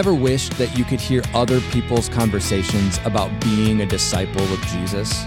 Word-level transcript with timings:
Ever 0.00 0.14
wished 0.14 0.52
that 0.52 0.78
you 0.78 0.86
could 0.86 0.98
hear 0.98 1.20
other 1.34 1.60
people's 1.72 2.08
conversations 2.08 2.98
about 3.04 3.38
being 3.42 3.82
a 3.82 3.86
disciple 3.86 4.50
of 4.50 4.58
Jesus? 4.68 5.26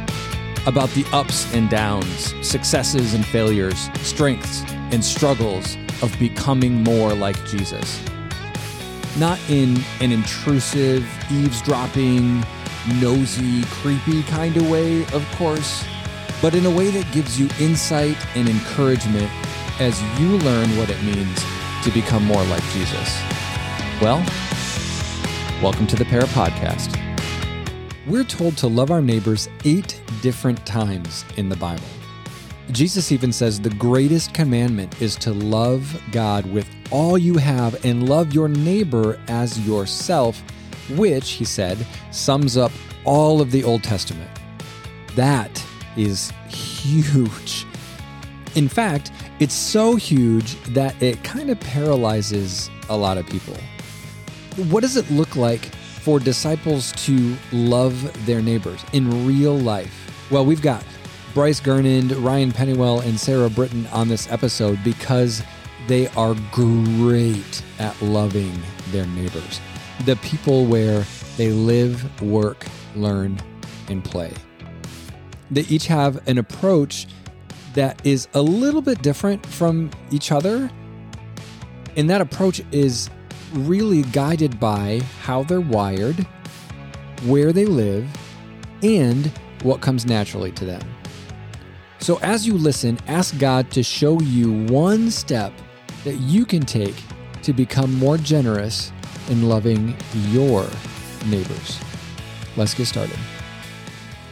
About 0.65 0.89
the 0.95 1.05
ups 1.13 1.53
and 1.53 1.69
downs, 1.69 2.33
successes 2.41 3.13
and 3.13 3.23
failures, 3.23 3.87
strengths 4.01 4.63
and 4.91 5.05
struggles 5.05 5.77
of 6.01 6.17
becoming 6.17 6.83
more 6.83 7.13
like 7.13 7.35
Jesus? 7.45 8.03
Not 9.15 9.39
in 9.47 9.77
an 10.01 10.11
intrusive, 10.11 11.07
eavesdropping, 11.29 12.43
nosy, 12.99 13.63
creepy 13.65 14.23
kind 14.23 14.57
of 14.57 14.67
way, 14.71 15.03
of 15.13 15.23
course, 15.35 15.85
but 16.41 16.55
in 16.55 16.65
a 16.65 16.71
way 16.71 16.89
that 16.89 17.13
gives 17.13 17.39
you 17.39 17.47
insight 17.59 18.17
and 18.35 18.49
encouragement 18.49 19.29
as 19.79 20.01
you 20.19 20.29
learn 20.39 20.75
what 20.77 20.89
it 20.89 21.03
means 21.03 21.45
to 21.83 21.91
become 21.91 22.25
more 22.25 22.43
like 22.45 22.63
Jesus. 22.71 23.21
Well, 24.01 24.25
welcome 25.63 25.87
to 25.87 25.95
the 25.95 26.03
Para 26.03 26.23
Podcast. 26.23 26.99
We're 28.05 28.25
told 28.25 28.57
to 28.57 28.67
love 28.67 28.91
our 28.91 29.01
neighbors 29.01 29.47
eight 29.63 30.01
different 30.21 30.65
times 30.65 31.23
in 31.37 31.47
the 31.47 31.55
Bible. 31.55 31.85
Jesus 32.71 33.13
even 33.13 33.31
says 33.31 33.61
the 33.61 33.69
greatest 33.69 34.33
commandment 34.33 35.01
is 35.01 35.15
to 35.15 35.31
love 35.31 36.01
God 36.11 36.45
with 36.51 36.67
all 36.91 37.17
you 37.17 37.37
have 37.37 37.85
and 37.85 38.09
love 38.09 38.33
your 38.33 38.49
neighbor 38.49 39.17
as 39.29 39.65
yourself, 39.65 40.43
which, 40.97 41.29
he 41.29 41.45
said, 41.45 41.77
sums 42.11 42.57
up 42.57 42.73
all 43.05 43.39
of 43.39 43.51
the 43.51 43.63
Old 43.63 43.83
Testament. 43.83 44.29
That 45.15 45.65
is 45.95 46.33
huge. 46.49 47.65
In 48.55 48.67
fact, 48.67 49.13
it's 49.39 49.55
so 49.55 49.95
huge 49.95 50.61
that 50.73 51.01
it 51.01 51.23
kind 51.23 51.49
of 51.49 51.57
paralyzes 51.61 52.69
a 52.89 52.97
lot 52.97 53.17
of 53.17 53.25
people. 53.27 53.55
What 54.57 54.81
does 54.81 54.97
it 54.97 55.09
look 55.09 55.35
like 55.35 55.73
for 56.01 56.19
disciples 56.19 56.91
to 57.05 57.35
love 57.51 58.25
their 58.27 58.41
neighbors 58.41 58.83
in 58.93 59.25
real 59.25 59.57
life? 59.57 60.27
Well, 60.29 60.45
we've 60.45 60.61
got 60.61 60.83
Bryce 61.33 61.59
Gernand, 61.59 62.23
Ryan 62.23 62.51
Pennywell, 62.51 62.99
and 62.99 63.19
Sarah 63.19 63.49
Britton 63.49 63.87
on 63.87 64.09
this 64.09 64.31
episode 64.31 64.77
because 64.83 65.41
they 65.87 66.07
are 66.09 66.35
great 66.51 67.63
at 67.79 67.99
loving 68.01 68.53
their 68.91 69.07
neighbors, 69.07 69.59
the 70.05 70.15
people 70.17 70.65
where 70.65 71.03
they 71.37 71.49
live, 71.49 72.21
work, 72.21 72.65
learn, 72.95 73.39
and 73.89 74.05
play. 74.05 74.31
They 75.49 75.61
each 75.61 75.87
have 75.87 76.27
an 76.27 76.37
approach 76.37 77.07
that 77.73 78.05
is 78.05 78.27
a 78.35 78.41
little 78.41 78.83
bit 78.83 79.01
different 79.01 79.43
from 79.45 79.89
each 80.11 80.31
other. 80.31 80.69
And 81.95 82.07
that 82.09 82.21
approach 82.21 82.61
is 82.71 83.09
really 83.53 84.03
guided 84.03 84.59
by 84.59 85.01
how 85.21 85.43
they're 85.43 85.61
wired, 85.61 86.25
where 87.25 87.53
they 87.53 87.65
live, 87.65 88.07
and 88.81 89.27
what 89.61 89.81
comes 89.81 90.05
naturally 90.05 90.51
to 90.51 90.65
them. 90.65 90.81
So, 91.99 92.19
as 92.19 92.45
you 92.45 92.55
listen, 92.55 92.99
ask 93.07 93.37
God 93.37 93.71
to 93.71 93.81
show 93.81 94.19
you 94.19 94.65
one 94.65 95.09
step 95.09 95.53
that 96.03 96.15
you 96.15 96.45
can 96.45 96.61
take 96.61 96.95
to 97.43 97.53
become 97.53 97.93
more 97.93 98.17
generous 98.17 98.91
in 99.29 99.47
loving 99.47 99.95
your 100.29 100.67
neighbors. 101.27 101.79
Let's 102.57 102.73
get 102.73 102.87
started. 102.87 103.17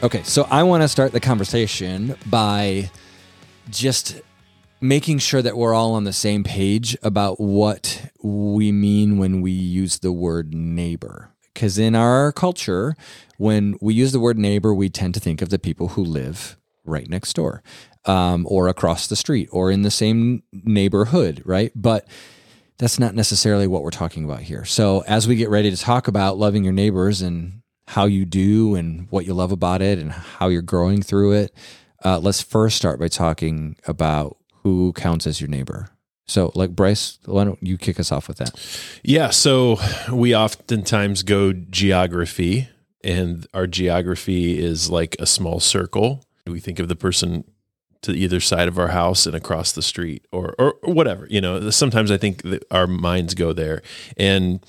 Okay, 0.04 0.24
so 0.24 0.48
I 0.50 0.64
want 0.64 0.82
to 0.84 0.88
start 0.88 1.12
the 1.12 1.20
conversation 1.20 2.16
by 2.26 2.90
just 3.70 4.22
making 4.82 5.20
sure 5.20 5.42
that 5.42 5.56
we're 5.56 5.74
all 5.74 5.94
on 5.94 6.04
the 6.04 6.14
same 6.14 6.44
page 6.44 6.98
about 7.04 7.40
what 7.40 8.12
we 8.24 8.72
mean 8.72 9.18
when 9.18 9.42
we 9.42 9.52
use 9.52 10.00
the 10.00 10.12
word 10.12 10.54
neighbor. 10.54 11.30
Because 11.54 11.78
in 11.78 11.96
our 11.96 12.32
culture, 12.32 12.96
when 13.38 13.76
we 13.80 13.94
use 13.94 14.12
the 14.12 14.20
word 14.20 14.40
neighbor, 14.40 14.74
we 14.74 14.90
tend 14.90 15.14
to 15.14 15.20
think 15.20 15.42
of 15.42 15.50
the 15.50 15.60
people 15.60 15.90
who 15.90 16.04
live 16.04 16.58
right 16.84 17.08
next 17.08 17.34
door 17.34 17.62
um, 18.06 18.48
or 18.50 18.68
across 18.68 19.06
the 19.08 19.16
street 19.16 19.50
or 19.52 19.70
in 19.70 19.84
the 19.84 19.92
same 19.92 20.42
neighborhood, 20.52 21.44
right? 21.46 21.72
But 21.76 22.08
that's 22.78 22.98
not 22.98 23.14
necessarily 23.14 23.68
what 23.68 23.84
we're 23.84 23.92
talking 23.92 24.24
about 24.24 24.42
here. 24.42 24.66
So, 24.66 25.02
as 25.02 25.28
we 25.28 25.36
get 25.36 25.50
ready 25.50 25.70
to 25.70 25.78
talk 25.78 26.08
about 26.08 26.40
loving 26.40 26.64
your 26.64 26.74
neighbors 26.74 27.22
and 27.22 27.62
how 27.88 28.06
you 28.06 28.26
do 28.26 28.74
and 28.74 29.08
what 29.12 29.26
you 29.26 29.36
love 29.36 29.52
about 29.52 29.84
it 29.84 30.00
and 30.00 30.12
how 30.12 30.48
you're 30.48 30.64
growing 30.64 31.04
through 31.04 31.34
it, 31.34 31.54
uh, 32.04 32.18
let's 32.18 32.42
first 32.42 32.78
start 32.78 33.00
by 33.00 33.08
talking 33.08 33.76
about 33.86 34.38
who 34.64 34.94
counts 34.94 35.28
as 35.28 35.42
your 35.42 35.50
neighbor. 35.50 35.90
So, 36.28 36.52
like 36.56 36.72
Bryce, 36.72 37.20
why 37.26 37.44
don't 37.44 37.62
you 37.62 37.78
kick 37.78 38.00
us 38.00 38.12
off 38.12 38.28
with 38.28 38.38
that? 38.38 38.54
Yeah. 39.04 39.30
So, 39.32 39.78
we 40.12 40.36
oftentimes 40.36 41.24
go 41.24 41.52
geography, 41.52 42.70
and 43.04 43.46
our 43.54 43.68
geography 43.68 44.58
is 44.58 44.90
like 44.90 45.16
a 45.20 45.26
small 45.26 45.60
circle. 45.60 46.24
We 46.46 46.60
think 46.60 46.80
of 46.80 46.88
the 46.88 46.96
person 46.96 47.44
to 48.02 48.14
either 48.14 48.40
side 48.40 48.68
of 48.68 48.80
our 48.80 48.90
house 48.90 49.26
and 49.26 49.36
across 49.36 49.72
the 49.72 49.82
street 49.82 50.26
or, 50.32 50.56
or, 50.58 50.76
whatever, 50.84 51.28
you 51.30 51.40
know, 51.40 51.70
sometimes 51.70 52.10
I 52.10 52.18
think 52.18 52.44
our 52.72 52.88
minds 52.88 53.36
go 53.36 53.54
there. 53.54 53.82
And 54.18 54.66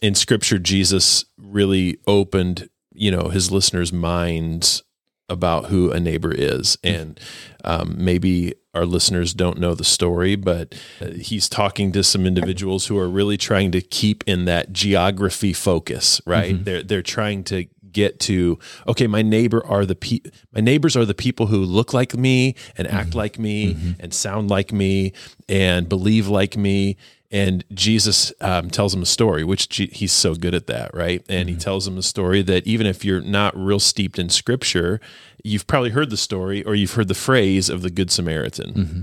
in 0.00 0.14
scripture, 0.14 0.58
Jesus 0.58 1.24
really 1.38 1.98
opened, 2.06 2.68
you 2.92 3.10
know, 3.10 3.28
his 3.28 3.52
listeners' 3.52 3.92
minds 3.92 4.82
about 5.28 5.66
who 5.66 5.92
a 5.92 6.00
neighbor 6.00 6.32
is. 6.34 6.76
And 6.82 7.20
um, 7.64 7.94
maybe 7.96 8.54
our 8.74 8.86
listeners 8.86 9.34
don't 9.34 9.58
know 9.58 9.74
the 9.74 9.84
story, 9.84 10.34
but 10.36 10.74
uh, 11.00 11.10
he's 11.10 11.48
talking 11.48 11.92
to 11.92 12.02
some 12.02 12.26
individuals 12.26 12.86
who 12.86 12.98
are 12.98 13.08
really 13.08 13.36
trying 13.36 13.70
to 13.72 13.80
keep 13.80 14.24
in 14.26 14.46
that 14.46 14.72
geography 14.72 15.52
focus, 15.52 16.20
right? 16.26 16.54
Mm-hmm. 16.54 16.64
They're 16.64 16.82
they're 16.82 17.02
trying 17.02 17.44
to 17.44 17.66
get 17.92 18.18
to 18.18 18.58
okay 18.88 19.06
my 19.06 19.20
neighbor 19.20 19.62
are 19.66 19.84
the 19.84 19.94
pe- 19.94 20.22
my 20.54 20.62
neighbors 20.62 20.96
are 20.96 21.04
the 21.04 21.12
people 21.12 21.48
who 21.48 21.58
look 21.58 21.92
like 21.92 22.16
me 22.16 22.54
and 22.78 22.88
act 22.88 23.10
mm-hmm. 23.10 23.18
like 23.18 23.38
me 23.38 23.74
mm-hmm. 23.74 23.90
and 24.00 24.14
sound 24.14 24.48
like 24.48 24.72
me 24.72 25.12
and 25.46 25.90
believe 25.90 26.26
like 26.26 26.56
me 26.56 26.96
and 27.32 27.64
Jesus 27.72 28.30
um, 28.42 28.68
tells 28.68 28.94
him 28.94 29.00
a 29.00 29.06
story, 29.06 29.42
which 29.42 29.70
G- 29.70 29.90
he's 29.90 30.12
so 30.12 30.34
good 30.34 30.54
at 30.54 30.66
that, 30.66 30.94
right? 30.94 31.24
And 31.30 31.48
mm-hmm. 31.48 31.56
he 31.56 31.60
tells 31.60 31.88
him 31.88 31.96
a 31.96 32.02
story 32.02 32.42
that 32.42 32.66
even 32.66 32.86
if 32.86 33.06
you're 33.06 33.22
not 33.22 33.56
real 33.56 33.80
steeped 33.80 34.18
in 34.18 34.28
Scripture, 34.28 35.00
you've 35.44 35.66
probably 35.66 35.90
heard 35.90 36.10
the 36.10 36.16
story 36.16 36.62
or 36.64 36.74
you've 36.74 36.94
heard 36.94 37.08
the 37.08 37.14
phrase 37.14 37.68
of 37.68 37.82
the 37.82 37.90
Good 37.90 38.10
Samaritan. 38.10 38.72
Mm-hmm. 38.72 39.02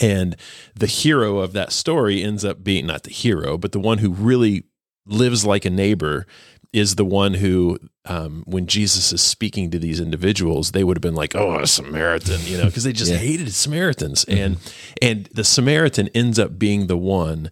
And 0.00 0.36
the 0.74 0.86
hero 0.86 1.38
of 1.38 1.52
that 1.54 1.72
story 1.72 2.22
ends 2.22 2.44
up 2.44 2.62
being 2.62 2.86
not 2.86 3.04
the 3.04 3.10
hero, 3.10 3.56
but 3.56 3.72
the 3.72 3.80
one 3.80 3.98
who 3.98 4.10
really 4.10 4.64
lives 5.06 5.46
like 5.46 5.64
a 5.64 5.70
neighbor 5.70 6.26
is 6.72 6.96
the 6.96 7.04
one 7.04 7.34
who, 7.34 7.78
um, 8.04 8.44
when 8.46 8.66
Jesus 8.66 9.12
is 9.12 9.22
speaking 9.22 9.70
to 9.70 9.78
these 9.78 10.00
individuals, 10.00 10.72
they 10.72 10.84
would 10.84 10.98
have 10.98 11.02
been 11.02 11.14
like, 11.14 11.34
"Oh, 11.34 11.58
a 11.58 11.66
Samaritan," 11.66 12.40
you 12.44 12.58
know, 12.58 12.66
because 12.66 12.84
they 12.84 12.92
just 12.92 13.10
yeah. 13.10 13.16
hated 13.16 13.52
Samaritans, 13.54 14.26
mm-hmm. 14.26 14.38
and 14.38 14.56
and 15.00 15.28
the 15.32 15.44
Samaritan 15.44 16.08
ends 16.08 16.38
up 16.38 16.58
being 16.58 16.86
the 16.86 16.98
one 16.98 17.50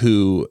who 0.00 0.48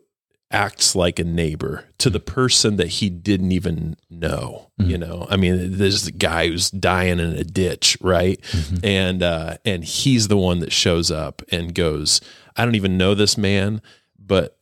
acts 0.52 0.96
like 0.96 1.20
a 1.20 1.24
neighbor 1.24 1.86
to 2.00 2.10
the 2.10 2.20
person 2.20 2.78
that 2.78 2.88
he 2.88 3.10
didn't 3.10 3.52
even 3.52 3.96
know. 4.10 4.72
Mm-hmm. 4.80 4.90
You 4.90 4.98
know, 4.98 5.28
I 5.30 5.38
mean, 5.38 5.78
there's 5.78 6.06
the 6.06 6.12
guy 6.12 6.48
who's 6.48 6.72
dying 6.72 7.20
in 7.20 7.36
a 7.36 7.44
ditch, 7.44 7.98
right? 8.02 8.42
Mm-hmm. 8.42 8.86
And 8.86 9.24
uh, 9.24 9.58
and 9.66 9.84
he's 9.84 10.28
the 10.28 10.38
one 10.38 10.60
that 10.60 10.72
shows 10.72 11.12
up 11.12 11.42
and 11.52 11.76
goes, 11.76 12.22
"I 12.56 12.66
don't 12.66 12.76
even 12.76 12.98
know 12.98 13.14
this 13.14 13.38
man, 13.38 13.82
but 14.18 14.58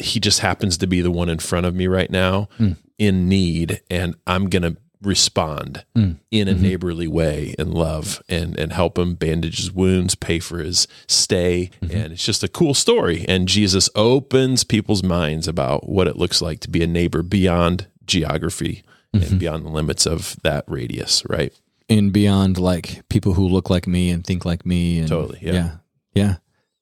he 0.00 0.20
just 0.20 0.40
happens 0.40 0.78
to 0.78 0.86
be 0.86 1.00
the 1.00 1.10
one 1.10 1.28
in 1.28 1.38
front 1.38 1.66
of 1.66 1.74
me 1.74 1.86
right 1.86 2.10
now 2.10 2.48
mm. 2.58 2.76
in 2.98 3.28
need 3.28 3.80
and 3.90 4.14
i'm 4.26 4.48
going 4.48 4.62
to 4.62 4.76
respond 5.02 5.84
mm. 5.94 6.16
in 6.30 6.48
a 6.48 6.52
mm-hmm. 6.52 6.62
neighborly 6.62 7.06
way 7.06 7.54
and 7.58 7.74
love 7.74 8.22
and 8.28 8.58
and 8.58 8.72
help 8.72 8.98
him 8.98 9.14
bandage 9.14 9.58
his 9.58 9.72
wounds 9.72 10.14
pay 10.14 10.38
for 10.38 10.58
his 10.58 10.88
stay 11.06 11.70
mm-hmm. 11.82 11.96
and 11.96 12.12
it's 12.12 12.24
just 12.24 12.42
a 12.42 12.48
cool 12.48 12.74
story 12.74 13.24
and 13.28 13.46
jesus 13.46 13.90
opens 13.94 14.64
people's 14.64 15.02
minds 15.02 15.46
about 15.46 15.88
what 15.88 16.08
it 16.08 16.16
looks 16.16 16.40
like 16.40 16.60
to 16.60 16.70
be 16.70 16.82
a 16.82 16.86
neighbor 16.86 17.22
beyond 17.22 17.86
geography 18.06 18.82
mm-hmm. 19.14 19.24
and 19.24 19.38
beyond 19.38 19.64
the 19.64 19.70
limits 19.70 20.06
of 20.06 20.36
that 20.42 20.64
radius 20.66 21.22
right 21.28 21.52
and 21.88 22.12
beyond 22.12 22.58
like 22.58 23.06
people 23.08 23.34
who 23.34 23.46
look 23.46 23.68
like 23.68 23.86
me 23.86 24.10
and 24.10 24.26
think 24.26 24.44
like 24.44 24.64
me 24.64 24.98
and 24.98 25.08
totally 25.08 25.38
yeah 25.42 25.52
yeah, 25.52 25.76
yeah. 26.14 26.36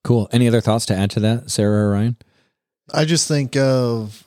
cool 0.05 0.28
any 0.32 0.46
other 0.46 0.61
thoughts 0.61 0.87
to 0.87 0.94
add 0.94 1.11
to 1.11 1.20
that 1.20 1.50
sarah 1.50 1.88
or 1.88 1.90
ryan 1.90 2.16
I 2.93 3.05
just 3.05 3.28
think 3.28 3.56
of 3.56 4.25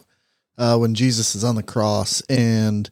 uh, 0.58 0.78
when 0.78 0.96
Jesus 0.96 1.36
is 1.36 1.44
on 1.44 1.56
the 1.56 1.64
cross 1.64 2.22
and 2.22 2.90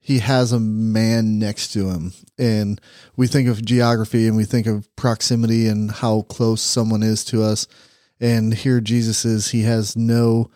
he 0.00 0.18
has 0.18 0.52
a 0.52 0.60
man 0.60 1.38
next 1.38 1.72
to 1.74 1.90
him. 1.90 2.12
And 2.38 2.80
we 3.16 3.26
think 3.26 3.48
of 3.48 3.64
geography 3.64 4.26
and 4.26 4.36
we 4.36 4.44
think 4.44 4.66
of 4.66 4.94
proximity 4.96 5.68
and 5.68 5.90
how 5.90 6.22
close 6.22 6.62
someone 6.62 7.02
is 7.02 7.24
to 7.26 7.42
us. 7.42 7.66
And 8.18 8.52
here 8.52 8.80
Jesus 8.80 9.24
is, 9.24 9.50
he 9.50 9.62
has 9.62 9.96
no 9.96 10.50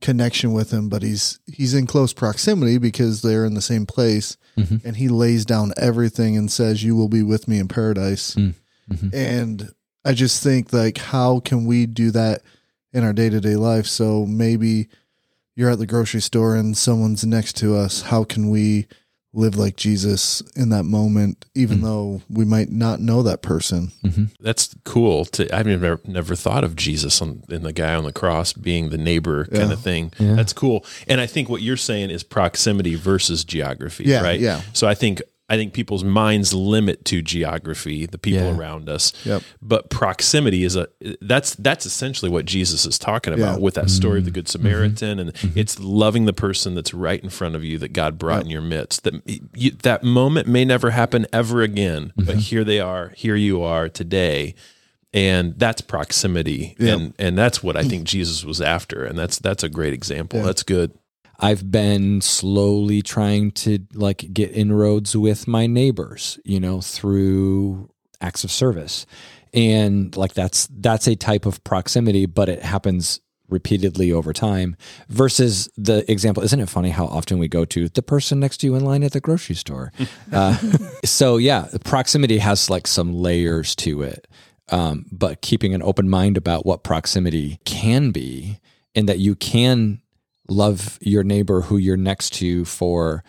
connection 0.00 0.52
with 0.52 0.72
him, 0.72 0.88
but 0.88 1.02
he's 1.02 1.40
he's 1.46 1.74
in 1.74 1.86
close 1.86 2.12
proximity 2.12 2.78
because 2.78 3.22
they're 3.22 3.44
in 3.44 3.54
the 3.54 3.62
same 3.62 3.86
place. 3.86 4.36
Mm-hmm. 4.56 4.86
And 4.86 4.96
he 4.96 5.08
lays 5.08 5.44
down 5.44 5.72
everything 5.76 6.36
and 6.36 6.50
says, 6.50 6.82
You 6.82 6.96
will 6.96 7.08
be 7.08 7.22
with 7.22 7.48
me 7.48 7.58
in 7.58 7.68
paradise. 7.68 8.34
Mm-hmm. 8.34 9.08
And 9.12 9.70
I 10.04 10.12
just 10.12 10.42
think 10.42 10.72
like 10.72 10.98
how 10.98 11.40
can 11.40 11.66
we 11.66 11.86
do 11.86 12.10
that 12.12 12.42
in 12.92 13.04
our 13.04 13.12
day 13.12 13.30
to 13.30 13.40
day 13.40 13.56
life. 13.56 13.86
So 13.86 14.24
maybe, 14.26 14.88
you're 15.58 15.70
at 15.70 15.78
the 15.78 15.86
grocery 15.86 16.20
store 16.22 16.54
and 16.56 16.76
someone's 16.76 17.26
next 17.26 17.56
to 17.58 17.74
us, 17.76 18.02
how 18.02 18.22
can 18.24 18.48
we 18.48 18.86
live 19.34 19.56
like 19.56 19.76
Jesus 19.76 20.40
in 20.56 20.70
that 20.70 20.84
moment, 20.84 21.44
even 21.54 21.78
Mm. 21.78 21.82
though 21.82 22.22
we 22.30 22.44
might 22.44 22.70
not 22.70 23.00
know 23.00 23.22
that 23.22 23.42
person? 23.42 23.92
That's 24.40 24.74
cool. 24.84 25.24
To 25.26 25.54
I've 25.54 25.66
never 25.66 26.00
never 26.06 26.34
thought 26.34 26.64
of 26.64 26.76
Jesus 26.76 27.20
on, 27.20 27.42
and 27.50 27.64
the 27.64 27.72
guy 27.72 27.94
on 27.94 28.04
the 28.04 28.12
cross 28.12 28.52
being 28.54 28.88
the 28.90 28.96
neighbor 28.98 29.44
kind 29.46 29.70
of 29.72 29.80
thing. 29.80 30.12
Yeah. 30.18 30.34
That's 30.34 30.52
cool. 30.54 30.84
And 31.08 31.20
I 31.20 31.26
think 31.26 31.48
what 31.50 31.60
you're 31.60 31.76
saying 31.76 32.10
is 32.10 32.22
proximity 32.22 32.94
versus 32.94 33.44
geography, 33.44 34.04
Yeah, 34.04 34.22
right? 34.22 34.40
yeah. 34.40 34.62
So 34.72 34.86
I 34.88 34.94
think 34.94 35.20
I 35.50 35.56
think 35.56 35.72
people's 35.72 36.04
minds 36.04 36.52
limit 36.52 37.06
to 37.06 37.22
geography, 37.22 38.04
the 38.04 38.18
people 38.18 38.42
Yeah. 38.42 38.56
around 38.56 38.88
us. 38.90 39.12
Yep. 39.24 39.42
But 39.62 39.88
proximity 39.88 40.62
is 40.62 40.76
a 40.76 40.88
that's 41.22 41.54
that's 41.54 41.86
essentially 41.86 42.30
what 42.30 42.44
Jesus 42.44 42.84
is 42.84 42.98
talking 42.98 43.32
about 43.32 43.54
Yeah. 43.58 43.62
with 43.64 43.74
that 43.74 43.88
story 43.88 44.18
of 44.18 44.24
the 44.26 44.30
Mm-hmm. 44.30 44.34
good 44.34 44.48
Samaritan, 44.48 45.18
and 45.18 45.32
it's 45.56 45.78
loving 45.80 46.26
the 46.26 46.34
person 46.34 46.74
that's 46.74 46.92
right 46.92 47.22
in 47.22 47.30
front 47.30 47.54
of 47.56 47.64
you 47.64 47.78
that 47.78 47.92
God 47.94 48.18
brought 48.18 48.38
Yep. 48.40 48.44
in 48.44 48.50
your 48.50 48.60
midst. 48.62 49.04
That 49.04 49.14
you, 49.54 49.70
that 49.82 50.04
moment 50.04 50.48
may 50.48 50.64
never 50.66 50.90
happen 50.90 51.26
ever 51.32 51.62
again, 51.62 52.12
but 52.16 52.26
Mm-hmm. 52.26 52.38
here 52.40 52.64
they 52.64 52.80
are, 52.80 53.12
here 53.16 53.36
you 53.36 53.62
are 53.62 53.88
today, 53.88 54.54
and 55.14 55.58
that's 55.58 55.80
proximity, 55.80 56.76
Yeah. 56.78 56.92
and 56.94 57.14
and 57.18 57.38
that's 57.38 57.62
what 57.62 57.74
I 57.76 57.84
think 57.84 58.04
Jesus 58.04 58.44
was 58.44 58.60
after, 58.60 59.02
and 59.04 59.18
that's 59.18 59.38
that's 59.38 59.62
a 59.62 59.68
great 59.70 59.94
example. 59.94 60.42
That's 60.42 60.62
good. 60.62 60.92
I've 61.38 61.70
been 61.70 62.20
slowly 62.20 63.02
trying 63.02 63.52
to 63.52 63.78
like 63.94 64.32
get 64.32 64.50
inroads 64.50 65.16
with 65.16 65.46
my 65.46 65.66
neighbors, 65.66 66.38
you 66.44 66.58
know, 66.58 66.80
through 66.80 67.90
acts 68.20 68.44
of 68.44 68.50
service. 68.50 69.06
And 69.54 70.16
like 70.16 70.34
that's 70.34 70.68
that's 70.70 71.06
a 71.06 71.14
type 71.14 71.46
of 71.46 71.62
proximity, 71.64 72.26
but 72.26 72.48
it 72.48 72.62
happens 72.62 73.20
repeatedly 73.48 74.12
over 74.12 74.32
time 74.32 74.76
versus 75.08 75.70
the 75.76 76.10
example 76.10 76.42
isn't 76.42 76.60
it 76.60 76.68
funny 76.68 76.90
how 76.90 77.06
often 77.06 77.38
we 77.38 77.48
go 77.48 77.64
to 77.64 77.88
the 77.88 78.02
person 78.02 78.38
next 78.38 78.58
to 78.58 78.66
you 78.66 78.74
in 78.74 78.84
line 78.84 79.02
at 79.02 79.12
the 79.12 79.20
grocery 79.20 79.54
store 79.54 79.90
uh, 80.32 80.54
so 81.02 81.38
yeah 81.38 81.66
proximity 81.82 82.36
has 82.36 82.68
like 82.68 82.86
some 82.86 83.14
layers 83.14 83.74
to 83.74 84.02
it 84.02 84.28
um, 84.70 85.06
but 85.10 85.40
keeping 85.40 85.72
an 85.72 85.82
open 85.82 86.10
mind 86.10 86.36
about 86.36 86.66
what 86.66 86.84
proximity 86.84 87.58
can 87.64 88.10
be 88.10 88.60
and 88.94 89.08
that 89.08 89.18
you 89.18 89.34
can 89.34 90.02
love 90.48 90.98
your 91.00 91.22
neighbor 91.24 91.60
who 91.62 91.76
you're 91.76 91.96
next 91.96 92.32
to 92.34 92.64
for 92.64 93.22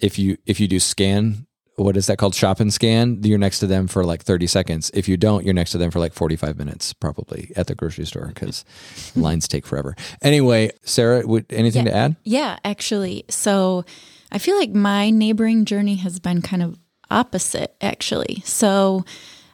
if 0.00 0.18
you 0.18 0.36
if 0.46 0.60
you 0.60 0.68
do 0.68 0.78
scan 0.80 1.46
what 1.76 1.96
is 1.96 2.06
that 2.06 2.16
called 2.16 2.34
shop 2.34 2.58
and 2.58 2.72
scan 2.72 3.20
you're 3.22 3.38
next 3.38 3.58
to 3.60 3.66
them 3.66 3.86
for 3.86 4.02
like 4.04 4.22
30 4.22 4.46
seconds 4.46 4.90
if 4.94 5.08
you 5.08 5.16
don't 5.16 5.44
you're 5.44 5.54
next 5.54 5.70
to 5.72 5.78
them 5.78 5.90
for 5.90 5.98
like 5.98 6.12
45 6.14 6.56
minutes 6.58 6.92
probably 6.94 7.52
at 7.54 7.66
the 7.66 7.74
grocery 7.74 8.06
store 8.06 8.26
because 8.28 8.64
lines 9.16 9.46
take 9.46 9.66
forever 9.66 9.94
anyway 10.22 10.70
sarah 10.82 11.26
would 11.26 11.46
anything 11.50 11.84
Yeah. 11.86 11.92
to 11.92 11.96
add 11.96 12.16
Yeah, 12.24 12.58
actually. 12.64 13.24
So 13.28 13.84
I 14.32 14.38
feel 14.38 14.56
like 14.58 14.70
my 14.70 15.10
neighboring 15.10 15.64
journey 15.66 15.96
has 15.96 16.18
been 16.18 16.42
kind 16.42 16.62
of 16.62 16.78
opposite, 17.10 17.76
actually. 17.80 18.42
So 18.44 19.04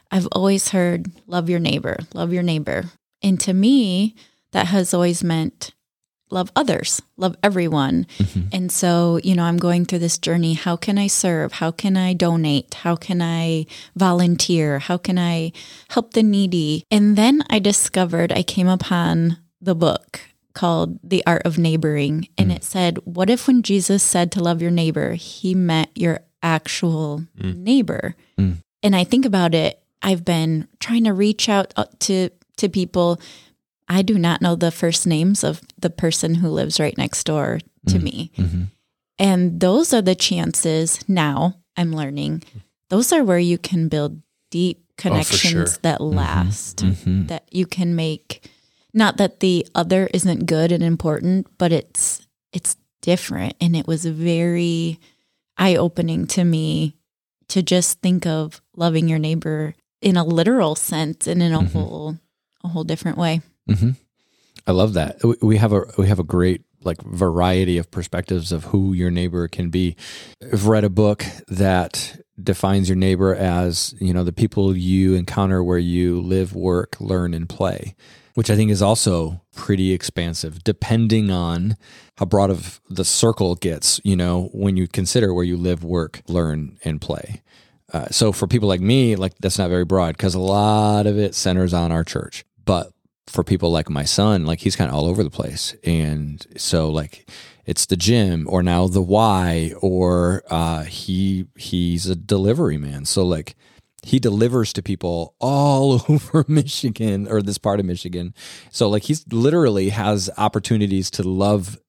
I've 0.09 0.27
always 0.31 0.69
heard, 0.69 1.11
love 1.27 1.47
your 1.49 1.59
neighbor, 1.59 1.97
love 2.15 2.33
your 2.33 2.41
neighbor. 2.41 2.85
And 3.21 3.39
to 3.41 3.53
me, 3.53 4.15
that 4.51 4.65
has 4.67 4.93
always 4.93 5.23
meant 5.23 5.71
love 6.33 6.51
others, 6.55 7.01
love 7.15 7.35
everyone. 7.43 8.05
Mm-hmm. 8.17 8.47
And 8.51 8.71
so, 8.71 9.19
you 9.23 9.35
know, 9.35 9.43
I'm 9.43 9.57
going 9.57 9.85
through 9.85 9.99
this 9.99 10.17
journey. 10.17 10.53
How 10.53 10.75
can 10.75 10.97
I 10.97 11.07
serve? 11.07 11.53
How 11.53 11.71
can 11.71 11.95
I 11.95 12.13
donate? 12.13 12.73
How 12.73 12.95
can 12.95 13.21
I 13.21 13.65
volunteer? 13.95 14.79
How 14.79 14.97
can 14.97 15.17
I 15.17 15.53
help 15.89 16.13
the 16.13 16.23
needy? 16.23 16.83
And 16.91 17.15
then 17.15 17.43
I 17.49 17.59
discovered 17.59 18.31
I 18.31 18.43
came 18.43 18.67
upon 18.67 19.37
the 19.61 19.75
book 19.75 20.19
called 20.53 20.99
The 21.03 21.23
Art 21.25 21.43
of 21.45 21.57
Neighboring. 21.57 22.27
And 22.37 22.51
mm. 22.51 22.55
it 22.55 22.63
said, 22.63 22.97
What 23.05 23.29
if 23.29 23.47
when 23.47 23.61
Jesus 23.61 24.03
said 24.03 24.31
to 24.33 24.43
love 24.43 24.61
your 24.61 24.71
neighbor, 24.71 25.13
he 25.13 25.55
meant 25.55 25.89
your 25.95 26.19
actual 26.41 27.23
mm. 27.37 27.55
neighbor? 27.55 28.15
Mm. 28.37 28.57
And 28.81 28.95
I 28.95 29.03
think 29.03 29.25
about 29.25 29.55
it, 29.55 29.81
I've 30.01 30.25
been 30.25 30.67
trying 30.79 31.05
to 31.05 31.13
reach 31.13 31.47
out 31.47 31.73
uh, 31.77 31.85
to 31.99 32.29
to 32.57 32.69
people. 32.69 33.19
I 33.87 34.01
do 34.01 34.17
not 34.17 34.41
know 34.41 34.55
the 34.55 34.71
first 34.71 35.05
names 35.05 35.43
of 35.43 35.61
the 35.77 35.89
person 35.89 36.35
who 36.35 36.49
lives 36.49 36.79
right 36.79 36.97
next 36.97 37.23
door 37.25 37.59
to 37.87 37.97
mm. 37.97 38.03
me. 38.03 38.31
Mm-hmm. 38.37 38.63
And 39.19 39.59
those 39.59 39.93
are 39.93 40.01
the 40.01 40.15
chances 40.15 40.99
now 41.07 41.55
I'm 41.77 41.93
learning. 41.93 42.43
Those 42.89 43.11
are 43.11 43.23
where 43.23 43.39
you 43.39 43.57
can 43.57 43.87
build 43.87 44.21
deep 44.51 44.79
oh, 44.81 44.93
connections 44.97 45.71
sure. 45.73 45.79
that 45.81 45.99
mm-hmm. 45.99 46.17
last, 46.17 46.77
Mhm. 46.77 47.27
that 47.27 47.47
you 47.51 47.65
can 47.65 47.95
make. 47.95 48.49
Not 48.93 49.17
that 49.17 49.39
the 49.39 49.65
other 49.73 50.07
isn't 50.13 50.45
good 50.45 50.71
and 50.71 50.83
important, 50.83 51.47
but 51.57 51.71
it's 51.71 52.27
it's 52.51 52.75
different. 53.01 53.55
And 53.59 53.75
it 53.75 53.87
was 53.87 54.05
very 54.05 54.99
eye 55.57 55.75
opening 55.75 56.27
to 56.27 56.43
me 56.43 56.95
to 57.47 57.63
just 57.63 57.99
think 58.01 58.25
of 58.25 58.61
loving 58.75 59.07
your 59.07 59.19
neighbor 59.19 59.75
in 60.01 60.17
a 60.17 60.23
literal 60.23 60.75
sense 60.75 61.27
and 61.27 61.41
in 61.41 61.53
a 61.53 61.59
mm-hmm. 61.59 61.77
whole 61.77 62.17
a 62.63 62.67
whole 62.67 62.83
different 62.83 63.17
way. 63.17 63.41
Hmm 63.67 63.91
I 64.65 64.71
love 64.71 64.93
that. 64.93 65.21
We- 65.23 65.35
We 65.41 65.57
have 65.57 65.73
a 65.73 65.83
we 65.97 66.07
have 66.07 66.19
a 66.19 66.23
great 66.23 66.61
like 66.83 67.01
variety 67.03 67.77
of 67.77 67.91
perspectives 67.91 68.51
of 68.51 68.65
who 68.65 68.93
your 68.93 69.09
neighbor 69.11 69.47
can 69.47 69.69
be. 69.69 69.95
I've 70.51 70.67
read 70.67 70.83
a 70.83 70.89
book 70.89 71.25
that 71.47 72.17
defines 72.41 72.89
your 72.89 72.95
neighbor 72.97 73.33
as 73.35 73.93
you 73.99 74.13
know 74.13 74.23
the 74.23 74.31
people 74.33 74.75
you 74.75 75.15
encounter 75.15 75.63
where 75.63 75.77
you 75.79 76.21
live, 76.21 76.55
work, 76.55 76.95
learn, 77.01 77.33
and 77.33 77.47
play, 77.49 77.95
which 78.35 78.49
I 78.49 78.55
think 78.55 78.71
is 78.71 78.81
also 78.81 79.41
pretty 79.55 79.91
expansive, 79.91 80.63
depending 80.63 81.29
on 81.29 81.75
how 82.17 82.25
broad 82.25 82.49
of 82.49 82.79
the 82.89 83.05
circle 83.05 83.55
gets. 83.55 83.99
You 84.05 84.15
know, 84.15 84.49
when 84.53 84.77
you 84.77 84.87
consider 84.87 85.33
where 85.33 85.45
you 85.45 85.57
live, 85.57 85.83
work, 85.83 86.21
learn, 86.27 86.77
and 86.85 87.01
play. 87.01 87.41
Uh, 87.91 88.07
so 88.11 88.31
for 88.31 88.47
people 88.47 88.69
like 88.69 88.81
me, 88.81 89.15
like 89.17 89.33
that's 89.39 89.59
not 89.59 89.69
very 89.69 89.85
broad 89.85 90.15
because 90.17 90.35
a 90.35 90.39
lot 90.39 91.05
of 91.05 91.17
it 91.19 91.35
centers 91.35 91.73
on 91.73 91.91
our 91.91 92.03
church. 92.05 92.45
But 92.65 92.92
for 93.27 93.43
people 93.43 93.71
like 93.71 93.89
my 93.89 94.03
son, 94.03 94.45
like 94.45 94.59
he's 94.59 94.75
kind 94.75 94.89
of 94.89 94.95
all 94.95 95.05
over 95.05 95.23
the 95.23 95.29
place, 95.29 95.75
and 95.83 96.45
so 96.57 96.89
like 96.89 97.29
it's 97.65 97.85
the 97.85 97.95
gym 97.95 98.45
or 98.49 98.61
now 98.61 98.87
the 98.87 99.01
Y 99.01 99.73
or 99.81 100.43
uh, 100.49 100.83
he 100.83 101.45
he's 101.57 102.07
a 102.07 102.15
delivery 102.15 102.77
man. 102.77 103.05
So 103.05 103.25
like 103.25 103.55
he 104.03 104.19
delivers 104.19 104.73
to 104.73 104.83
people 104.83 105.35
all 105.39 106.03
over 106.09 106.45
Michigan 106.47 107.27
or 107.27 107.41
this 107.41 107.57
part 107.57 107.79
of 107.79 107.85
Michigan. 107.85 108.33
So 108.69 108.89
like 108.89 109.03
he's 109.03 109.25
literally 109.31 109.89
has 109.89 110.29
opportunities 110.37 111.09
to 111.11 111.23
love 111.23 111.79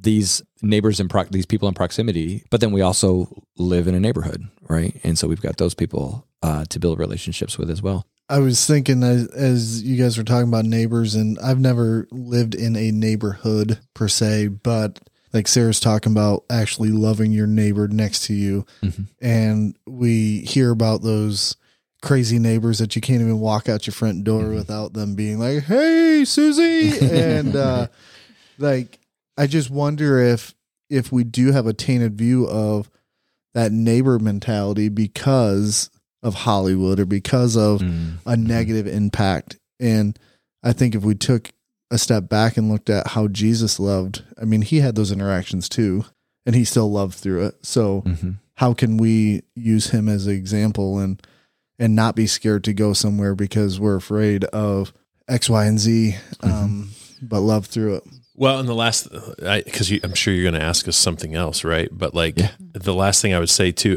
these 0.00 0.42
neighbors 0.62 1.00
and 1.00 1.10
proc- 1.10 1.30
these 1.30 1.46
people 1.46 1.66
in 1.66 1.74
proximity, 1.74 2.44
but 2.50 2.60
then 2.60 2.70
we 2.70 2.80
also 2.80 3.42
live 3.56 3.88
in 3.88 3.96
a 3.96 4.00
neighborhood, 4.00 4.48
right? 4.68 4.98
And 5.02 5.18
so 5.18 5.26
we've 5.26 5.40
got 5.40 5.56
those 5.56 5.74
people 5.74 6.26
uh, 6.42 6.64
to 6.66 6.78
build 6.78 7.00
relationships 7.00 7.58
with 7.58 7.68
as 7.68 7.82
well. 7.82 8.06
I 8.28 8.38
was 8.40 8.66
thinking 8.66 9.02
as, 9.02 9.26
as 9.28 9.82
you 9.82 9.96
guys 10.02 10.18
were 10.18 10.24
talking 10.24 10.48
about 10.48 10.64
neighbors, 10.66 11.14
and 11.14 11.38
I've 11.38 11.60
never 11.60 12.06
lived 12.10 12.54
in 12.54 12.76
a 12.76 12.90
neighborhood 12.90 13.78
per 13.94 14.08
se, 14.08 14.48
but 14.48 15.00
like 15.32 15.48
Sarah's 15.48 15.80
talking 15.80 16.12
about 16.12 16.44
actually 16.50 16.90
loving 16.90 17.32
your 17.32 17.46
neighbor 17.46 17.88
next 17.88 18.24
to 18.24 18.34
you. 18.34 18.64
Mhm. 18.82 19.08
And 19.20 19.76
we 19.86 20.40
hear 20.40 20.70
about 20.70 21.02
those 21.02 21.56
crazy 22.02 22.38
neighbors 22.38 22.78
that 22.78 22.94
you 22.94 23.02
can't 23.02 23.20
even 23.22 23.40
walk 23.40 23.68
out 23.68 23.86
your 23.86 23.92
front 23.94 24.24
door 24.24 24.50
without 24.50 24.92
them 24.92 25.14
being 25.14 25.38
like, 25.38 25.64
Hey, 25.64 26.24
Susie. 26.24 26.98
and, 26.98 27.56
uh, 27.56 27.88
like, 28.58 28.98
I 29.36 29.46
just 29.46 29.70
wonder 29.70 30.18
if, 30.18 30.54
if 30.90 31.10
we 31.12 31.24
do 31.24 31.52
have 31.52 31.66
a 31.66 31.72
tainted 31.74 32.16
view 32.16 32.46
of 32.46 32.90
that 33.54 33.72
neighbor 33.72 34.18
mentality 34.18 34.88
because 34.88 35.90
of 36.22 36.34
Hollywood 36.34 36.98
or 37.00 37.04
because 37.06 37.56
of 37.56 37.80
Mm. 37.80 38.14
a 38.26 38.36
negative 38.36 38.86
impact. 38.86 39.56
And 39.80 40.18
I 40.62 40.72
think 40.72 40.94
if 40.94 41.02
we 41.02 41.14
took 41.14 41.52
a 41.90 41.98
step 41.98 42.28
back 42.28 42.56
and 42.56 42.68
looked 42.70 42.90
at 42.90 43.08
how 43.08 43.28
Jesus 43.28 43.78
loved, 43.78 44.22
I 44.40 44.44
mean, 44.44 44.62
he 44.62 44.80
had 44.80 44.94
those 44.94 45.12
interactions 45.12 45.68
too, 45.68 46.04
and 46.44 46.54
he 46.56 46.64
still 46.64 46.90
loved 46.90 47.14
through 47.14 47.46
it. 47.46 47.54
So 47.62 48.02
Mhm. 48.02 48.38
how 48.56 48.74
can 48.74 48.96
we 48.96 49.42
use 49.54 49.88
him 49.88 50.08
as 50.08 50.26
an 50.26 50.34
example 50.34 50.98
and 50.98 51.22
and 51.80 51.94
not 51.94 52.16
be 52.16 52.26
scared 52.26 52.64
to 52.64 52.72
go 52.72 52.92
somewhere 52.92 53.36
because 53.36 53.78
we're 53.78 53.94
afraid 53.94 54.42
of 54.46 54.92
X, 55.28 55.48
Y, 55.48 55.64
and 55.64 55.78
Z, 55.78 56.16
um, 56.40 56.90
but 57.22 57.40
love 57.40 57.66
through 57.66 57.94
it. 57.94 58.04
Well, 58.38 58.60
and 58.60 58.68
the 58.68 58.74
last, 58.74 59.08
because 59.10 59.90
I'm 60.04 60.14
sure 60.14 60.32
you're 60.32 60.48
going 60.48 60.60
to 60.60 60.64
ask 60.64 60.86
us 60.86 60.96
something 60.96 61.34
else, 61.34 61.64
right? 61.64 61.88
But 61.90 62.14
like 62.14 62.38
Yeah. 62.38 62.50
the 62.72 62.94
last 62.94 63.20
thing 63.20 63.34
I 63.34 63.40
would 63.40 63.50
say 63.50 63.72
too, 63.72 63.96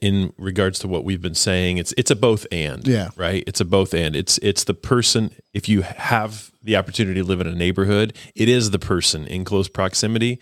in 0.00 0.32
regards 0.38 0.78
to 0.80 0.88
what 0.88 1.04
we've 1.04 1.20
been 1.20 1.34
saying, 1.34 1.78
it's 1.78 1.92
it's 1.98 2.10
a 2.10 2.16
both 2.16 2.46
and, 2.52 2.86
Yeah. 2.86 3.08
right? 3.16 3.42
It's 3.48 3.60
a 3.60 3.64
both 3.64 3.92
and. 3.92 4.14
It's 4.14 4.38
it's 4.38 4.62
the 4.64 4.74
person. 4.74 5.32
If 5.52 5.68
you 5.68 5.82
have 5.82 6.52
the 6.62 6.76
opportunity 6.76 7.20
to 7.20 7.26
live 7.26 7.40
in 7.40 7.48
a 7.48 7.54
neighborhood, 7.54 8.12
it 8.36 8.48
is 8.48 8.70
the 8.70 8.78
person 8.78 9.26
in 9.26 9.44
close 9.44 9.68
proximity. 9.68 10.38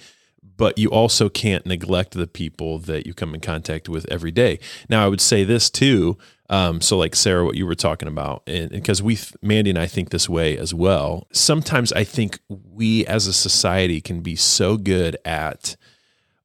But 0.59 0.77
you 0.77 0.89
also 0.91 1.29
can't 1.29 1.65
neglect 1.65 2.13
the 2.15 2.27
people 2.27 2.79
that 2.81 3.07
you 3.07 3.15
come 3.15 3.33
in 3.35 3.41
contact 3.41 3.89
with 3.89 4.05
every 4.11 4.33
day. 4.33 4.59
Now, 4.91 5.05
I 5.05 5.09
would 5.09 5.21
say 5.21 5.45
this 5.45 5.71
too. 5.71 6.19
Um, 6.51 6.81
so 6.81 6.97
like 6.97 7.15
Sarah, 7.15 7.45
what 7.45 7.57
you 7.57 7.67
were 7.67 7.75
talking 7.75 8.09
about, 8.09 8.43
and 8.47 8.71
because 8.71 9.03
we, 9.03 9.19
Mandy 9.43 9.71
and 9.71 9.79
I 9.79 9.87
think 9.87 10.11
this 10.11 10.29
way 10.29 10.57
as 10.57 10.73
well. 10.73 11.27
Sometimes 11.33 11.93
I 11.93 12.05
think 12.05 12.39
we 12.49 13.07
as 13.07 13.27
a 13.27 13.33
society 13.33 14.01
can 14.01 14.21
be 14.23 14.35
so 14.35 14.77
good 14.79 15.17
at, 15.27 15.77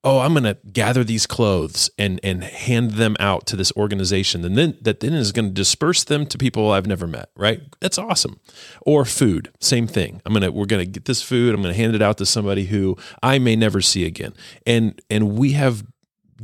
oh, 0.03 0.19
I'm 0.19 0.33
going 0.33 0.43
to 0.43 0.57
gather 0.73 1.05
these 1.05 1.25
clothes 1.25 1.89
and 1.97 2.19
and 2.21 2.43
hand 2.43 2.91
them 2.91 3.15
out 3.19 3.45
to 3.47 3.55
this 3.55 3.71
organization, 3.77 4.43
and 4.43 4.57
then 4.57 4.77
that 4.81 4.99
then 4.99 5.13
is 5.13 5.31
going 5.31 5.47
to 5.47 5.53
disperse 5.53 6.03
them 6.03 6.25
to 6.27 6.37
people 6.37 6.71
I've 6.71 6.87
never 6.87 7.07
met. 7.07 7.29
Right? 7.37 7.61
That's 7.79 7.97
awesome. 7.97 8.41
Or 8.81 9.05
food, 9.05 9.51
same 9.61 9.87
thing. 9.87 10.21
I'm 10.25 10.33
gonna 10.33 10.51
we're 10.51 10.65
gonna 10.65 10.85
get 10.85 11.05
this 11.05 11.21
food. 11.21 11.55
I'm 11.55 11.61
gonna 11.61 11.73
hand 11.73 11.95
it 11.95 12.01
out 12.01 12.17
to 12.17 12.25
somebody 12.25 12.65
who 12.65 12.97
I 13.21 13.39
may 13.39 13.55
never 13.55 13.79
see 13.79 14.05
again, 14.05 14.33
and 14.65 15.01
and 15.09 15.37
we 15.37 15.53
have 15.53 15.85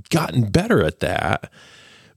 gotten 0.09 0.49
better 0.49 0.81
at 0.81 0.99
that. 1.01 1.51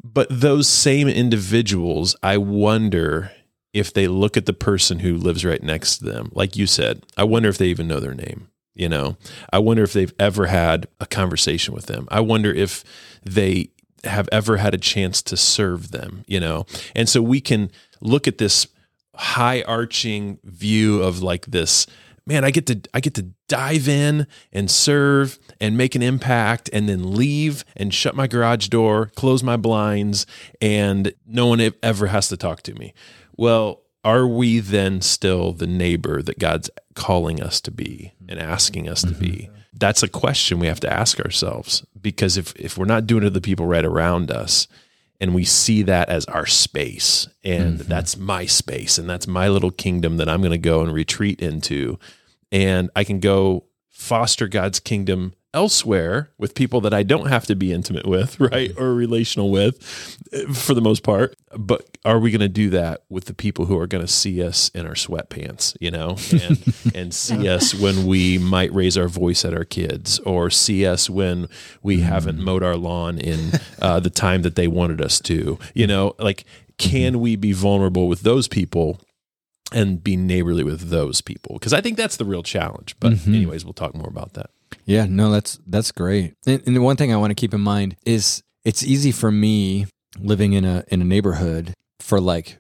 But 0.04 0.28
those 0.30 0.68
same 0.68 1.09
individuals, 1.09 2.16
I 2.23 2.38
wonder 2.38 3.32
if 3.73 3.92
they 3.92 4.09
look 4.09 4.37
at 4.37 4.47
the 4.47 4.52
person 4.52 4.99
who 4.99 5.16
lives 5.16 5.44
right 5.44 5.62
next 5.62 5.99
to 5.99 6.04
them, 6.04 6.30
like 6.35 6.56
you 6.56 6.66
said, 6.66 7.04
I 7.16 7.25
wonder 7.25 7.49
if 7.49 7.59
they 7.59 7.68
even 7.68 7.88
know 7.88 8.00
their 8.00 8.14
name. 8.14 8.49
You 8.75 8.88
know, 8.88 9.16
I 9.52 9.59
wonder 9.59 9.82
if 9.82 9.92
they've 9.92 10.14
ever 10.18 10.47
had 10.47 10.87
a 10.99 11.06
conversation 11.06 11.75
with 11.75 11.87
them. 11.87 12.09
I 12.11 12.21
wonder 12.21 12.50
if 12.50 12.85
they 13.23 13.68
have 14.04 14.28
ever 14.32 14.56
had 14.56 14.73
a 14.75 14.78
chance 14.78 15.21
to 15.23 15.37
serve 15.37 15.90
them, 15.90 16.25
you 16.26 16.40
know? 16.40 16.64
And 16.94 17.09
so 17.09 17.21
we 17.21 17.40
can 17.40 17.71
look 18.00 18.26
at 18.26 18.38
this 18.38 18.66
high 19.14 19.62
arching 19.62 20.38
view 20.42 21.02
of 21.02 21.23
like 21.23 21.47
this 21.47 21.87
man, 22.26 22.44
I 22.44 22.50
get 22.50 22.66
to 22.66 22.80
I 22.94 23.00
get 23.00 23.14
to 23.14 23.28
dive 23.48 23.88
in 23.88 24.26
and 24.52 24.70
serve 24.70 25.38
and 25.60 25.76
make 25.76 25.94
an 25.94 26.02
impact 26.02 26.70
and 26.72 26.88
then 26.88 27.14
leave 27.14 27.64
and 27.76 27.92
shut 27.92 28.14
my 28.14 28.26
garage 28.26 28.68
door, 28.68 29.10
close 29.14 29.42
my 29.42 29.56
blinds 29.56 30.26
and 30.60 31.12
no 31.26 31.46
one 31.46 31.72
ever 31.82 32.06
has 32.06 32.28
to 32.28 32.36
talk 32.36 32.62
to 32.62 32.74
me. 32.74 32.94
Well, 33.36 33.82
are 34.04 34.26
we 34.26 34.58
then 34.58 35.00
still 35.00 35.52
the 35.52 35.66
neighbor 35.66 36.22
that 36.22 36.38
God's 36.38 36.70
calling 36.94 37.42
us 37.42 37.60
to 37.62 37.70
be 37.70 38.12
and 38.28 38.40
asking 38.40 38.88
us 38.88 39.02
to 39.02 39.12
be? 39.12 39.48
Mm-hmm. 39.50 39.54
That's 39.74 40.02
a 40.02 40.08
question 40.08 40.58
we 40.58 40.66
have 40.66 40.80
to 40.80 40.92
ask 40.92 41.20
ourselves 41.20 41.84
because 42.00 42.36
if 42.36 42.54
if 42.56 42.76
we're 42.76 42.84
not 42.84 43.06
doing 43.06 43.22
it 43.22 43.26
to 43.26 43.30
the 43.30 43.40
people 43.40 43.66
right 43.66 43.84
around 43.84 44.30
us, 44.30 44.66
and 45.22 45.36
we 45.36 45.44
see 45.44 45.82
that 45.82 46.08
as 46.08 46.24
our 46.24 46.46
space 46.46 47.28
and 47.44 47.78
mm-hmm. 47.78 47.88
that's 47.88 48.16
my 48.16 48.44
space 48.44 48.98
and 48.98 49.08
that's 49.08 49.28
my 49.28 49.48
little 49.48 49.70
kingdom 49.70 50.16
that 50.16 50.28
I'm 50.28 50.40
going 50.40 50.50
to 50.50 50.58
go 50.58 50.82
and 50.82 50.92
retreat 50.92 51.40
into 51.40 51.96
and 52.50 52.90
I 52.96 53.04
can 53.04 53.20
go 53.20 53.66
foster 53.88 54.48
God's 54.48 54.80
kingdom 54.80 55.34
elsewhere 55.54 56.30
with 56.38 56.54
people 56.54 56.80
that 56.80 56.94
I 56.94 57.02
don't 57.02 57.28
have 57.28 57.47
to 57.47 57.54
be 57.54 57.73
intimate 57.73 58.06
with, 58.06 58.38
right? 58.52 58.73
Or 58.76 58.94
relational 58.94 59.50
with 59.50 59.82
for 60.54 60.75
the 60.75 60.80
most 60.80 61.02
part. 61.02 61.37
But 61.56 61.99
are 62.04 62.18
we 62.18 62.30
going 62.30 62.40
to 62.40 62.49
do 62.49 62.71
that 62.71 63.02
with 63.09 63.26
the 63.26 63.35
people 63.35 63.66
who 63.66 63.78
are 63.78 63.87
going 63.87 64.04
to 64.04 64.12
see 64.12 64.42
us 64.42 64.71
in 64.71 64.87
our 64.87 64.94
sweatpants, 64.94 65.76
you 65.80 65.90
know, 65.90 66.16
and, 66.32 66.94
and 66.94 67.14
see 67.14 67.49
us 67.49 67.75
when 67.75 68.06
we 68.06 68.38
might 68.38 68.73
raise 68.73 68.97
our 68.97 69.09
voice 69.09 69.44
at 69.44 69.54
our 69.54 69.64
kids 69.64 70.18
or 70.21 70.50
see 70.50 70.87
us 70.87 71.11
when 71.11 71.49
we 71.82 71.99
mm. 71.99 72.02
haven't 72.02 72.38
mowed 72.38 72.62
our 72.62 72.76
lawn 72.76 73.18
in 73.18 73.52
uh, 73.80 74.00
the 74.00 74.11
time 74.11 74.42
that 74.42 74.56
they 74.56 74.66
wanted 74.66 75.00
us 75.00 75.21
to, 75.21 75.59
you 75.75 75.87
know, 75.87 76.14
like, 76.18 76.44
can 76.78 77.21
we 77.21 77.37
be 77.37 77.52
vulnerable 77.52 78.09
with 78.09 78.23
those 78.23 78.49
people 78.49 78.99
and 79.73 80.02
be 80.02 80.16
neighborly 80.16 80.64
with 80.64 80.90
those 80.90 81.21
people 81.21 81.54
because 81.54 81.73
I 81.73 81.80
think 81.80 81.97
that's 81.97 82.16
the 82.16 82.25
real 82.25 82.42
challenge. 82.42 82.97
But 83.00 83.12
mm-hmm. 83.12 83.35
anyways, 83.35 83.64
we'll 83.64 83.73
talk 83.73 83.94
more 83.94 84.09
about 84.09 84.35
that. 84.35 84.50
Yeah, 84.84 85.06
no, 85.08 85.30
that's 85.30 85.58
that's 85.66 85.92
great. 85.92 86.34
And, 86.46 86.62
and 86.66 86.76
the 86.76 86.80
one 86.80 86.96
thing 86.96 87.12
I 87.12 87.16
want 87.16 87.30
to 87.30 87.34
keep 87.34 87.54
in 87.54 87.60
mind 87.60 87.96
is 88.04 88.42
it's 88.64 88.82
easy 88.82 89.12
for 89.12 89.30
me 89.30 89.86
living 90.18 90.52
in 90.52 90.64
a 90.64 90.84
in 90.88 91.00
a 91.02 91.04
neighborhood 91.04 91.74
for 92.00 92.20
like 92.20 92.58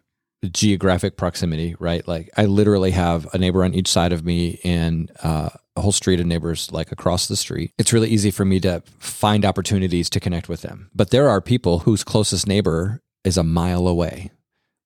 geographic 0.50 1.16
proximity, 1.16 1.76
right? 1.78 2.06
Like 2.06 2.30
I 2.36 2.46
literally 2.46 2.90
have 2.92 3.32
a 3.32 3.38
neighbor 3.38 3.64
on 3.64 3.74
each 3.74 3.88
side 3.88 4.12
of 4.12 4.24
me 4.24 4.60
and 4.64 5.10
uh, 5.22 5.50
a 5.76 5.80
whole 5.80 5.92
street 5.92 6.20
of 6.20 6.26
neighbors 6.26 6.70
like 6.72 6.90
across 6.90 7.28
the 7.28 7.36
street. 7.36 7.72
It's 7.78 7.92
really 7.92 8.08
easy 8.08 8.30
for 8.30 8.44
me 8.44 8.58
to 8.60 8.82
find 8.98 9.44
opportunities 9.44 10.10
to 10.10 10.20
connect 10.20 10.48
with 10.48 10.62
them. 10.62 10.90
But 10.94 11.10
there 11.10 11.28
are 11.28 11.40
people 11.40 11.80
whose 11.80 12.02
closest 12.02 12.46
neighbor 12.46 13.00
is 13.24 13.36
a 13.36 13.44
mile 13.44 13.86
away 13.86 14.32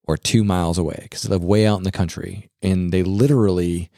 or 0.07 0.17
two 0.17 0.45
miles 0.45 0.79
away 0.79 1.01
because 1.03 1.23
they 1.23 1.31
live 1.31 1.43
way 1.45 1.67
out 1.67 1.79
in 1.79 1.85
the 1.85 1.93
country 1.93 2.51
and 2.63 2.93
they 2.93 3.03
literally 3.03 3.91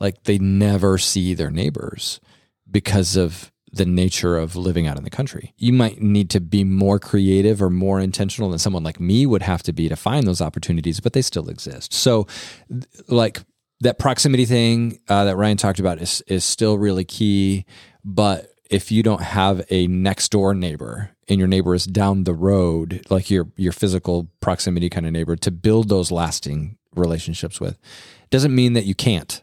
like 0.00 0.24
they 0.24 0.38
never 0.38 0.98
see 0.98 1.34
their 1.34 1.50
neighbors 1.50 2.20
because 2.70 3.16
of 3.16 3.52
the 3.72 3.84
nature 3.84 4.36
of 4.36 4.54
living 4.54 4.86
out 4.86 4.96
in 4.96 5.04
the 5.04 5.10
country. 5.10 5.52
You 5.56 5.72
might 5.72 6.00
need 6.00 6.30
to 6.30 6.40
be 6.40 6.64
more 6.64 6.98
creative 6.98 7.60
or 7.60 7.70
more 7.70 7.98
intentional 7.98 8.50
than 8.50 8.58
someone 8.58 8.84
like 8.84 9.00
me 9.00 9.26
would 9.26 9.42
have 9.42 9.62
to 9.64 9.72
be 9.72 9.88
to 9.88 9.96
find 9.96 10.26
those 10.26 10.40
opportunities, 10.40 11.00
but 11.00 11.12
they 11.12 11.22
still 11.22 11.48
exist. 11.48 11.92
So, 11.92 12.26
like 13.08 13.42
that 13.80 13.98
proximity 13.98 14.44
thing 14.44 15.00
uh, 15.08 15.24
that 15.24 15.36
Ryan 15.36 15.56
talked 15.56 15.80
about 15.80 16.00
is 16.00 16.22
is 16.26 16.44
still 16.44 16.78
really 16.78 17.04
key. 17.04 17.66
But 18.04 18.50
if 18.70 18.92
you 18.92 19.02
don't 19.02 19.22
have 19.22 19.64
a 19.70 19.86
next 19.88 20.30
door 20.30 20.54
neighbor 20.54 21.10
and 21.28 21.38
your 21.38 21.48
neighbor 21.48 21.74
is 21.74 21.84
down 21.84 22.24
the 22.24 22.34
road, 22.34 23.04
like 23.10 23.30
your 23.30 23.48
your 23.56 23.72
physical 23.72 24.30
proximity 24.40 24.88
kind 24.88 25.06
of 25.06 25.12
neighbor, 25.12 25.36
to 25.36 25.50
build 25.50 25.88
those 25.88 26.12
lasting 26.12 26.78
relationships 26.94 27.60
with, 27.60 27.76
doesn't 28.30 28.54
mean 28.54 28.74
that 28.74 28.86
you 28.86 28.94
can't. 28.94 29.42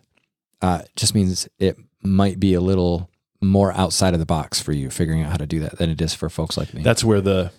Uh, 0.61 0.83
just 0.95 1.15
means 1.15 1.49
it 1.59 1.75
might 2.03 2.39
be 2.39 2.53
a 2.53 2.61
little 2.61 3.10
more 3.41 3.73
outside 3.73 4.13
of 4.13 4.19
the 4.19 4.25
box 4.25 4.61
for 4.61 4.71
you 4.71 4.89
figuring 4.89 5.23
out 5.23 5.31
how 5.31 5.37
to 5.37 5.47
do 5.47 5.59
that 5.59 5.77
than 5.77 5.89
it 5.89 6.01
is 6.01 6.13
for 6.13 6.29
folks 6.29 6.57
like 6.57 6.73
me. 6.73 6.83
That's 6.83 7.03
where 7.03 7.21
the 7.21 7.51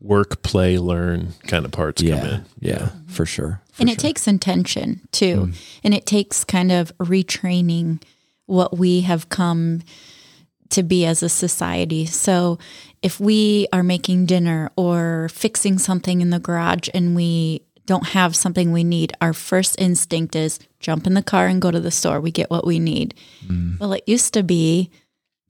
work, 0.00 0.42
play, 0.42 0.78
learn 0.78 1.34
kind 1.46 1.64
of 1.64 1.72
parts 1.72 2.02
yeah, 2.02 2.18
come 2.18 2.28
in. 2.28 2.44
Yeah, 2.58 2.90
for 3.06 3.26
sure. 3.26 3.62
For 3.72 3.82
and 3.82 3.90
sure. 3.90 3.94
it 3.94 3.98
takes 3.98 4.26
intention 4.26 5.06
too. 5.12 5.36
Mm. 5.36 5.56
And 5.84 5.94
it 5.94 6.06
takes 6.06 6.44
kind 6.44 6.72
of 6.72 6.96
retraining 6.98 8.02
what 8.46 8.76
we 8.76 9.02
have 9.02 9.28
come 9.28 9.82
to 10.70 10.82
be 10.82 11.04
as 11.04 11.22
a 11.22 11.28
society. 11.28 12.06
So 12.06 12.58
if 13.02 13.20
we 13.20 13.66
are 13.72 13.82
making 13.82 14.26
dinner 14.26 14.70
or 14.76 15.28
fixing 15.32 15.78
something 15.78 16.20
in 16.20 16.30
the 16.30 16.38
garage 16.38 16.88
and 16.94 17.14
we 17.14 17.62
don't 17.86 18.08
have 18.08 18.36
something 18.36 18.70
we 18.70 18.84
need, 18.84 19.12
our 19.20 19.32
first 19.32 19.80
instinct 19.80 20.36
is 20.36 20.58
jump 20.78 21.06
in 21.06 21.14
the 21.14 21.22
car 21.22 21.46
and 21.46 21.60
go 21.60 21.70
to 21.70 21.80
the 21.80 21.90
store. 21.90 22.20
We 22.20 22.30
get 22.30 22.50
what 22.50 22.66
we 22.66 22.78
need. 22.78 23.14
Mm. 23.46 23.80
Well, 23.80 23.92
it 23.92 24.04
used 24.06 24.32
to 24.34 24.42
be 24.42 24.90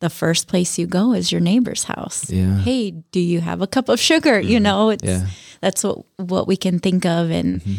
the 0.00 0.10
first 0.10 0.48
place 0.48 0.78
you 0.78 0.86
go 0.86 1.12
is 1.12 1.30
your 1.30 1.40
neighbor's 1.40 1.84
house. 1.84 2.30
Yeah. 2.30 2.58
Hey, 2.58 2.90
do 3.12 3.20
you 3.20 3.40
have 3.40 3.62
a 3.62 3.66
cup 3.66 3.88
of 3.88 4.00
sugar? 4.00 4.40
Mm. 4.40 4.48
You 4.48 4.60
know, 4.60 4.90
it's 4.90 5.04
yeah. 5.04 5.26
that's 5.60 5.84
what 5.84 6.04
what 6.16 6.48
we 6.48 6.56
can 6.56 6.78
think 6.78 7.04
of 7.06 7.30
and 7.30 7.60
mm-hmm. 7.60 7.74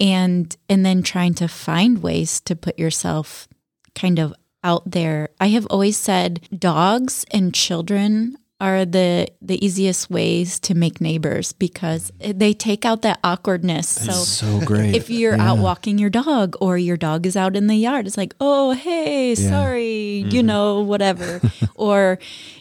and 0.00 0.56
and 0.68 0.84
then 0.84 1.02
trying 1.02 1.34
to 1.34 1.48
find 1.48 2.02
ways 2.02 2.40
to 2.42 2.56
put 2.56 2.78
yourself 2.78 3.46
kind 3.94 4.18
of 4.18 4.34
out 4.64 4.90
there. 4.90 5.28
I 5.40 5.48
have 5.48 5.66
always 5.70 5.96
said 5.96 6.48
dogs 6.58 7.24
and 7.30 7.54
children 7.54 8.36
are 8.58 8.86
the 8.86 9.28
the 9.42 9.64
easiest 9.64 10.08
ways 10.08 10.58
to 10.58 10.74
make 10.74 10.98
neighbors 10.98 11.52
because 11.52 12.10
they 12.18 12.54
take 12.54 12.86
out 12.86 13.02
that 13.02 13.20
awkwardness. 13.22 13.86
so, 13.88 14.12
so 14.12 14.60
great. 14.64 14.94
If 14.94 15.10
you're 15.10 15.36
yeah. 15.36 15.52
out 15.52 15.58
walking 15.58 15.98
your 15.98 16.08
dog 16.08 16.56
or 16.60 16.78
your 16.78 16.96
dog 16.96 17.26
is 17.26 17.36
out 17.36 17.54
in 17.54 17.66
the 17.66 17.74
yard, 17.74 18.06
it's 18.06 18.16
like, 18.16 18.34
"Oh, 18.40 18.72
hey, 18.72 19.34
yeah. 19.34 19.48
sorry, 19.50 20.22
mm-hmm. 20.24 20.30
you 20.30 20.42
know, 20.42 20.80
whatever." 20.80 21.40
or 21.74 22.18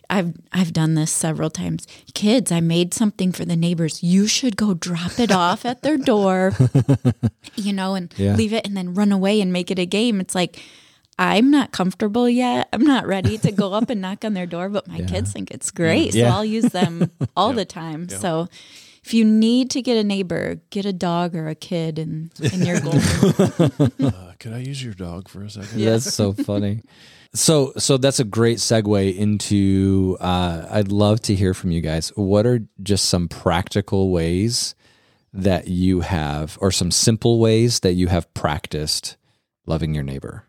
I've 0.09 0.33
I've 0.51 0.73
done 0.73 0.95
this 0.95 1.11
several 1.11 1.49
times. 1.49 1.87
Kids, 2.13 2.51
I 2.51 2.59
made 2.59 2.93
something 2.93 3.31
for 3.31 3.45
the 3.45 3.55
neighbors. 3.55 4.03
You 4.03 4.27
should 4.27 4.57
go 4.57 4.73
drop 4.73 5.17
it 5.17 5.31
off 5.31 5.63
at 5.65 5.81
their 5.81 5.97
door. 5.97 6.51
you 7.55 7.71
know, 7.71 7.95
and 7.95 8.13
yeah. 8.17 8.35
leave 8.35 8.51
it 8.51 8.67
and 8.67 8.75
then 8.75 8.93
run 8.93 9.13
away 9.13 9.39
and 9.39 9.53
make 9.53 9.71
it 9.71 9.79
a 9.79 9.85
game. 9.85 10.19
It's 10.19 10.35
like 10.35 10.61
I'm 11.17 11.49
not 11.49 11.71
comfortable 11.71 12.27
yet. 12.29 12.67
I'm 12.73 12.83
not 12.83 13.07
ready 13.07 13.37
to 13.37 13.51
go 13.51 13.73
up 13.73 13.89
and 13.89 14.01
knock 14.01 14.25
on 14.25 14.33
their 14.33 14.45
door, 14.45 14.69
but 14.69 14.87
my 14.87 14.97
yeah. 14.99 15.05
kids 15.05 15.31
think 15.31 15.51
it's 15.51 15.71
great. 15.71 16.13
Yeah. 16.13 16.29
So 16.29 16.35
I'll 16.37 16.45
use 16.45 16.65
them 16.65 17.11
all 17.37 17.49
yeah. 17.49 17.55
the 17.55 17.65
time. 17.65 18.09
So 18.09 18.47
if 19.03 19.13
you 19.13 19.23
need 19.23 19.69
to 19.71 19.81
get 19.81 19.97
a 19.97 20.03
neighbor, 20.03 20.59
get 20.71 20.85
a 20.85 20.91
dog 20.91 21.35
or 21.35 21.47
a 21.47 21.55
kid 21.55 21.99
and, 21.99 22.31
and 22.39 22.65
you're 22.65 22.79
golden. 22.81 24.05
uh, 24.05 24.33
could 24.39 24.53
I 24.53 24.57
use 24.59 24.83
your 24.83 24.93
dog 24.93 25.29
for 25.29 25.43
a 25.43 25.49
second? 25.49 25.79
Yeah. 25.79 25.91
That's 25.91 26.13
so 26.13 26.33
funny. 26.33 26.81
So, 27.33 27.73
so 27.77 27.97
that's 27.97 28.19
a 28.19 28.23
great 28.23 28.57
segue 28.57 29.15
into. 29.15 30.17
Uh, 30.19 30.67
I'd 30.69 30.91
love 30.91 31.21
to 31.23 31.35
hear 31.35 31.53
from 31.53 31.71
you 31.71 31.81
guys. 31.81 32.09
What 32.15 32.45
are 32.45 32.61
just 32.81 33.05
some 33.05 33.27
practical 33.27 34.09
ways 34.09 34.73
that 35.33 35.67
you 35.67 35.99
have, 35.99 36.57
or 36.61 36.71
some 36.71 36.91
simple 36.91 37.39
ways 37.39 37.81
that 37.81 37.93
you 37.93 38.07
have 38.07 38.33
practiced 38.33 39.17
loving 39.65 39.93
your 39.93 40.03
neighbor? 40.03 40.45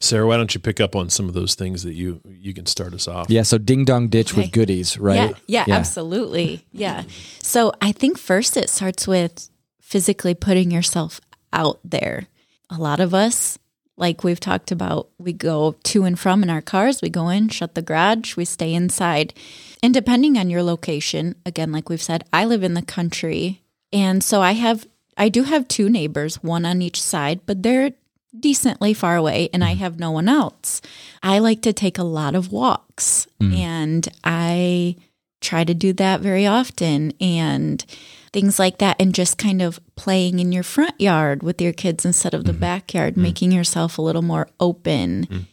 Sarah, 0.00 0.26
why 0.26 0.36
don't 0.36 0.54
you 0.54 0.60
pick 0.60 0.80
up 0.80 0.96
on 0.96 1.08
some 1.08 1.28
of 1.28 1.34
those 1.34 1.54
things 1.54 1.84
that 1.84 1.94
you 1.94 2.20
you 2.28 2.52
can 2.52 2.66
start 2.66 2.94
us 2.94 3.06
off? 3.06 3.30
Yeah, 3.30 3.42
so 3.42 3.58
ding 3.58 3.84
dong 3.84 4.08
ditch 4.08 4.32
okay. 4.32 4.42
with 4.42 4.52
goodies, 4.52 4.98
right? 4.98 5.30
Yeah, 5.30 5.36
yeah, 5.46 5.64
yeah, 5.68 5.76
absolutely. 5.76 6.64
Yeah. 6.72 7.04
So 7.42 7.72
I 7.80 7.92
think 7.92 8.18
first 8.18 8.56
it 8.56 8.70
starts 8.70 9.06
with 9.06 9.50
physically 9.80 10.34
putting 10.34 10.70
yourself 10.70 11.20
out 11.52 11.78
there. 11.84 12.26
A 12.70 12.76
lot 12.76 13.00
of 13.00 13.14
us, 13.14 13.58
like 13.96 14.22
we've 14.22 14.40
talked 14.40 14.70
about, 14.70 15.08
we 15.16 15.32
go 15.32 15.76
to 15.84 16.04
and 16.04 16.18
from 16.18 16.42
in 16.42 16.50
our 16.50 16.60
cars, 16.60 17.00
we 17.00 17.08
go 17.08 17.28
in, 17.28 17.48
shut 17.48 17.74
the 17.74 17.82
garage, 17.82 18.36
we 18.36 18.44
stay 18.44 18.74
inside. 18.74 19.32
And 19.82 19.94
depending 19.94 20.36
on 20.36 20.50
your 20.50 20.62
location, 20.62 21.36
again, 21.46 21.72
like 21.72 21.88
we've 21.88 22.02
said, 22.02 22.24
I 22.32 22.44
live 22.44 22.62
in 22.62 22.74
the 22.74 22.82
country. 22.82 23.62
And 23.92 24.22
so 24.22 24.42
I 24.42 24.52
have, 24.52 24.86
I 25.16 25.28
do 25.28 25.44
have 25.44 25.66
two 25.68 25.88
neighbors, 25.88 26.42
one 26.42 26.66
on 26.66 26.82
each 26.82 27.00
side, 27.00 27.40
but 27.46 27.62
they're 27.62 27.92
decently 28.38 28.94
far 28.94 29.16
away 29.16 29.48
and 29.52 29.64
I 29.64 29.72
mm-hmm. 29.72 29.80
have 29.80 29.98
no 29.98 30.10
one 30.10 30.28
else. 30.28 30.80
I 31.22 31.38
like 31.38 31.62
to 31.62 31.72
take 31.72 31.98
a 31.98 32.04
lot 32.04 32.34
of 32.34 32.52
walks 32.52 33.26
mm-hmm. 33.40 33.54
and 33.54 34.08
I 34.24 34.96
try 35.40 35.64
to 35.64 35.74
do 35.74 35.92
that 35.94 36.20
very 36.20 36.46
often 36.46 37.12
and 37.20 37.84
things 38.32 38.58
like 38.58 38.78
that 38.78 38.96
and 39.00 39.14
just 39.14 39.38
kind 39.38 39.62
of 39.62 39.80
playing 39.96 40.38
in 40.38 40.52
your 40.52 40.62
front 40.62 41.00
yard 41.00 41.42
with 41.42 41.60
your 41.60 41.72
kids 41.72 42.04
instead 42.04 42.34
of 42.34 42.44
the 42.44 42.52
mm-hmm. 42.52 42.60
backyard, 42.60 43.16
making 43.16 43.52
yourself 43.52 43.98
a 43.98 44.02
little 44.02 44.22
more 44.22 44.48
open. 44.60 45.46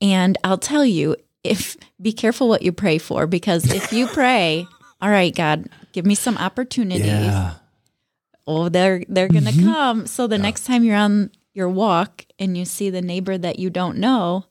And 0.00 0.38
I'll 0.44 0.58
tell 0.58 0.84
you, 0.84 1.16
if 1.42 1.76
be 2.00 2.12
careful 2.12 2.48
what 2.48 2.62
you 2.62 2.72
pray 2.72 2.98
for 2.98 3.26
because 3.26 3.70
if 3.70 3.92
you 3.92 4.06
pray, 4.12 4.66
all 5.00 5.10
right, 5.10 5.34
God, 5.34 5.68
give 5.92 6.06
me 6.06 6.14
some 6.14 6.38
opportunities. 6.38 7.32
Oh, 8.46 8.68
they're 8.68 9.04
they're 9.08 9.28
gonna 9.28 9.52
come. 9.52 10.06
So 10.06 10.26
the 10.26 10.38
next 10.38 10.64
time 10.64 10.84
you're 10.84 10.96
on 10.96 11.30
your 11.54 11.68
walk 11.68 12.26
and 12.38 12.56
you 12.58 12.64
see 12.64 12.90
the 12.90 13.00
neighbor 13.02 13.38
that 13.38 13.58
you 13.58 13.70
don't 13.70 13.96
know, 13.98 14.44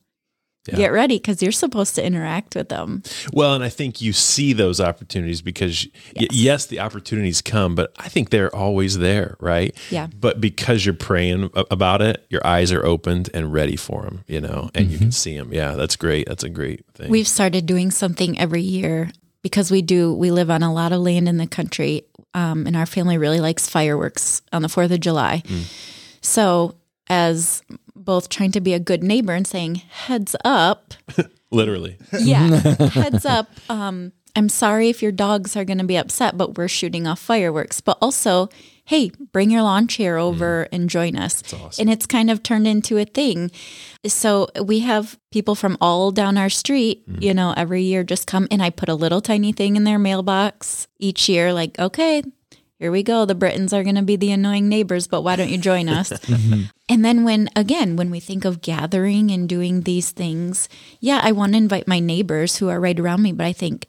Yeah. 0.67 0.77
get 0.77 0.93
ready 0.93 1.15
because 1.17 1.43
you're 1.43 1.51
supposed 1.51 1.93
to 1.95 2.05
interact 2.05 2.55
with 2.55 2.69
them. 2.69 3.03
Well, 3.33 3.53
and 3.53 3.65
I 3.65 3.67
think 3.69 4.01
you 4.01 4.13
see 4.13 4.53
those 4.53 4.79
opportunities 4.79 5.41
because, 5.41 5.85
y- 6.15 6.27
yes, 6.31 6.65
the 6.67 6.79
opportunities 6.79 7.41
come, 7.41 7.75
but 7.75 7.91
I 7.99 8.07
think 8.07 8.29
they're 8.29 8.55
always 8.55 8.97
there, 8.99 9.35
right? 9.41 9.75
Yeah. 9.91 10.07
But 10.17 10.39
because 10.39 10.85
you're 10.85 10.93
praying 10.95 11.49
about 11.69 12.01
it, 12.01 12.25
your 12.29 12.39
eyes 12.47 12.71
are 12.71 12.85
opened 12.85 13.29
and 13.33 13.51
ready 13.51 13.75
for 13.75 14.03
them, 14.03 14.23
you 14.25 14.39
know, 14.39 14.69
and 14.73 14.89
you 14.89 14.97
can 14.97 15.11
see 15.11 15.37
them. 15.37 15.53
Yeah, 15.53 15.73
that's 15.73 15.97
great. 15.97 16.29
That's 16.29 16.45
a 16.45 16.49
great 16.49 16.85
thing. 16.93 17.09
We've 17.11 17.27
started 17.27 17.65
doing 17.65 17.91
something 17.91 18.39
every 18.39 18.61
year 18.61 19.11
because 19.41 19.69
we 19.69 19.81
do. 19.81 20.13
We 20.13 20.31
live 20.31 20.49
on 20.49 20.63
a 20.63 20.73
lot 20.73 20.93
of 20.93 21.01
land 21.01 21.27
in 21.27 21.35
the 21.35 21.47
country, 21.47 22.03
um, 22.33 22.65
and 22.65 22.77
our 22.77 22.85
family 22.85 23.17
really 23.17 23.41
likes 23.41 23.67
fireworks 23.67 24.41
on 24.53 24.61
the 24.61 24.69
Fourth 24.69 24.91
of 24.91 25.01
July. 25.01 25.43
So, 26.21 26.75
as 27.07 27.61
both 27.95 28.29
trying 28.29 28.51
to 28.51 28.61
be 28.61 28.73
a 28.73 28.79
good 28.79 29.03
neighbor 29.03 29.33
and 29.33 29.45
saying 29.47 29.75
heads 29.75 30.35
up, 30.43 30.93
Literally. 31.51 31.97
yeah, 32.19 32.47
heads 32.89 33.25
up. 33.25 33.49
Um, 33.69 34.11
I'm 34.35 34.49
sorry 34.49 34.89
if 34.89 35.03
your 35.03 35.11
dogs 35.11 35.55
are 35.55 35.63
going 35.65 35.77
to 35.77 35.83
be 35.83 35.95
upset, 35.97 36.37
but 36.37 36.57
we're 36.57 36.67
shooting 36.67 37.05
off 37.05 37.19
fireworks. 37.19 37.81
But 37.81 37.99
also, 38.01 38.49
hey, 38.85 39.11
bring 39.31 39.51
your 39.51 39.61
lawn 39.61 39.87
chair 39.87 40.17
over 40.17 40.67
and 40.71 40.89
join 40.89 41.15
us. 41.15 41.43
And 41.79 41.87
it's 41.87 42.07
kind 42.07 42.31
of 42.31 42.41
turned 42.41 42.65
into 42.67 42.97
a 42.97 43.05
thing. 43.05 43.51
So 44.07 44.47
we 44.63 44.79
have 44.79 45.19
people 45.31 45.53
from 45.53 45.77
all 45.79 46.11
down 46.11 46.39
our 46.39 46.49
street, 46.49 47.03
you 47.19 47.33
know, 47.35 47.53
every 47.55 47.83
year 47.83 48.03
just 48.03 48.25
come 48.25 48.47
and 48.49 48.61
I 48.63 48.71
put 48.71 48.89
a 48.89 48.95
little 48.95 49.21
tiny 49.21 49.51
thing 49.51 49.75
in 49.75 49.83
their 49.83 49.99
mailbox 49.99 50.87
each 50.97 51.29
year, 51.29 51.53
like, 51.53 51.77
okay, 51.77 52.23
here 52.83 52.91
we 52.91 53.01
go. 53.01 53.23
The 53.23 53.33
Brittons 53.33 53.71
are 53.71 53.83
going 53.83 53.95
to 53.95 54.01
be 54.01 54.17
the 54.17 54.33
annoying 54.33 54.67
neighbors, 54.67 55.07
but 55.07 55.21
why 55.21 55.37
don't 55.37 55.49
you 55.49 55.57
join 55.57 55.87
us? 55.87 56.11
Mm-hmm. 56.33 56.63
And 56.89 57.05
then 57.05 57.23
when 57.23 57.49
again, 57.55 57.95
when 57.95 58.09
we 58.09 58.19
think 58.19 58.43
of 58.43 58.61
gathering 58.61 59.29
and 59.29 59.47
doing 59.47 59.81
these 59.81 60.11
things, 60.11 60.67
yeah, 60.99 61.19
I 61.23 61.31
want 61.31 61.53
to 61.53 61.57
invite 61.57 61.87
my 61.87 61.99
neighbors 61.99 62.57
who 62.57 62.69
are 62.69 62.79
right 62.79 62.99
around 62.99 63.21
me, 63.21 63.31
but 63.31 63.45
I 63.45 63.53
think 63.53 63.87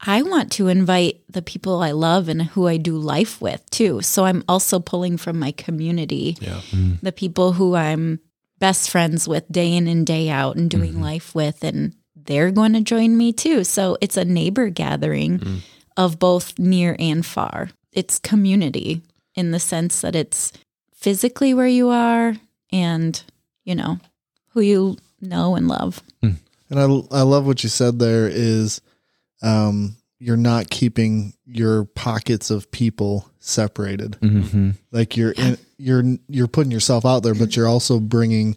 I 0.00 0.22
want 0.22 0.52
to 0.52 0.68
invite 0.68 1.22
the 1.28 1.42
people 1.42 1.82
I 1.82 1.92
love 1.92 2.28
and 2.28 2.42
who 2.42 2.68
I 2.68 2.76
do 2.76 2.96
life 2.96 3.40
with 3.40 3.68
too. 3.70 4.02
So 4.02 4.24
I'm 4.24 4.44
also 4.48 4.80
pulling 4.80 5.16
from 5.16 5.38
my 5.38 5.52
community, 5.52 6.36
Yeah. 6.40 6.60
Mm. 6.70 7.00
the 7.00 7.12
people 7.12 7.54
who 7.54 7.74
I'm 7.74 8.20
best 8.58 8.90
friends 8.90 9.26
with 9.26 9.50
day 9.50 9.74
in 9.74 9.86
and 9.88 10.06
day 10.06 10.28
out 10.28 10.56
and 10.56 10.70
doing 10.70 10.92
mm-hmm. 10.92 11.02
life 11.02 11.34
with 11.34 11.64
and 11.64 11.94
they're 12.14 12.50
going 12.50 12.74
to 12.74 12.82
join 12.82 13.16
me 13.16 13.32
too. 13.32 13.64
So 13.64 13.96
it's 14.00 14.16
a 14.16 14.24
neighbor 14.24 14.68
gathering 14.68 15.38
mm. 15.38 15.60
of 15.96 16.18
both 16.18 16.58
near 16.58 16.94
and 16.98 17.24
far. 17.24 17.70
It's 17.92 18.18
community 18.18 19.02
in 19.34 19.50
the 19.50 19.60
sense 19.60 20.00
that 20.00 20.14
it's 20.14 20.52
physically 20.92 21.54
where 21.54 21.66
you 21.66 21.88
are 21.88 22.36
and, 22.72 23.22
you 23.64 23.74
know, 23.74 23.98
who 24.48 24.60
you 24.60 24.96
know 25.20 25.54
and 25.54 25.68
love. 25.68 26.02
And 26.70 26.78
I, 26.78 26.82
I 26.82 27.22
love 27.22 27.46
what 27.46 27.62
you 27.62 27.68
said 27.68 27.98
there 27.98 28.28
is 28.28 28.80
um, 29.42 29.96
you're 30.18 30.36
not 30.36 30.70
keeping 30.70 31.34
your 31.46 31.84
pockets 31.84 32.50
of 32.50 32.70
people 32.70 33.30
separated. 33.38 34.18
Mm-hmm. 34.20 34.70
Like 34.90 35.16
you're 35.16 35.32
in, 35.32 35.58
you're 35.78 36.04
you're 36.28 36.48
putting 36.48 36.72
yourself 36.72 37.06
out 37.06 37.22
there, 37.22 37.34
but 37.34 37.56
you're 37.56 37.68
also 37.68 38.00
bringing 38.00 38.56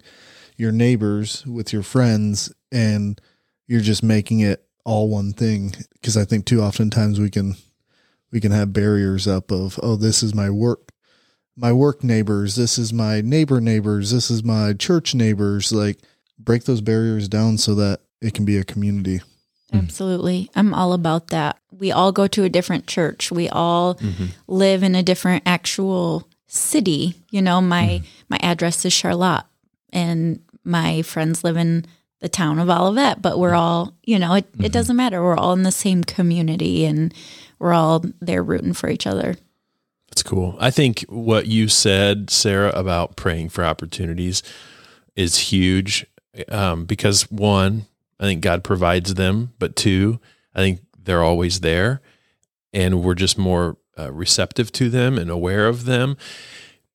your 0.57 0.71
neighbors 0.71 1.45
with 1.45 1.71
your 1.71 1.83
friends, 1.83 2.51
and 2.71 3.19
you're 3.67 3.81
just 3.81 4.03
making 4.03 4.41
it 4.41 4.65
all 4.83 5.09
one 5.09 5.33
thing. 5.33 5.73
Because 5.93 6.17
I 6.17 6.25
think 6.25 6.45
too 6.45 6.61
oftentimes 6.61 7.19
we 7.19 7.29
can 7.29 7.55
we 8.31 8.39
can 8.39 8.51
have 8.51 8.73
barriers 8.73 9.27
up 9.27 9.51
of 9.51 9.79
oh 9.83 9.95
this 9.95 10.23
is 10.23 10.33
my 10.33 10.49
work 10.49 10.91
my 11.55 11.71
work 11.71 12.03
neighbors 12.03 12.55
this 12.55 12.77
is 12.77 12.93
my 12.93 13.21
neighbor 13.21 13.61
neighbors 13.61 14.11
this 14.11 14.31
is 14.31 14.43
my 14.43 14.73
church 14.73 15.13
neighbors 15.13 15.71
like 15.71 15.99
break 16.39 16.63
those 16.63 16.81
barriers 16.81 17.27
down 17.27 17.57
so 17.57 17.75
that 17.75 18.01
it 18.21 18.33
can 18.33 18.45
be 18.45 18.57
a 18.57 18.63
community 18.63 19.17
hmm. 19.71 19.77
Absolutely. 19.77 20.49
I'm 20.55 20.73
all 20.73 20.93
about 20.93 21.27
that. 21.27 21.57
We 21.71 21.91
all 21.91 22.11
go 22.11 22.27
to 22.27 22.43
a 22.43 22.49
different 22.49 22.87
church. 22.87 23.31
We 23.31 23.47
all 23.47 23.95
mm-hmm. 23.95 24.25
live 24.47 24.83
in 24.83 24.95
a 24.95 25.03
different 25.03 25.43
actual 25.45 26.27
city. 26.47 27.15
You 27.31 27.41
know, 27.41 27.61
my 27.61 27.83
mm-hmm. 27.83 28.05
my 28.29 28.37
address 28.41 28.83
is 28.85 28.93
Charlotte 28.93 29.45
and 29.93 30.41
my 30.63 31.01
friends 31.01 31.43
live 31.43 31.57
in 31.57 31.85
the 32.19 32.29
town 32.29 32.59
of 32.59 32.69
Olivet, 32.69 33.21
but 33.21 33.39
we're 33.39 33.49
mm-hmm. 33.49 33.57
all, 33.57 33.93
you 34.03 34.19
know, 34.19 34.35
it, 34.35 34.45
it 34.59 34.71
doesn't 34.71 34.95
matter. 34.95 35.23
We're 35.23 35.37
all 35.37 35.53
in 35.53 35.63
the 35.63 35.71
same 35.71 36.03
community 36.03 36.85
and 36.85 37.13
we're 37.61 37.73
all 37.73 38.03
there 38.19 38.41
rooting 38.41 38.73
for 38.73 38.89
each 38.89 39.05
other. 39.05 39.35
That's 40.09 40.23
cool. 40.23 40.57
I 40.59 40.71
think 40.71 41.05
what 41.07 41.45
you 41.45 41.67
said, 41.67 42.31
Sarah, 42.31 42.71
about 42.71 43.15
praying 43.15 43.49
for 43.49 43.63
opportunities 43.63 44.41
is 45.15 45.37
huge 45.37 46.05
um, 46.49 46.85
because 46.85 47.29
one, 47.29 47.85
I 48.19 48.23
think 48.23 48.41
God 48.41 48.63
provides 48.63 49.13
them, 49.13 49.53
but 49.59 49.75
two, 49.75 50.19
I 50.55 50.59
think 50.59 50.81
they're 50.97 51.23
always 51.23 51.59
there 51.59 52.01
and 52.73 53.03
we're 53.03 53.13
just 53.13 53.37
more 53.37 53.77
uh, 53.97 54.11
receptive 54.11 54.71
to 54.73 54.89
them 54.89 55.17
and 55.19 55.29
aware 55.29 55.67
of 55.67 55.85
them 55.85 56.17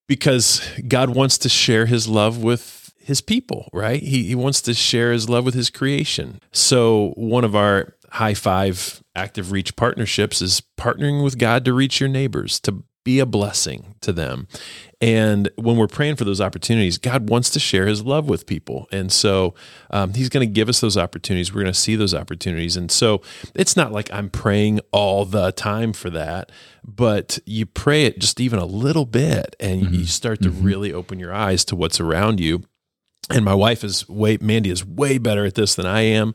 because 0.08 0.68
God 0.88 1.10
wants 1.10 1.38
to 1.38 1.48
share 1.48 1.86
his 1.86 2.08
love 2.08 2.42
with 2.42 2.92
his 2.98 3.20
people, 3.20 3.68
right? 3.72 4.02
He, 4.02 4.24
he 4.24 4.34
wants 4.34 4.60
to 4.62 4.74
share 4.74 5.12
his 5.12 5.28
love 5.28 5.44
with 5.44 5.54
his 5.54 5.70
creation. 5.70 6.40
So, 6.50 7.12
one 7.16 7.44
of 7.44 7.54
our 7.54 7.94
high 8.16 8.34
five 8.34 9.02
active 9.14 9.52
reach 9.52 9.76
partnerships 9.76 10.42
is 10.42 10.62
partnering 10.78 11.22
with 11.22 11.38
God 11.38 11.64
to 11.64 11.72
reach 11.72 12.00
your 12.00 12.08
neighbors, 12.08 12.58
to 12.60 12.82
be 13.04 13.20
a 13.20 13.26
blessing 13.26 13.94
to 14.00 14.12
them. 14.12 14.48
And 15.00 15.48
when 15.54 15.76
we're 15.76 15.86
praying 15.86 16.16
for 16.16 16.24
those 16.24 16.40
opportunities, 16.40 16.98
God 16.98 17.28
wants 17.28 17.50
to 17.50 17.60
share 17.60 17.86
his 17.86 18.02
love 18.02 18.28
with 18.28 18.46
people. 18.46 18.88
And 18.90 19.12
so 19.12 19.54
um, 19.90 20.14
he's 20.14 20.28
going 20.28 20.46
to 20.46 20.52
give 20.52 20.68
us 20.68 20.80
those 20.80 20.96
opportunities. 20.96 21.54
We're 21.54 21.62
going 21.62 21.72
to 21.72 21.78
see 21.78 21.94
those 21.94 22.14
opportunities. 22.14 22.76
And 22.76 22.90
so 22.90 23.22
it's 23.54 23.76
not 23.76 23.92
like 23.92 24.12
I'm 24.12 24.28
praying 24.28 24.80
all 24.90 25.24
the 25.24 25.52
time 25.52 25.92
for 25.92 26.10
that, 26.10 26.50
but 26.82 27.38
you 27.46 27.64
pray 27.64 28.06
it 28.06 28.18
just 28.18 28.40
even 28.40 28.58
a 28.58 28.66
little 28.66 29.06
bit 29.06 29.54
and 29.60 29.94
you 29.94 30.04
start 30.06 30.42
to 30.42 30.50
really 30.50 30.92
open 30.92 31.20
your 31.20 31.32
eyes 31.32 31.64
to 31.66 31.76
what's 31.76 32.00
around 32.00 32.40
you. 32.40 32.64
And 33.30 33.44
my 33.44 33.54
wife 33.54 33.84
is 33.84 34.08
way, 34.08 34.38
Mandy 34.40 34.70
is 34.70 34.84
way 34.84 35.18
better 35.18 35.44
at 35.44 35.54
this 35.54 35.76
than 35.76 35.86
I 35.86 36.00
am. 36.00 36.34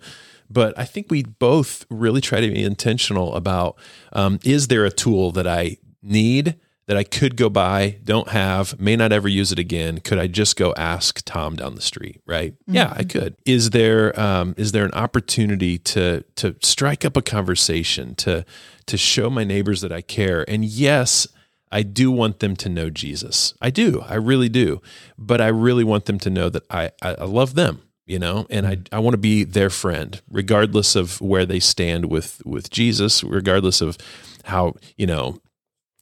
But 0.51 0.77
I 0.77 0.85
think 0.85 1.07
we 1.09 1.23
both 1.23 1.85
really 1.89 2.21
try 2.21 2.41
to 2.41 2.49
be 2.49 2.63
intentional 2.63 3.35
about 3.35 3.77
um, 4.13 4.39
is 4.43 4.67
there 4.67 4.85
a 4.85 4.91
tool 4.91 5.31
that 5.31 5.47
I 5.47 5.77
need 6.01 6.57
that 6.87 6.97
I 6.97 7.03
could 7.03 7.37
go 7.37 7.49
buy, 7.49 7.99
don't 8.03 8.29
have, 8.29 8.77
may 8.79 8.97
not 8.97 9.13
ever 9.13 9.29
use 9.29 9.51
it 9.51 9.59
again? 9.59 9.99
Could 9.99 10.17
I 10.17 10.27
just 10.27 10.57
go 10.57 10.73
ask 10.75 11.21
Tom 11.23 11.55
down 11.55 11.75
the 11.75 11.81
street? 11.81 12.21
Right? 12.25 12.55
Yeah, 12.67 12.93
I 12.95 13.03
could. 13.03 13.37
Is 13.45 13.69
there 13.69 14.19
um, 14.19 14.55
is 14.57 14.71
there 14.73 14.83
an 14.83 14.93
opportunity 14.93 15.77
to 15.77 16.23
to 16.35 16.55
strike 16.61 17.05
up 17.05 17.15
a 17.15 17.21
conversation 17.21 18.15
to 18.15 18.45
to 18.87 18.97
show 18.97 19.29
my 19.29 19.43
neighbors 19.43 19.81
that 19.81 19.91
I 19.93 20.01
care? 20.01 20.43
And 20.49 20.65
yes, 20.65 21.27
I 21.71 21.83
do 21.83 22.11
want 22.11 22.39
them 22.39 22.55
to 22.57 22.69
know 22.69 22.89
Jesus. 22.89 23.53
I 23.61 23.69
do. 23.69 24.03
I 24.07 24.15
really 24.15 24.49
do. 24.49 24.81
But 25.17 25.39
I 25.39 25.47
really 25.47 25.85
want 25.85 26.05
them 26.05 26.19
to 26.19 26.29
know 26.29 26.49
that 26.49 26.63
I, 26.69 26.91
I, 27.01 27.13
I 27.13 27.23
love 27.23 27.55
them, 27.55 27.81
you 28.11 28.19
know, 28.19 28.45
and 28.49 28.67
I, 28.67 28.75
mm-hmm. 28.75 28.93
I 28.95 28.99
want 28.99 29.13
to 29.13 29.17
be 29.17 29.45
their 29.45 29.69
friend, 29.69 30.21
regardless 30.29 30.97
of 30.97 31.21
where 31.21 31.45
they 31.45 31.61
stand 31.61 32.11
with, 32.11 32.41
with 32.45 32.69
Jesus, 32.69 33.23
regardless 33.23 33.79
of 33.79 33.97
how, 34.43 34.75
you 34.97 35.07
know, 35.07 35.39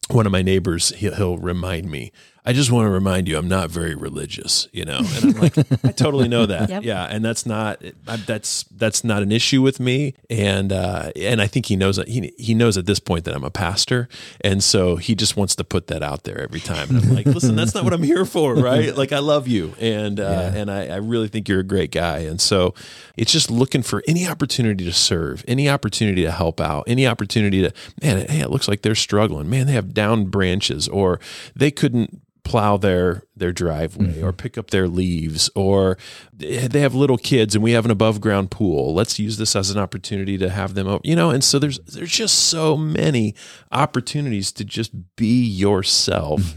one 0.10 0.26
of 0.26 0.32
my 0.32 0.42
neighbors, 0.42 0.90
he'll, 0.96 1.14
he'll 1.14 1.38
remind 1.38 1.92
me, 1.92 2.12
I 2.46 2.54
just 2.54 2.72
want 2.72 2.86
to 2.86 2.90
remind 2.90 3.28
you, 3.28 3.38
I'm 3.38 3.48
not 3.48 3.70
very 3.70 3.96
religious, 3.96 4.68
you 4.72 4.86
know. 4.86 5.00
And 5.00 5.26
I'm 5.36 5.42
like, 5.42 5.58
I 5.86 5.92
totally 5.92 6.28
know 6.28 6.46
that, 6.46 6.70
Yep. 6.70 6.84
yeah. 6.84 7.06
And 7.06 7.24
that's 7.24 7.46
not 7.46 7.82
that's 8.26 8.64
that's 8.72 9.04
not 9.04 9.22
an 9.22 9.32
issue 9.32 9.62
with 9.62 9.80
me. 9.80 10.16
And 10.30 10.72
uh, 10.72 11.12
and 11.16 11.42
I 11.42 11.48
think 11.48 11.66
he 11.68 11.76
knows 11.76 11.98
that 11.98 12.08
he 12.08 12.34
he 12.38 12.54
knows 12.54 12.78
at 12.78 12.86
this 12.86 13.00
point 13.00 13.26
that 13.26 13.36
I'm 13.36 13.44
a 13.44 13.52
pastor, 13.52 14.08
and 14.42 14.64
so 14.64 14.96
he 14.96 15.16
just 15.16 15.36
wants 15.38 15.56
to 15.58 15.64
put 15.64 15.88
that 15.88 16.02
out 16.02 16.24
there 16.24 16.40
every 16.42 16.60
time. 16.62 16.90
And 16.90 17.04
I'm 17.04 17.14
like, 17.14 17.26
listen, 17.26 17.56
that's 17.56 17.76
not 17.76 17.84
what 17.84 17.94
I'm 17.94 18.04
here 18.04 18.26
for, 18.26 18.56
right? 18.56 18.96
Like, 18.96 19.12
I 19.12 19.20
love 19.20 19.48
you, 19.48 19.74
and 19.80 20.20
uh, 20.20 20.52
and 20.56 20.72
I, 20.72 20.88
I 20.88 20.96
really 20.96 21.28
think 21.28 21.48
you're 21.50 21.60
a 21.60 21.64
great 21.64 21.92
guy. 21.92 22.20
And 22.20 22.40
so 22.40 22.74
it's 23.18 23.32
just 23.32 23.52
looking 23.52 23.82
for 23.84 24.02
any 24.08 24.26
opportunity 24.28 24.86
to 24.86 24.94
serve, 24.94 25.44
any 25.48 25.70
opportunity 25.70 26.24
to 26.24 26.32
help 26.32 26.60
out, 26.62 26.86
any 26.88 27.06
opportunity 27.06 27.62
to 27.62 27.74
man. 28.02 28.26
Hey, 28.28 28.40
it 28.40 28.50
looks 28.50 28.68
like 28.68 28.82
they're 28.82 28.96
struggling. 28.96 29.50
Man, 29.50 29.68
they 29.68 29.74
have 29.74 29.94
down 29.94 30.26
branches, 30.26 30.88
or 30.88 31.20
they 31.56 31.70
couldn't 31.70 32.22
plow 32.50 32.78
their 32.78 33.22
their 33.36 33.52
driveway 33.52 34.22
or 34.24 34.34
pick 34.34 34.58
up 34.58 34.72
their 34.72 34.88
leaves 34.88 35.52
or 35.54 36.00
they 36.34 36.80
have 36.80 36.96
little 36.96 37.18
kids 37.18 37.54
and 37.54 37.64
we 37.64 37.74
have 37.74 37.86
an 37.86 37.92
above 37.92 38.20
ground 38.20 38.50
pool. 38.50 38.92
Let's 38.96 39.20
use 39.20 39.38
this 39.38 39.56
as 39.56 39.70
an 39.70 39.78
opportunity 39.78 40.36
to 40.40 40.50
have 40.50 40.74
them 40.74 40.88
over 40.88 41.02
you 41.04 41.16
know 41.16 41.30
and 41.30 41.44
so 41.44 41.60
there's 41.60 41.78
there's 41.80 42.12
just 42.12 42.50
so 42.50 42.76
many 42.76 43.36
opportunities 43.72 44.52
to 44.54 44.66
just 44.66 44.92
be 45.16 45.44
yourself 45.46 46.56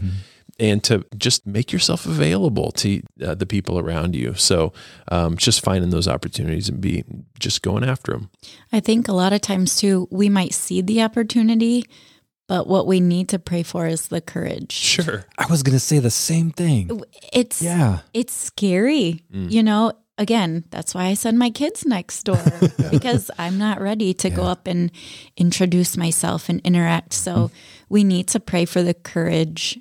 and 0.59 0.83
to 0.83 1.05
just 1.17 1.45
make 1.45 1.71
yourself 1.71 2.05
available 2.05 2.71
to 2.71 3.01
uh, 3.23 3.35
the 3.35 3.45
people 3.45 3.79
around 3.79 4.15
you. 4.15 4.33
So 4.35 4.71
um, 5.11 5.35
just 5.35 5.63
finding 5.63 5.89
those 5.89 6.07
opportunities 6.07 6.69
and 6.69 6.79
be 6.79 7.03
just 7.39 7.61
going 7.61 7.83
after 7.83 8.13
them 8.13 8.29
I 8.71 8.79
think 8.79 9.07
a 9.07 9.13
lot 9.13 9.33
of 9.33 9.41
times 9.41 9.75
too, 9.75 10.07
we 10.11 10.29
might 10.29 10.53
see 10.53 10.81
the 10.81 11.01
opportunity, 11.01 11.85
but 12.53 12.67
what 12.67 12.85
we 12.85 12.99
need 12.99 13.29
to 13.29 13.39
pray 13.39 13.63
for 13.63 13.87
is 13.87 14.09
the 14.09 14.21
courage. 14.21 14.71
sure 14.73 15.25
I 15.39 15.47
was 15.47 15.63
going 15.63 15.73
to 15.73 15.79
say 15.79 15.97
the 15.97 16.11
same 16.11 16.51
thing. 16.51 17.01
It's 17.33 17.63
Yeah. 17.63 18.01
it's 18.13 18.31
scary. 18.31 19.23
Mm. 19.33 19.51
You 19.51 19.63
know, 19.63 19.93
again, 20.19 20.63
that's 20.69 20.93
why 20.93 21.05
I 21.05 21.15
send 21.15 21.39
my 21.39 21.49
kids 21.49 21.83
next 21.83 22.21
door 22.21 22.43
because 22.91 23.31
I'm 23.39 23.57
not 23.57 23.81
ready 23.81 24.13
to 24.13 24.29
go 24.29 24.43
up 24.43 24.67
and 24.67 24.91
introduce 25.35 25.97
myself 25.97 26.47
and 26.47 26.61
interact. 26.63 27.13
So 27.13 27.33
mm-hmm. 27.33 27.55
we 27.89 28.03
need 28.03 28.27
to 28.27 28.39
pray 28.39 28.65
for 28.65 28.83
the 28.83 28.93
courage 28.93 29.79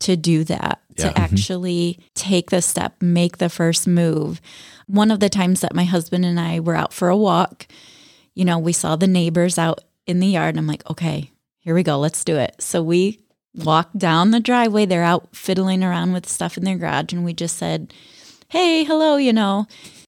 to 0.00 0.16
do 0.16 0.44
that, 0.44 0.80
Yeah. 0.96 1.10
to 1.10 1.18
actually 1.18 1.98
take 2.14 2.48
the 2.48 2.62
step, 2.62 3.02
make 3.02 3.36
the 3.36 3.50
first 3.50 3.86
move. 3.86 4.40
One 4.86 5.10
of 5.10 5.20
the 5.20 5.28
times 5.28 5.60
that 5.60 5.74
my 5.74 5.84
husband 5.84 6.24
and 6.24 6.40
I 6.40 6.60
were 6.60 6.74
out 6.74 6.94
for 6.94 7.10
a 7.10 7.16
walk, 7.18 7.66
you 8.34 8.46
know, 8.46 8.58
we 8.58 8.72
saw 8.72 8.96
the 8.96 9.06
neighbors 9.06 9.58
out 9.58 9.84
in 10.06 10.20
the 10.20 10.28
yard 10.28 10.54
and 10.54 10.58
I'm 10.58 10.66
like, 10.66 10.88
okay, 10.88 11.32
here 11.68 11.74
we 11.74 11.82
go, 11.82 11.98
let's 11.98 12.24
do 12.24 12.38
it. 12.38 12.54
So 12.60 12.82
we 12.82 13.20
walked 13.54 13.98
down 13.98 14.30
the 14.30 14.40
driveway. 14.40 14.86
They're 14.86 15.04
out 15.04 15.36
fiddling 15.36 15.84
around 15.84 16.14
with 16.14 16.26
stuff 16.26 16.56
in 16.56 16.64
their 16.64 16.78
garage 16.78 17.12
and 17.12 17.26
we 17.26 17.34
just 17.34 17.58
said, 17.58 17.92
hey, 18.48 18.84
hello, 18.84 19.16
you 19.16 19.34
know. 19.34 19.66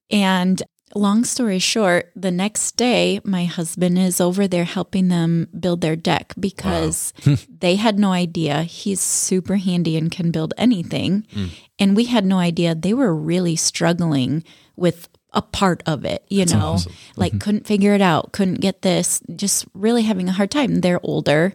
And 0.09 0.63
long 0.95 1.23
story 1.23 1.59
short, 1.59 2.11
the 2.15 2.31
next 2.31 2.77
day, 2.77 3.19
my 3.23 3.45
husband 3.45 3.99
is 3.99 4.19
over 4.19 4.47
there 4.47 4.63
helping 4.63 5.09
them 5.09 5.49
build 5.59 5.81
their 5.81 5.95
deck 5.95 6.33
because 6.39 7.13
they 7.59 7.75
had 7.75 7.99
no 7.99 8.11
idea. 8.11 8.63
He's 8.63 8.99
super 8.99 9.57
handy 9.57 9.95
and 9.97 10.11
can 10.11 10.31
build 10.31 10.55
anything. 10.57 11.27
Mm. 11.31 11.49
And 11.77 11.95
we 11.95 12.05
had 12.05 12.25
no 12.25 12.39
idea 12.39 12.73
they 12.73 12.95
were 12.95 13.13
really 13.13 13.55
struggling 13.55 14.43
with 14.75 15.09
a 15.33 15.41
part 15.41 15.81
of 15.85 16.03
it, 16.03 16.25
you 16.29 16.45
know, 16.45 16.77
like 17.15 17.31
mm-hmm. 17.31 17.39
couldn't 17.39 17.67
figure 17.67 17.93
it 17.93 18.01
out, 18.01 18.31
couldn't 18.33 18.59
get 18.59 18.81
this, 18.81 19.21
just 19.35 19.65
really 19.73 20.03
having 20.03 20.27
a 20.27 20.33
hard 20.33 20.51
time. 20.51 20.81
They're 20.81 20.99
older. 21.03 21.53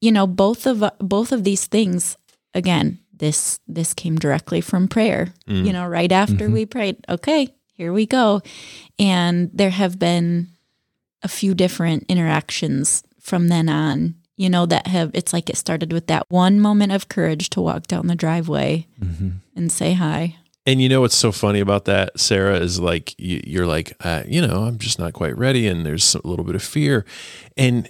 You 0.00 0.12
know, 0.12 0.26
both 0.26 0.66
of 0.66 0.84
both 0.98 1.32
of 1.32 1.42
these 1.42 1.66
things 1.66 2.16
again, 2.54 3.00
this 3.12 3.58
this 3.66 3.94
came 3.94 4.16
directly 4.16 4.60
from 4.60 4.88
prayer. 4.88 5.34
Mm. 5.48 5.66
You 5.66 5.72
know, 5.72 5.86
right 5.86 6.12
after 6.12 6.44
mm-hmm. 6.44 6.52
we 6.52 6.66
prayed, 6.66 7.04
okay, 7.08 7.48
here 7.72 7.92
we 7.92 8.06
go. 8.06 8.40
And 8.98 9.50
there 9.52 9.70
have 9.70 9.98
been 9.98 10.48
a 11.22 11.28
few 11.28 11.54
different 11.54 12.04
interactions 12.08 13.02
from 13.20 13.48
then 13.48 13.68
on, 13.68 14.14
you 14.36 14.48
know, 14.48 14.64
that 14.66 14.86
have 14.86 15.10
it's 15.12 15.32
like 15.32 15.50
it 15.50 15.56
started 15.56 15.92
with 15.92 16.06
that 16.06 16.24
one 16.28 16.60
moment 16.60 16.92
of 16.92 17.08
courage 17.08 17.50
to 17.50 17.60
walk 17.60 17.88
down 17.88 18.06
the 18.06 18.14
driveway 18.14 18.86
mm-hmm. 19.00 19.30
and 19.56 19.72
say 19.72 19.94
hi. 19.94 20.36
And 20.66 20.82
you 20.82 20.88
know 20.88 21.00
what's 21.00 21.16
so 21.16 21.30
funny 21.30 21.60
about 21.60 21.84
that, 21.84 22.18
Sarah, 22.18 22.58
is 22.58 22.80
like 22.80 23.14
you, 23.18 23.40
you're 23.46 23.66
like, 23.66 23.94
uh, 24.00 24.24
you 24.26 24.44
know, 24.44 24.64
I'm 24.64 24.78
just 24.78 24.98
not 24.98 25.12
quite 25.12 25.38
ready, 25.38 25.68
and 25.68 25.86
there's 25.86 26.16
a 26.16 26.26
little 26.26 26.44
bit 26.44 26.56
of 26.56 26.62
fear, 26.62 27.04
and 27.56 27.88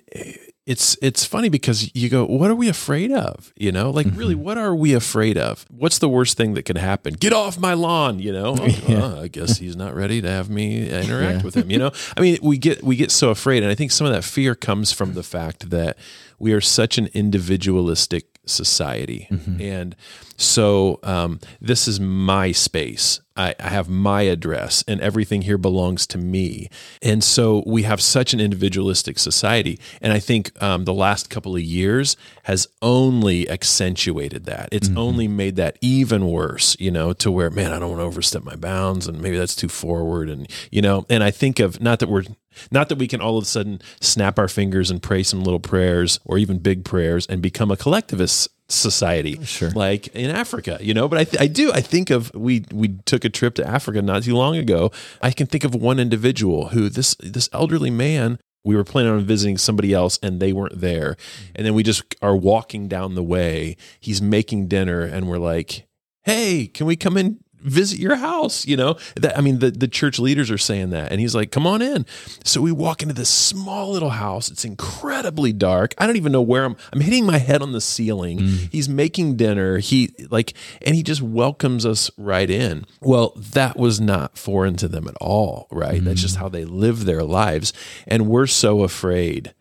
it's 0.66 0.98
it's 1.00 1.24
funny 1.24 1.48
because 1.48 1.94
you 1.94 2.08
go, 2.08 2.26
what 2.26 2.50
are 2.50 2.54
we 2.54 2.68
afraid 2.68 3.12
of? 3.12 3.52
You 3.56 3.70
know, 3.70 3.90
like 3.90 4.08
really, 4.12 4.34
what 4.34 4.58
are 4.58 4.74
we 4.74 4.94
afraid 4.94 5.38
of? 5.38 5.64
What's 5.70 6.00
the 6.00 6.08
worst 6.08 6.36
thing 6.36 6.54
that 6.54 6.64
can 6.64 6.74
happen? 6.76 7.14
Get 7.14 7.32
off 7.32 7.56
my 7.56 7.74
lawn, 7.74 8.18
you 8.18 8.32
know. 8.32 8.56
Oh, 8.66 8.82
well, 8.88 9.20
I 9.20 9.28
guess 9.28 9.58
he's 9.58 9.76
not 9.76 9.94
ready 9.94 10.20
to 10.20 10.28
have 10.28 10.50
me 10.50 10.88
interact 10.88 11.44
with 11.44 11.54
him. 11.54 11.70
You 11.70 11.78
know, 11.78 11.92
I 12.16 12.20
mean, 12.20 12.38
we 12.42 12.58
get 12.58 12.82
we 12.82 12.96
get 12.96 13.12
so 13.12 13.30
afraid, 13.30 13.62
and 13.62 13.70
I 13.70 13.76
think 13.76 13.92
some 13.92 14.06
of 14.06 14.12
that 14.12 14.24
fear 14.24 14.54
comes 14.54 14.92
from 14.92 15.14
the 15.14 15.22
fact 15.22 15.70
that 15.70 15.96
we 16.38 16.52
are 16.52 16.60
such 16.60 16.98
an 16.98 17.08
individualistic 17.14 18.38
society. 18.46 19.28
And 19.60 19.96
so 20.36 21.00
um, 21.02 21.40
this 21.60 21.88
is 21.88 21.98
my 21.98 22.52
space. 22.52 23.20
I, 23.36 23.54
I 23.60 23.68
have 23.68 23.88
my 23.88 24.22
address, 24.22 24.84
and 24.88 25.00
everything 25.00 25.42
here 25.42 25.58
belongs 25.58 26.06
to 26.08 26.18
me. 26.18 26.68
And 27.02 27.22
so 27.22 27.62
we 27.66 27.82
have 27.82 28.00
such 28.00 28.32
an 28.34 28.40
individualistic 28.40 29.18
society. 29.18 29.78
And 30.00 30.12
I 30.12 30.18
think 30.18 30.50
um, 30.62 30.84
the 30.84 30.94
last 30.94 31.30
couple 31.30 31.54
of 31.54 31.62
years 31.62 32.16
has 32.44 32.66
only 32.80 33.48
accentuated 33.48 34.44
that. 34.44 34.68
It's 34.72 34.90
only 34.96 35.28
made 35.28 35.56
that 35.56 35.78
even 35.80 36.28
worse, 36.28 36.76
you 36.78 36.90
know, 36.90 37.12
to 37.14 37.30
where, 37.30 37.50
man, 37.50 37.72
I 37.72 37.78
don't 37.78 37.90
want 37.90 38.00
to 38.00 38.04
overstep 38.04 38.44
my 38.44 38.56
bounds, 38.56 39.06
and 39.06 39.20
maybe 39.20 39.36
that's 39.36 39.56
too 39.56 39.68
forward. 39.68 40.30
And, 40.30 40.48
you 40.70 40.82
know, 40.82 41.06
and 41.08 41.22
I 41.22 41.30
think 41.30 41.58
of 41.58 41.80
not 41.80 41.98
that 42.00 42.08
we're 42.08 42.24
not 42.70 42.88
that 42.88 42.96
we 42.96 43.06
can 43.06 43.20
all 43.20 43.36
of 43.36 43.44
a 43.44 43.46
sudden 43.46 43.80
snap 44.00 44.38
our 44.38 44.48
fingers 44.48 44.90
and 44.90 45.02
pray 45.02 45.22
some 45.22 45.42
little 45.42 45.60
prayers 45.60 46.18
or 46.24 46.38
even 46.38 46.58
big 46.58 46.84
prayers 46.84 47.26
and 47.26 47.42
become 47.42 47.70
a 47.70 47.76
collectivist 47.76 48.48
society, 48.68 49.42
Sure. 49.44 49.70
like 49.70 50.08
in 50.08 50.30
Africa, 50.30 50.78
you 50.80 50.94
know. 50.94 51.08
But 51.08 51.18
I, 51.18 51.24
th- 51.24 51.40
I 51.42 51.46
do. 51.46 51.72
I 51.72 51.80
think 51.80 52.10
of 52.10 52.34
we 52.34 52.64
we 52.72 52.88
took 53.04 53.24
a 53.24 53.28
trip 53.28 53.54
to 53.56 53.66
Africa 53.66 54.02
not 54.02 54.22
too 54.24 54.34
long 54.36 54.56
ago. 54.56 54.90
I 55.22 55.30
can 55.30 55.46
think 55.46 55.64
of 55.64 55.74
one 55.74 55.98
individual 56.00 56.68
who 56.68 56.88
this 56.88 57.14
this 57.20 57.48
elderly 57.52 57.90
man. 57.90 58.38
We 58.64 58.74
were 58.74 58.82
planning 58.82 59.12
on 59.12 59.20
visiting 59.24 59.58
somebody 59.58 59.92
else 59.92 60.18
and 60.24 60.40
they 60.40 60.52
weren't 60.52 60.80
there, 60.80 61.16
and 61.54 61.64
then 61.64 61.74
we 61.74 61.84
just 61.84 62.02
are 62.20 62.34
walking 62.34 62.88
down 62.88 63.14
the 63.14 63.22
way. 63.22 63.76
He's 64.00 64.20
making 64.20 64.66
dinner, 64.66 65.02
and 65.02 65.28
we're 65.28 65.38
like, 65.38 65.86
"Hey, 66.24 66.66
can 66.66 66.86
we 66.86 66.96
come 66.96 67.16
in?" 67.16 67.38
Visit 67.66 67.98
your 67.98 68.16
house 68.16 68.66
you 68.66 68.76
know? 68.76 68.96
That 69.16 69.36
i 69.36 69.40
mean 69.40 69.58
the, 69.58 69.70
the 69.70 69.88
church 69.88 70.18
leaders 70.18 70.50
are 70.50 70.58
saying 70.58 70.90
that. 70.90 71.12
And 71.12 71.20
he's 71.20 71.34
like 71.34 71.50
come 71.50 71.66
on 71.66 71.82
in. 71.82 72.06
So 72.44 72.60
we 72.60 72.72
walk 72.72 73.02
into 73.02 73.14
this 73.14 73.28
small 73.28 73.90
little 73.90 74.10
house. 74.10 74.50
It's 74.50 74.64
incredibly 74.64 75.52
dark. 75.52 75.94
I 75.98 76.06
don't 76.06 76.16
even 76.16 76.32
know 76.32 76.42
where 76.42 76.64
i'm 76.64 76.76
i'm 76.92 77.00
hitting 77.00 77.26
my 77.26 77.38
head 77.38 77.62
on 77.62 77.72
the 77.72 77.80
ceiling. 77.80 78.38
Mm. 78.38 78.72
He's 78.72 78.88
making 78.88 79.36
dinner. 79.36 79.78
He 79.78 80.14
like 80.30 80.54
and 80.82 80.94
he 80.94 81.02
just 81.02 81.22
welcomes 81.22 81.84
us 81.84 82.10
right 82.16 82.48
in. 82.48 82.86
Well 83.00 83.32
that 83.36 83.76
was 83.76 84.00
not 84.00 84.38
foreign 84.38 84.76
to 84.76 84.88
them 84.88 85.08
at 85.08 85.16
all 85.20 85.68
right? 85.70 86.02
That's 86.02 86.20
just 86.20 86.36
mm. 86.36 86.40
how 86.40 86.48
they 86.48 86.64
live 86.64 87.04
their 87.04 87.22
lives. 87.22 87.72
And 88.06 88.28
we're 88.28 88.46
so 88.46 88.82
afraid 88.82 89.54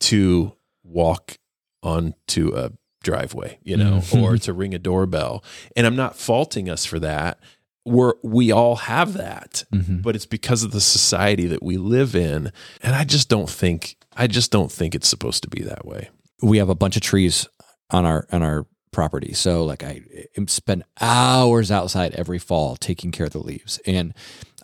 to 0.00 0.52
walk 0.82 1.38
onto 1.82 2.54
a 2.54 2.72
driveway, 3.02 3.58
you 3.62 3.76
know, 3.76 3.98
mm-hmm. 3.98 4.22
or 4.22 4.36
to 4.38 4.52
ring 4.52 4.74
a 4.74 4.78
doorbell. 4.78 5.44
And 5.76 5.86
I'm 5.86 5.96
not 5.96 6.16
faulting 6.16 6.68
us 6.68 6.84
for 6.84 6.98
that. 7.00 7.38
We're 7.84 8.14
we 8.22 8.52
all 8.52 8.76
have 8.76 9.14
that, 9.14 9.64
mm-hmm. 9.72 9.98
but 9.98 10.14
it's 10.14 10.26
because 10.26 10.62
of 10.62 10.70
the 10.70 10.80
society 10.80 11.46
that 11.46 11.62
we 11.62 11.78
live 11.78 12.14
in. 12.14 12.52
And 12.82 12.94
I 12.94 13.04
just 13.04 13.28
don't 13.28 13.48
think 13.48 13.96
I 14.16 14.26
just 14.26 14.52
don't 14.52 14.70
think 14.70 14.94
it's 14.94 15.08
supposed 15.08 15.42
to 15.44 15.48
be 15.48 15.62
that 15.62 15.86
way. 15.86 16.10
we 16.42 16.58
have 16.58 16.68
a 16.68 16.74
bunch 16.74 16.96
of 16.96 17.02
trees 17.02 17.48
on 17.90 18.04
our 18.04 18.26
on 18.32 18.42
our 18.42 18.66
property. 18.92 19.32
So 19.32 19.64
like 19.64 19.82
I 19.82 20.02
spend 20.46 20.84
hours 21.00 21.70
outside 21.70 22.12
every 22.14 22.38
fall 22.38 22.76
taking 22.76 23.12
care 23.12 23.26
of 23.26 23.32
the 23.32 23.38
leaves. 23.38 23.78
And 23.86 24.14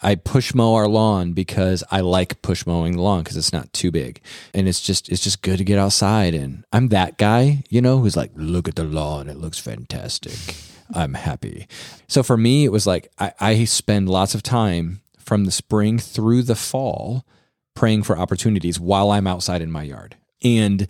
I 0.02 0.14
push 0.14 0.54
mow 0.54 0.74
our 0.74 0.88
lawn 0.88 1.32
because 1.32 1.82
I 1.90 2.00
like 2.00 2.42
push 2.42 2.66
mowing 2.66 2.96
the 2.96 3.02
lawn 3.02 3.22
because 3.22 3.36
it's 3.36 3.52
not 3.52 3.72
too 3.72 3.90
big. 3.90 4.20
And 4.54 4.68
it's 4.68 4.80
just 4.80 5.08
it's 5.08 5.22
just 5.22 5.42
good 5.42 5.58
to 5.58 5.64
get 5.64 5.78
outside 5.78 6.34
and 6.34 6.64
I'm 6.72 6.88
that 6.88 7.18
guy, 7.18 7.64
you 7.68 7.80
know, 7.80 7.98
who's 7.98 8.16
like, 8.16 8.30
look 8.34 8.68
at 8.68 8.76
the 8.76 8.84
lawn, 8.84 9.28
it 9.28 9.36
looks 9.36 9.58
fantastic. 9.58 10.56
I'm 10.94 11.14
happy. 11.14 11.66
So 12.08 12.22
for 12.22 12.36
me 12.36 12.64
it 12.64 12.72
was 12.72 12.86
like 12.86 13.10
I, 13.18 13.32
I 13.40 13.64
spend 13.64 14.08
lots 14.08 14.34
of 14.34 14.42
time 14.42 15.00
from 15.18 15.44
the 15.44 15.50
spring 15.50 15.98
through 15.98 16.42
the 16.42 16.54
fall 16.54 17.24
praying 17.74 18.02
for 18.04 18.18
opportunities 18.18 18.80
while 18.80 19.10
I'm 19.10 19.26
outside 19.26 19.62
in 19.62 19.70
my 19.70 19.82
yard. 19.82 20.16
And 20.42 20.86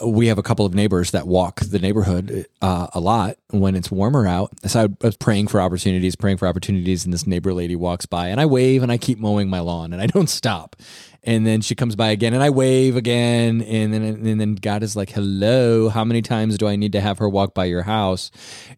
we 0.00 0.28
have 0.28 0.38
a 0.38 0.42
couple 0.42 0.64
of 0.64 0.74
neighbors 0.74 1.10
that 1.10 1.26
walk 1.26 1.60
the 1.60 1.78
neighborhood 1.78 2.46
uh, 2.62 2.86
a 2.94 3.00
lot 3.00 3.36
when 3.50 3.74
it's 3.74 3.90
warmer 3.90 4.26
out. 4.26 4.50
So 4.66 4.84
I 4.84 5.04
was 5.04 5.16
praying 5.16 5.48
for 5.48 5.60
opportunities, 5.60 6.16
praying 6.16 6.38
for 6.38 6.48
opportunities, 6.48 7.04
and 7.04 7.12
this 7.12 7.26
neighbor 7.26 7.52
lady 7.52 7.76
walks 7.76 8.06
by, 8.06 8.28
and 8.28 8.40
I 8.40 8.46
wave, 8.46 8.82
and 8.82 8.90
I 8.90 8.96
keep 8.96 9.18
mowing 9.18 9.50
my 9.50 9.60
lawn, 9.60 9.92
and 9.92 10.00
I 10.00 10.06
don't 10.06 10.30
stop. 10.30 10.76
And 11.24 11.46
then 11.46 11.60
she 11.60 11.74
comes 11.74 11.94
by 11.94 12.08
again, 12.08 12.34
and 12.34 12.42
I 12.42 12.50
wave 12.50 12.96
again, 12.96 13.62
and 13.62 13.92
then 13.92 14.02
and 14.02 14.40
then 14.40 14.54
God 14.56 14.82
is 14.82 14.96
like, 14.96 15.10
"Hello, 15.10 15.88
how 15.88 16.04
many 16.04 16.22
times 16.22 16.58
do 16.58 16.66
I 16.66 16.76
need 16.76 16.92
to 16.92 17.00
have 17.00 17.18
her 17.18 17.28
walk 17.28 17.54
by 17.54 17.66
your 17.66 17.82
house?" 17.82 18.30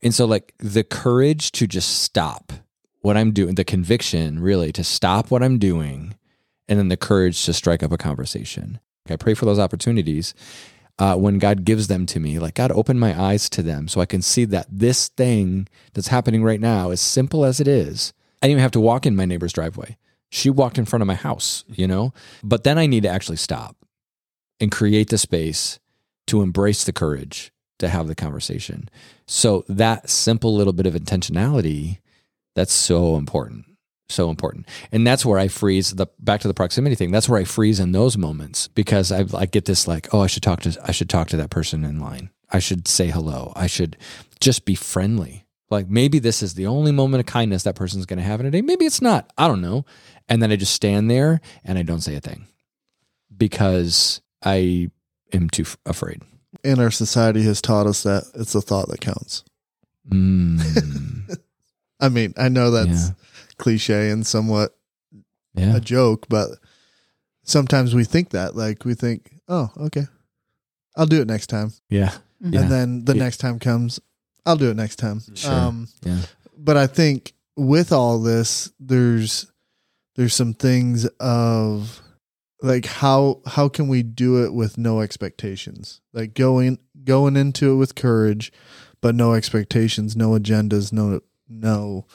And 0.02 0.14
so, 0.14 0.26
like 0.26 0.52
the 0.58 0.84
courage 0.84 1.52
to 1.52 1.66
just 1.66 2.02
stop 2.02 2.52
what 3.00 3.16
I'm 3.16 3.32
doing, 3.32 3.54
the 3.54 3.64
conviction 3.64 4.40
really 4.40 4.72
to 4.72 4.84
stop 4.84 5.30
what 5.30 5.42
I'm 5.42 5.58
doing, 5.58 6.16
and 6.68 6.78
then 6.78 6.88
the 6.88 6.96
courage 6.96 7.42
to 7.44 7.52
strike 7.52 7.82
up 7.82 7.92
a 7.92 7.96
conversation. 7.96 8.80
I 9.08 9.16
pray 9.16 9.34
for 9.34 9.44
those 9.44 9.58
opportunities 9.58 10.34
uh, 10.98 11.16
when 11.16 11.38
God 11.38 11.64
gives 11.64 11.88
them 11.88 12.06
to 12.06 12.20
me. 12.20 12.38
Like, 12.38 12.54
God, 12.54 12.72
open 12.72 12.98
my 12.98 13.20
eyes 13.20 13.50
to 13.50 13.62
them 13.62 13.88
so 13.88 14.00
I 14.00 14.06
can 14.06 14.22
see 14.22 14.44
that 14.46 14.66
this 14.70 15.08
thing 15.08 15.68
that's 15.92 16.08
happening 16.08 16.44
right 16.44 16.60
now, 16.60 16.90
as 16.90 17.00
simple 17.00 17.44
as 17.44 17.60
it 17.60 17.68
is, 17.68 18.12
I 18.42 18.46
didn't 18.46 18.52
even 18.52 18.62
have 18.62 18.72
to 18.72 18.80
walk 18.80 19.06
in 19.06 19.16
my 19.16 19.24
neighbor's 19.24 19.52
driveway. 19.52 19.96
She 20.30 20.50
walked 20.50 20.78
in 20.78 20.84
front 20.84 21.02
of 21.02 21.06
my 21.06 21.14
house, 21.14 21.64
you 21.68 21.86
know? 21.86 22.12
But 22.42 22.64
then 22.64 22.78
I 22.78 22.86
need 22.86 23.04
to 23.04 23.08
actually 23.08 23.36
stop 23.36 23.76
and 24.60 24.70
create 24.70 25.10
the 25.10 25.18
space 25.18 25.78
to 26.26 26.42
embrace 26.42 26.84
the 26.84 26.92
courage 26.92 27.52
to 27.78 27.88
have 27.88 28.08
the 28.08 28.14
conversation. 28.14 28.88
So, 29.26 29.64
that 29.68 30.08
simple 30.08 30.54
little 30.54 30.72
bit 30.72 30.86
of 30.86 30.94
intentionality, 30.94 31.98
that's 32.54 32.72
so 32.72 33.16
important 33.16 33.66
so 34.08 34.28
important. 34.30 34.68
And 34.92 35.06
that's 35.06 35.24
where 35.24 35.38
i 35.38 35.48
freeze 35.48 35.90
the 35.94 36.06
back 36.18 36.40
to 36.42 36.48
the 36.48 36.54
proximity 36.54 36.94
thing 36.94 37.10
that's 37.10 37.28
where 37.28 37.40
i 37.40 37.44
freeze 37.44 37.80
in 37.80 37.92
those 37.92 38.16
moments 38.18 38.68
because 38.68 39.10
i, 39.10 39.24
I 39.34 39.46
get 39.46 39.64
this 39.64 39.88
like 39.88 40.12
oh 40.12 40.20
i 40.20 40.26
should 40.26 40.42
talk 40.42 40.60
to 40.62 40.76
i 40.84 40.92
should 40.92 41.08
talk 41.08 41.28
to 41.28 41.36
that 41.38 41.50
person 41.50 41.84
in 41.84 41.98
line. 41.98 42.30
I 42.50 42.58
should 42.60 42.86
say 42.86 43.08
hello. 43.08 43.52
I 43.56 43.66
should 43.66 43.96
just 44.40 44.64
be 44.64 44.74
friendly. 44.76 45.44
Like 45.70 45.88
maybe 45.88 46.18
this 46.20 46.42
is 46.42 46.54
the 46.54 46.66
only 46.66 46.92
moment 46.92 47.20
of 47.20 47.26
kindness 47.26 47.64
that 47.64 47.74
person's 47.74 48.06
going 48.06 48.18
to 48.18 48.24
have 48.24 48.38
in 48.38 48.46
a 48.46 48.50
day. 48.50 48.62
Maybe 48.62 48.84
it's 48.84 49.02
not. 49.02 49.32
I 49.36 49.48
don't 49.48 49.62
know. 49.62 49.84
And 50.28 50.40
then 50.42 50.52
i 50.52 50.56
just 50.56 50.74
stand 50.74 51.10
there 51.10 51.40
and 51.64 51.78
i 51.78 51.82
don't 51.82 52.00
say 52.02 52.14
a 52.14 52.20
thing 52.20 52.46
because 53.36 54.20
i 54.44 54.90
am 55.32 55.48
too 55.50 55.62
f- 55.62 55.76
afraid. 55.86 56.22
And 56.62 56.78
our 56.78 56.90
society 56.90 57.42
has 57.42 57.60
taught 57.60 57.86
us 57.86 58.02
that 58.04 58.24
it's 58.34 58.52
the 58.52 58.62
thought 58.62 58.88
that 58.88 59.00
counts. 59.00 59.42
mm, 60.08 61.36
I 62.00 62.08
mean, 62.08 62.34
I 62.36 62.48
know 62.48 62.70
that's 62.70 63.08
Yeah. 63.08 63.14
Cliche 63.58 64.10
and 64.10 64.26
somewhat 64.26 64.76
yeah 65.54 65.76
a 65.76 65.80
joke, 65.80 66.26
but 66.28 66.48
sometimes 67.42 67.94
we 67.94 68.04
think 68.04 68.30
that. 68.30 68.56
Like 68.56 68.84
we 68.84 68.94
think, 68.94 69.34
oh, 69.48 69.70
okay, 69.76 70.06
I'll 70.96 71.06
do 71.06 71.20
it 71.20 71.28
next 71.28 71.46
time. 71.48 71.72
yeah 71.88 72.12
Yeah. 72.40 72.60
And 72.62 72.70
then 72.70 73.04
the 73.04 73.14
Yeah. 73.14 73.22
next 73.24 73.38
time 73.38 73.58
comes, 73.58 74.00
I'll 74.46 74.56
do 74.56 74.70
it 74.70 74.76
next 74.76 74.96
time. 74.96 75.20
Sure. 75.34 75.52
Um, 75.52 75.88
yeah 76.04 76.22
but 76.56 76.76
I 76.76 76.86
think 76.86 77.34
with 77.56 77.92
all 77.92 78.20
this, 78.20 78.72
there's 78.80 79.46
there's 80.16 80.34
some 80.34 80.54
things 80.54 81.04
of 81.20 82.00
like 82.62 82.86
how 82.86 83.42
how 83.46 83.68
can 83.68 83.88
we 83.88 84.02
do 84.02 84.44
it 84.44 84.54
with 84.54 84.78
no 84.78 85.00
expectations? 85.00 86.00
Like 86.12 86.34
going 86.34 86.78
going 87.04 87.36
into 87.36 87.72
it 87.72 87.76
with 87.76 87.94
courage, 87.96 88.52
but 89.02 89.14
no 89.14 89.34
expectations, 89.34 90.16
no 90.16 90.30
agendas, 90.30 90.92
no 90.92 91.20
no 91.48 92.06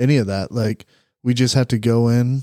any 0.00 0.16
of 0.16 0.26
that. 0.26 0.50
Like 0.50 0.86
we 1.22 1.34
just 1.34 1.54
have 1.54 1.68
to 1.68 1.78
go 1.78 2.08
in 2.08 2.42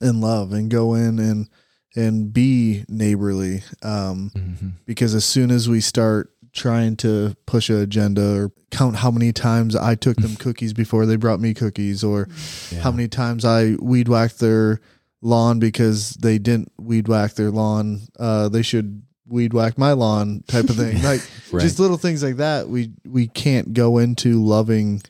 and 0.00 0.20
love 0.20 0.52
and 0.52 0.70
go 0.70 0.94
in 0.94 1.18
and 1.18 1.48
and 1.96 2.32
be 2.32 2.84
neighborly. 2.88 3.62
Um 3.82 4.30
Mhm. 4.36 4.72
because 4.86 5.14
as 5.14 5.24
soon 5.24 5.50
as 5.50 5.68
we 5.68 5.80
start 5.80 6.30
trying 6.52 6.96
to 6.96 7.34
push 7.46 7.70
an 7.70 7.76
agenda 7.76 8.34
or 8.36 8.52
count 8.70 8.96
how 8.96 9.10
many 9.10 9.32
times 9.32 9.74
I 9.76 9.94
took 9.94 10.16
them 10.16 10.34
cookies 10.44 10.72
before 10.72 11.06
they 11.06 11.16
brought 11.16 11.40
me 11.40 11.54
cookies 11.54 12.02
or 12.04 12.28
Yeah. 12.72 12.80
how 12.80 12.90
many 12.92 13.08
times 13.08 13.44
I 13.44 13.76
weed 13.80 14.08
whacked 14.08 14.38
their 14.40 14.80
lawn 15.22 15.58
because 15.58 16.10
they 16.20 16.38
didn't 16.38 16.70
weed 16.78 17.08
whack 17.08 17.34
their 17.34 17.50
lawn, 17.50 18.02
uh, 18.18 18.48
they 18.48 18.62
should 18.62 19.02
weed 19.26 19.52
whack 19.52 19.76
my 19.76 19.92
lawn 19.92 20.42
type 20.48 20.68
of 20.70 20.76
thing. 20.76 21.02
Like 21.02 21.22
Right. 21.52 21.60
just 21.62 21.78
little 21.78 21.98
things 21.98 22.22
like 22.22 22.36
that. 22.36 22.68
We 22.68 22.92
we 23.06 23.26
can't 23.28 23.72
go 23.74 23.98
into 23.98 24.42
loving 24.42 25.02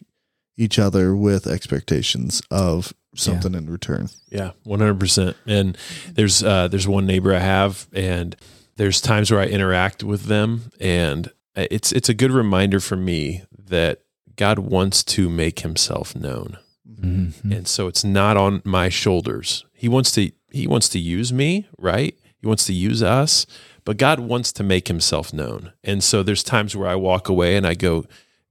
each 0.59 0.79
other 0.79 1.17
with 1.17 1.47
expectations 1.47 2.43
of 2.51 2.93
something 3.15 3.55
in 3.55 3.71
return. 3.71 4.09
Yeah, 4.29 4.51
one 4.65 4.81
hundred 4.81 5.01
percent. 5.01 5.37
And 5.47 5.79
there's 6.13 6.43
uh, 6.43 6.69
there's 6.69 6.87
one 6.89 7.07
neighbor 7.07 7.33
I 7.35 7.39
have, 7.39 7.87
and 7.93 8.37
there's 8.77 9.01
times 9.01 9.31
where 9.31 9.41
I 9.41 9.47
interact 9.47 10.03
with 10.05 10.25
them, 10.25 10.71
and 10.81 11.31
it's 11.57 11.93
it's 11.93 12.09
a 12.11 12.15
good 12.15 12.33
reminder 12.33 12.81
for 12.81 12.97
me 12.97 13.43
that 13.69 14.03
God 14.37 14.59
wants 14.59 15.03
to 15.05 15.29
make 15.31 15.61
Himself 15.61 16.15
known, 16.15 16.59
Mhm. 17.01 17.33
and 17.51 17.67
so 17.69 17.87
it's 17.87 18.05
not 18.05 18.37
on 18.37 18.61
my 18.65 18.89
shoulders. 18.89 19.65
He 19.73 19.89
wants 19.89 20.13
to 20.13 20.31
He 20.51 20.67
wants 20.67 20.89
to 20.91 20.99
use 20.99 21.33
me, 21.33 21.67
right? 21.79 22.15
He 22.41 22.47
wants 22.47 22.65
to 22.67 22.73
use 22.73 23.03
us, 23.03 23.47
but 23.85 23.97
God 23.97 24.21
wants 24.21 24.53
to 24.53 24.63
make 24.63 24.89
Himself 24.89 25.33
known, 25.33 25.73
and 25.85 26.03
so 26.05 26.23
there's 26.23 26.43
times 26.43 26.75
where 26.77 26.89
I 26.89 26.95
walk 26.95 27.29
away 27.29 27.57
and 27.57 27.67
I 27.67 27.75
go, 27.75 28.05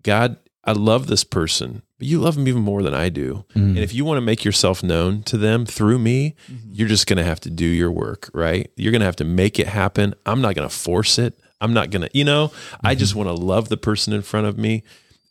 God, 0.04 0.38
I 0.68 0.74
love 0.74 1.08
this 1.08 1.24
person, 1.24 1.82
but 1.98 2.08
you 2.08 2.20
love 2.20 2.36
them 2.36 2.48
even 2.48 2.62
more 2.62 2.84
than 2.84 2.94
I 2.94 3.08
do. 3.10 3.46
Mm. 3.56 3.70
And 3.70 3.78
if 3.80 3.94
you 3.94 4.04
want 4.06 4.18
to 4.18 4.22
make 4.22 4.44
yourself 4.46 4.84
known 4.84 5.24
to 5.24 5.38
them 5.38 5.66
through 5.66 5.98
me, 6.00 6.36
Mm-hmm. 6.52 6.70
you're 6.74 6.88
just 6.90 7.08
going 7.08 7.18
to 7.18 7.24
have 7.24 7.40
to 7.42 7.50
do 7.50 7.66
your 7.66 7.90
work, 7.92 8.30
right? 8.34 8.70
You're 8.76 8.92
going 8.92 9.00
to 9.00 9.06
have 9.06 9.16
to 9.18 9.24
make 9.24 9.58
it 9.60 9.68
happen. 9.68 10.14
I'm 10.26 10.42
not 10.42 10.56
going 10.56 10.68
to 10.68 10.76
force 10.76 11.18
it. 11.18 11.40
I'm 11.62 11.74
not 11.74 11.90
going 11.90 12.04
to, 12.04 12.10
you 12.14 12.24
know, 12.26 12.52
I 12.84 12.94
just 12.96 13.14
Mm-hmm. 13.14 13.26
want 13.26 13.38
to 13.40 13.44
love 13.46 13.70
the 13.70 13.78
person 13.78 14.14
in 14.14 14.22
front 14.22 14.46
of 14.46 14.58
me 14.58 14.84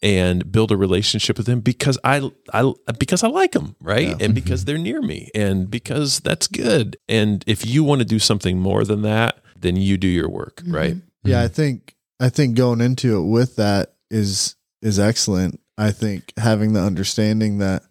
and 0.03 0.51
build 0.51 0.72
a 0.72 0.77
relationship 0.77 1.37
with 1.38 1.46
them 1.46 1.61
because 1.61 1.99
I, 2.05 2.31
I 2.53 2.72
because 2.99 3.22
I 3.25 3.29
like 3.29 3.53
them, 3.53 3.77
right? 3.81 4.20
And 4.20 4.35
because 4.35 4.64
they're 4.66 4.77
near 4.79 5.01
me 5.01 5.31
and 5.35 5.70
because 5.70 6.20
that's 6.20 6.49
good. 6.49 6.96
And 7.09 7.42
if 7.46 7.64
you 7.64 7.83
want 7.85 8.01
to 8.01 8.05
do 8.05 8.18
something 8.18 8.59
more 8.59 8.85
than 8.85 9.03
that, 9.03 9.38
then 9.59 9.77
you 9.77 9.96
do 9.96 10.07
your 10.09 10.29
work, 10.29 10.62
right? 10.66 10.96
Yeah, 11.25 11.42
I 11.42 11.49
think 11.49 11.94
I 12.20 12.29
think 12.29 12.57
going 12.57 12.81
into 12.83 13.16
it 13.18 13.25
with 13.27 13.57
that 13.57 13.94
is 14.11 14.56
is 14.82 14.98
excellent. 14.98 15.60
I 15.78 15.90
think 15.90 16.32
having 16.36 16.72
the 16.72 16.80
understanding 16.82 17.58
that 17.58 17.82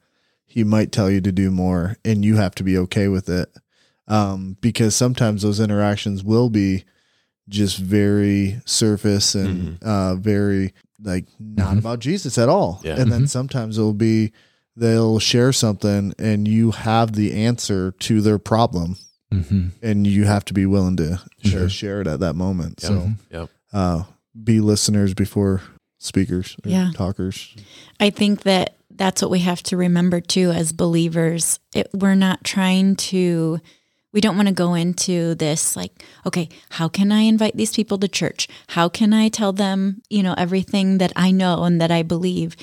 he 0.45 0.63
might 0.63 0.91
tell 0.91 1.09
you 1.09 1.21
to 1.21 1.31
do 1.31 1.51
more 1.51 1.97
and 2.05 2.23
you 2.23 2.37
have 2.37 2.55
to 2.55 2.63
be 2.63 2.77
okay 2.79 3.07
with 3.07 3.29
it. 3.29 3.49
Um, 4.07 4.57
because 4.61 4.95
sometimes 4.95 5.41
those 5.41 5.59
interactions 5.59 6.23
will 6.23 6.49
be 6.49 6.83
just 7.49 7.77
very 7.77 8.59
surface 8.65 9.35
and 9.35 9.81
uh 9.83 10.15
very 10.15 10.73
like 11.03 11.25
not 11.39 11.75
Mhm. 11.75 11.79
about 11.79 11.99
Jesus 11.99 12.37
at 12.39 12.49
all. 12.49 12.81
Yeah. 12.83 12.99
And 12.99 13.11
then 13.11 13.23
Mhm. 13.23 13.29
sometimes 13.29 13.77
it'll 13.77 13.93
be 13.93 14.31
they'll 14.75 15.19
share 15.19 15.53
something 15.53 16.13
and 16.19 16.47
you 16.47 16.71
have 16.71 17.13
the 17.13 17.33
answer 17.33 17.91
to 17.99 18.21
their 18.21 18.39
problem 18.39 18.97
Mhm. 19.33 19.71
and 19.81 20.05
you 20.07 20.25
have 20.25 20.43
to 20.45 20.53
be 20.53 20.65
willing 20.65 20.97
to 20.97 21.19
Sure. 21.43 21.61
to 21.61 21.69
share 21.69 22.01
it 22.01 22.07
at 22.07 22.19
that 22.21 22.35
moment. 22.35 22.79
Yeah. 22.81 22.89
So 22.89 23.11
Yep. 23.31 23.49
uh, 23.73 24.03
be 24.43 24.59
listeners 24.59 25.13
before 25.13 25.61
speakers, 26.05 26.55
Yeah. 26.63 26.91
talkers. 26.93 27.55
I 27.99 28.09
think 28.09 28.43
that 28.43 28.77
that's 28.89 29.21
what 29.21 29.31
we 29.31 29.39
have 29.39 29.61
to 29.63 29.77
remember 29.77 30.21
too 30.21 30.51
as 30.51 30.71
believers. 30.71 31.59
It, 31.73 31.89
we're 31.93 32.15
not 32.15 32.43
trying 32.43 32.95
to, 32.95 33.59
we 34.13 34.21
don't 34.21 34.37
want 34.37 34.47
to 34.47 34.53
go 34.53 34.73
into 34.73 35.35
this 35.35 35.75
like, 35.75 36.05
okay, 36.25 36.47
how 36.69 36.87
can 36.87 37.11
I 37.11 37.21
invite 37.21 37.57
these 37.57 37.75
people 37.75 37.97
to 37.97 38.07
church? 38.07 38.47
How 38.67 38.87
can 38.87 39.13
I 39.13 39.27
tell 39.27 39.51
them, 39.51 40.01
you 40.09 40.23
know, 40.23 40.35
everything 40.37 40.99
that 40.99 41.11
I 41.15 41.31
know 41.31 41.63
and 41.63 41.81
that 41.81 41.91
I 41.91 42.03
believe? 42.03 42.55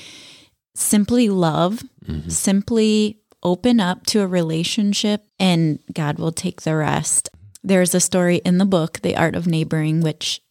Simply 0.75 1.29
love, 1.29 1.83
mm-hmm. 2.03 2.29
simply 2.29 3.19
open 3.43 3.79
up 3.79 4.05
to 4.07 4.21
a 4.21 4.27
relationship, 4.27 5.23
and 5.37 5.77
God 5.93 6.17
will 6.17 6.31
take 6.31 6.61
the 6.61 6.75
rest. 6.75 7.29
There's 7.63 7.93
a 7.93 7.99
story 7.99 8.37
in 8.37 8.57
the 8.57 8.65
book, 8.65 9.01
The 9.01 9.15
Art 9.15 9.35
of 9.35 9.45
Neighboring, 9.45 10.01
which 10.01 10.41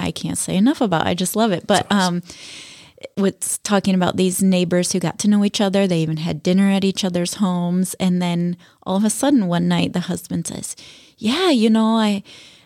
I 0.00 0.10
can't 0.10 0.38
say 0.38 0.56
enough 0.56 0.80
about. 0.80 1.06
I 1.06 1.14
just 1.14 1.36
love 1.36 1.52
it. 1.52 1.66
But 1.66 1.90
um, 1.90 2.22
was 3.16 3.58
talking 3.62 3.94
about 3.94 4.16
these 4.16 4.42
neighbors 4.42 4.92
who 4.92 5.00
got 5.00 5.18
to 5.20 5.28
know 5.28 5.44
each 5.44 5.60
other. 5.60 5.86
They 5.86 6.00
even 6.00 6.18
had 6.18 6.42
dinner 6.42 6.70
at 6.70 6.84
each 6.84 7.04
other's 7.04 7.34
homes, 7.34 7.94
and 7.94 8.20
then 8.20 8.56
all 8.82 8.96
of 8.96 9.04
a 9.04 9.10
sudden 9.10 9.46
one 9.46 9.68
night 9.68 9.92
the 9.92 10.00
husband 10.00 10.46
says, 10.46 10.76
"Yeah, 11.16 11.50
you 11.50 11.70
know, 11.70 11.96
I 11.96 12.22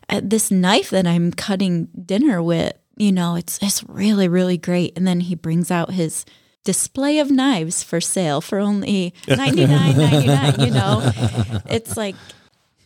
uh, 0.09 0.21
this 0.23 0.51
knife 0.51 0.91
that 0.91 1.07
I'm 1.07 1.33
cutting 1.33 1.89
dinner 2.05 2.43
with, 2.43 2.73
you 2.97 3.13
know, 3.13 3.37
it's 3.37 3.59
it's 3.63 3.85
really 3.85 4.29
really 4.29 4.59
great." 4.59 4.97
And 4.97 5.07
then 5.07 5.21
he 5.21 5.35
brings 5.35 5.71
out 5.71 5.93
his 5.93 6.25
display 6.65 7.19
of 7.19 7.31
knives 7.31 7.83
for 7.83 8.01
sale 8.01 8.41
for 8.41 8.59
only 8.59 9.15
ninety 9.29 9.67
nine 9.67 9.97
ninety 9.97 10.27
nine. 10.27 10.61
You 10.61 10.71
know, 10.73 11.13
it's 11.69 11.97
like, 11.97 12.17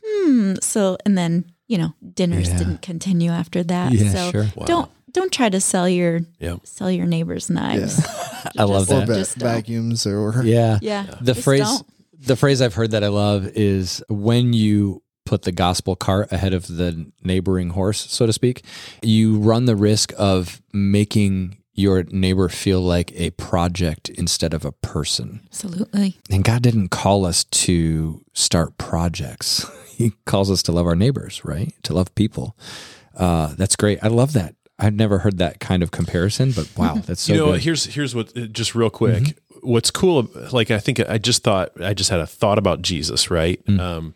hmm. 0.04 0.54
So 0.60 0.98
and 1.06 1.16
then 1.16 1.46
you 1.68 1.78
know 1.78 1.94
dinners 2.14 2.48
Yeah. 2.48 2.58
didn't 2.58 2.82
continue 2.82 3.30
after 3.30 3.62
that. 3.62 3.92
Yeah, 3.92 4.10
so 4.12 4.30
sure. 4.32 4.46
Wow. 4.56 4.66
don't 4.66 4.90
don't 5.12 5.32
try 5.32 5.48
to 5.48 5.60
sell 5.60 5.88
your 5.88 6.20
Yep. 6.40 6.60
sell 6.64 6.90
your 6.90 7.06
neighbor's 7.06 7.48
knives. 7.48 7.98
I 8.58 8.64
love 8.64 8.88
Just- 8.88 8.90
Or 8.92 9.00
that. 9.00 9.06
va- 9.06 9.14
just 9.14 9.36
vacuums 9.36 10.06
or 10.06 10.42
Yeah. 10.44 10.78
Yeah. 10.82 11.06
The 11.20 11.34
just 11.34 11.44
phrase 11.44 11.60
don't. 11.60 11.86
the 12.26 12.36
phrase 12.36 12.60
I've 12.60 12.74
heard 12.74 12.90
that 12.90 13.04
I 13.04 13.08
love 13.08 13.46
is 13.54 14.02
when 14.08 14.52
you 14.52 15.02
put 15.24 15.42
the 15.42 15.52
gospel 15.52 15.94
cart 15.94 16.32
ahead 16.32 16.54
of 16.54 16.66
the 16.66 17.10
neighboring 17.22 17.70
horse, 17.70 18.10
so 18.10 18.24
to 18.26 18.32
speak, 18.32 18.64
you 19.02 19.38
run 19.38 19.66
the 19.66 19.76
risk 19.76 20.12
of 20.16 20.62
making 20.72 21.58
your 21.74 22.02
neighbor 22.10 22.48
feel 22.48 22.80
like 22.80 23.12
a 23.14 23.30
project 23.32 24.08
instead 24.08 24.52
of 24.54 24.64
a 24.64 24.72
person. 24.72 25.40
Absolutely. 25.48 26.16
And 26.30 26.42
God 26.44 26.62
didn't 26.62 26.88
call 26.88 27.24
us 27.26 27.44
to 27.44 28.22
start 28.32 28.78
projects. 28.78 29.64
He 29.98 30.12
calls 30.26 30.48
us 30.48 30.62
to 30.62 30.72
love 30.72 30.86
our 30.86 30.94
neighbors, 30.94 31.44
right? 31.44 31.74
To 31.82 31.92
love 31.92 32.14
people. 32.14 32.56
Uh, 33.16 33.54
that's 33.56 33.74
great. 33.74 33.98
I 34.00 34.06
love 34.06 34.32
that. 34.34 34.54
I've 34.78 34.94
never 34.94 35.18
heard 35.18 35.38
that 35.38 35.58
kind 35.58 35.82
of 35.82 35.90
comparison, 35.90 36.52
but 36.52 36.70
wow, 36.76 36.94
that's 37.04 37.22
so 37.22 37.32
you 37.32 37.38
know, 37.38 37.46
good. 37.46 37.54
Mm-hmm. 37.56 37.64
here's 37.64 37.84
here's 37.86 38.14
what 38.14 38.36
uh, 38.36 38.42
just 38.42 38.76
real 38.76 38.90
quick. 38.90 39.36
What's 39.60 39.90
cool? 39.90 40.28
Like 40.52 40.70
I 40.70 40.78
think 40.78 41.00
I 41.00 41.18
just 41.18 41.42
thought 41.42 41.72
I 41.80 41.94
just 41.94 42.10
had 42.10 42.20
a 42.20 42.28
thought 42.28 42.58
about 42.58 42.80
Jesus, 42.80 43.28
right? 43.28 43.60
Mm. 43.66 43.80
Um, 43.80 44.14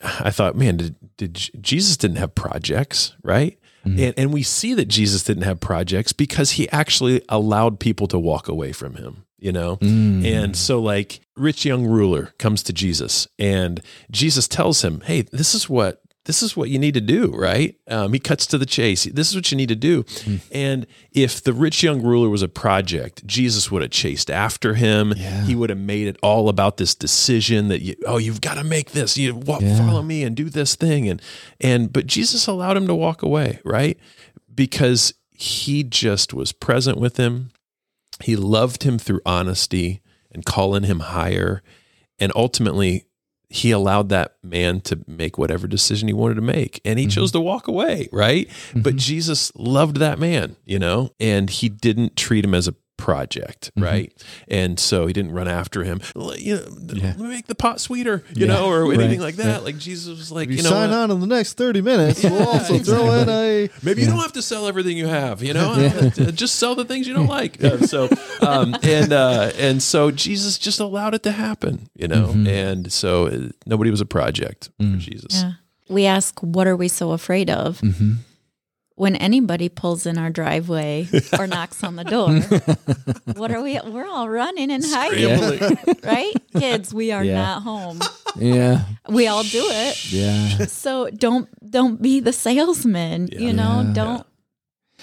I 0.00 0.30
thought, 0.30 0.56
man, 0.56 0.78
did, 0.78 0.96
did 1.18 1.34
Jesus 1.60 1.98
didn't 1.98 2.16
have 2.16 2.34
projects, 2.34 3.14
right? 3.22 3.58
Mm-hmm. 3.88 4.00
And 4.00 4.14
and 4.16 4.32
we 4.32 4.42
see 4.42 4.74
that 4.74 4.86
Jesus 4.88 5.22
didn't 5.22 5.44
have 5.44 5.60
projects 5.60 6.12
because 6.12 6.52
he 6.52 6.68
actually 6.70 7.22
allowed 7.28 7.78
people 7.80 8.06
to 8.08 8.18
walk 8.18 8.48
away 8.48 8.72
from 8.72 8.94
him. 8.96 9.24
You 9.40 9.52
know, 9.52 9.76
Mm. 9.76 10.24
and 10.26 10.56
so 10.56 10.80
like 10.80 11.20
rich 11.36 11.64
young 11.64 11.86
ruler 11.86 12.32
comes 12.38 12.62
to 12.64 12.72
Jesus, 12.72 13.28
and 13.38 13.80
Jesus 14.10 14.48
tells 14.48 14.82
him, 14.82 15.00
"Hey, 15.04 15.22
this 15.22 15.54
is 15.54 15.68
what." 15.68 16.02
This 16.28 16.42
is 16.42 16.54
what 16.56 16.68
you 16.68 16.78
need 16.78 16.92
to 16.92 17.00
do, 17.00 17.32
right? 17.34 17.74
Um, 17.88 18.12
he 18.12 18.18
cuts 18.20 18.46
to 18.48 18.58
the 18.58 18.66
chase. 18.66 19.04
This 19.04 19.30
is 19.30 19.34
what 19.34 19.50
you 19.50 19.56
need 19.56 19.70
to 19.70 19.74
do. 19.74 20.04
And 20.52 20.86
if 21.10 21.42
the 21.42 21.54
rich 21.54 21.82
young 21.82 22.02
ruler 22.02 22.28
was 22.28 22.42
a 22.42 22.48
project, 22.48 23.26
Jesus 23.26 23.70
would 23.70 23.80
have 23.80 23.90
chased 23.90 24.30
after 24.30 24.74
him. 24.74 25.14
Yeah. 25.16 25.44
He 25.46 25.54
would 25.54 25.70
have 25.70 25.78
made 25.78 26.06
it 26.06 26.18
all 26.22 26.50
about 26.50 26.76
this 26.76 26.94
decision 26.94 27.68
that 27.68 27.80
you, 27.80 27.96
oh, 28.06 28.18
you've 28.18 28.42
got 28.42 28.54
to 28.54 28.62
make 28.64 28.90
this. 28.92 29.16
You 29.16 29.34
wa- 29.36 29.58
Yeah. 29.62 29.78
follow 29.78 30.02
me 30.02 30.22
and 30.22 30.36
do 30.36 30.50
this 30.50 30.76
thing. 30.76 31.08
And 31.08 31.22
and 31.62 31.90
but 31.92 32.06
Jesus 32.06 32.46
allowed 32.46 32.76
him 32.76 32.86
to 32.88 32.94
walk 32.94 33.22
away, 33.22 33.58
right? 33.64 33.98
Because 34.54 35.14
he 35.30 35.82
just 35.82 36.34
was 36.34 36.52
present 36.52 36.98
with 36.98 37.16
him. 37.16 37.50
He 38.22 38.36
loved 38.36 38.82
him 38.82 38.98
through 38.98 39.20
honesty 39.24 40.02
and 40.30 40.44
calling 40.44 40.82
him 40.82 41.00
higher. 41.00 41.62
And 42.18 42.32
ultimately, 42.34 43.06
he 43.50 43.70
allowed 43.70 44.10
that 44.10 44.36
man 44.42 44.80
to 44.82 45.00
make 45.06 45.38
whatever 45.38 45.66
decision 45.66 46.08
he 46.08 46.14
wanted 46.14 46.34
to 46.34 46.42
make. 46.42 46.80
And 46.84 46.98
he 46.98 47.06
mm-hmm. 47.06 47.10
chose 47.10 47.32
to 47.32 47.40
walk 47.40 47.66
away, 47.66 48.08
right? 48.12 48.48
But 48.74 48.94
mm-hmm. 48.94 48.98
Jesus 48.98 49.52
loved 49.54 49.96
that 49.98 50.18
man, 50.18 50.56
you 50.64 50.78
know, 50.78 51.12
and 51.18 51.48
he 51.48 51.68
didn't 51.68 52.16
treat 52.16 52.44
him 52.44 52.54
as 52.54 52.68
a 52.68 52.74
project, 52.98 53.70
right? 53.76 54.12
And 54.48 54.78
so 54.78 55.06
he 55.06 55.14
didn't 55.14 55.32
run 55.32 55.48
after 55.48 55.84
him. 55.84 56.02
You 56.36 56.56
know, 56.56 56.92
Yeah. 56.92 57.14
make 57.16 57.46
the 57.46 57.54
pot 57.54 57.80
sweeter, 57.80 58.22
you 58.34 58.46
Yeah. 58.46 58.52
know, 58.52 58.66
or 58.66 58.92
anything 58.92 59.20
like 59.20 59.36
that. 59.36 59.64
Like 59.64 59.78
Jesus 59.78 60.18
was 60.18 60.30
like, 60.30 60.48
If 60.48 60.50
you, 60.50 60.56
you 60.58 60.62
know, 60.64 60.68
sign 60.70 60.90
what? 60.90 60.98
on 60.98 61.10
in 61.12 61.20
the 61.20 61.26
next 61.26 61.54
30 61.54 61.80
minutes, 61.80 62.22
we'll 62.22 62.46
also 62.46 62.78
throw 62.78 63.12
in 63.12 63.28
a. 63.30 63.70
Maybe 63.82 64.02
you 64.02 64.08
don't 64.08 64.18
have 64.18 64.32
to 64.34 64.42
sell 64.42 64.68
everything 64.68 64.98
you 64.98 65.06
have, 65.06 65.42
you 65.42 65.54
know. 65.54 65.72
Uh, 66.18 66.30
Just 66.32 66.56
sell 66.56 66.74
the 66.74 66.84
things 66.84 67.06
you 67.06 67.14
don't 67.14 67.28
like. 67.28 67.62
Uh, 67.62 67.78
so, 67.86 68.08
um, 68.40 68.74
and 68.82 69.12
uh, 69.12 69.52
and 69.56 69.80
so 69.82 70.10
Jesus 70.10 70.58
just 70.58 70.80
allowed 70.80 71.14
it 71.14 71.22
to 71.22 71.30
happen, 71.32 71.88
you 71.94 72.08
know. 72.08 72.30
And 72.30 72.92
so 72.92 73.26
uh, 73.28 73.48
nobody 73.66 73.90
was 73.90 74.00
a 74.00 74.06
project 74.06 74.70
for 74.80 74.96
Jesus. 74.96 75.42
Yeah. 75.42 75.52
We 75.88 76.04
ask, 76.06 76.38
what 76.40 76.66
are 76.66 76.76
we 76.76 76.88
so 76.88 77.12
afraid 77.12 77.48
of? 77.50 77.80
Mm-hmm. 77.80 78.12
When 78.98 79.14
anybody 79.16 79.68
pulls 79.68 80.06
in 80.06 80.18
our 80.18 80.28
driveway 80.30 81.06
or 81.38 81.46
knocks 81.54 81.84
on 81.84 81.96
the 81.96 82.04
door, 82.04 82.40
what 83.34 83.52
are 83.52 83.62
we? 83.62 83.78
We're 83.86 84.06
all 84.08 84.28
running 84.28 84.70
and 84.72 84.84
hiding, 84.84 85.78
right? 86.02 86.34
Kids, 86.52 86.92
we 86.92 87.12
are 87.12 87.22
Yeah. 87.24 87.34
not 87.42 87.62
home. 87.62 88.00
yeah, 88.36 88.84
We 89.08 89.28
all 89.28 89.44
do 89.44 89.64
it. 89.70 90.12
yeah. 90.12 90.66
So 90.66 91.08
don't 91.10 91.48
don't 91.70 92.02
be 92.02 92.20
the 92.20 92.32
salesman. 92.32 93.28
You 93.32 93.52
know, 93.52 93.82
Yeah. 93.86 93.92
don't 93.94 94.26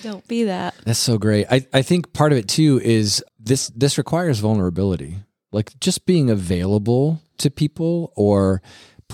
don't 0.03 0.27
be 0.27 0.43
that. 0.43 0.75
That's 0.85 0.99
so 0.99 1.17
great. 1.17 1.47
I, 1.49 1.65
I 1.73 1.81
think 1.81 2.11
part 2.11 2.33
of 2.33 2.37
it 2.37 2.47
too 2.49 2.81
is 2.83 3.23
this 3.39 3.69
this 3.69 3.97
requires 3.97 4.39
vulnerability. 4.39 5.19
Like 5.53 5.71
just 5.79 6.05
being 6.05 6.29
available 6.29 7.21
to 7.37 7.49
people 7.49 8.11
or 8.17 8.61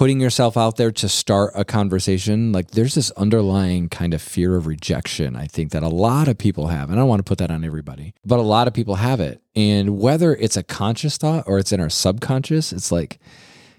putting 0.02 0.20
yourself 0.20 0.58
out 0.58 0.78
there 0.78 0.92
to 0.92 1.08
start 1.08 1.52
a 1.54 1.64
conversation. 1.64 2.52
Like 2.52 2.72
there's 2.72 2.96
this 2.96 3.12
underlying 3.12 3.88
kind 3.88 4.16
of 4.16 4.22
fear 4.24 4.56
of 4.56 4.66
rejection, 4.66 5.36
I 5.36 5.46
think 5.46 5.74
that 5.74 5.84
a 5.84 5.90
lot 5.90 6.28
of 6.28 6.40
people 6.40 6.70
have. 6.70 6.90
And 6.90 6.98
I 6.98 7.04
don't 7.04 7.08
want 7.08 7.20
to 7.20 7.24
put 7.24 7.38
that 7.38 7.52
on 7.52 7.64
everybody, 7.64 8.16
but 8.26 8.40
a 8.40 8.42
lot 8.42 8.68
of 8.68 8.74
people 8.74 8.96
have 8.96 9.20
it. 9.20 9.44
And 9.56 10.00
whether 10.00 10.36
it's 10.36 10.58
a 10.58 10.64
conscious 10.64 11.18
thought 11.18 11.44
or 11.46 11.60
it's 11.60 11.72
in 11.72 11.80
our 11.80 11.92
subconscious, 11.92 12.74
it's 12.74 12.92
like, 12.92 13.20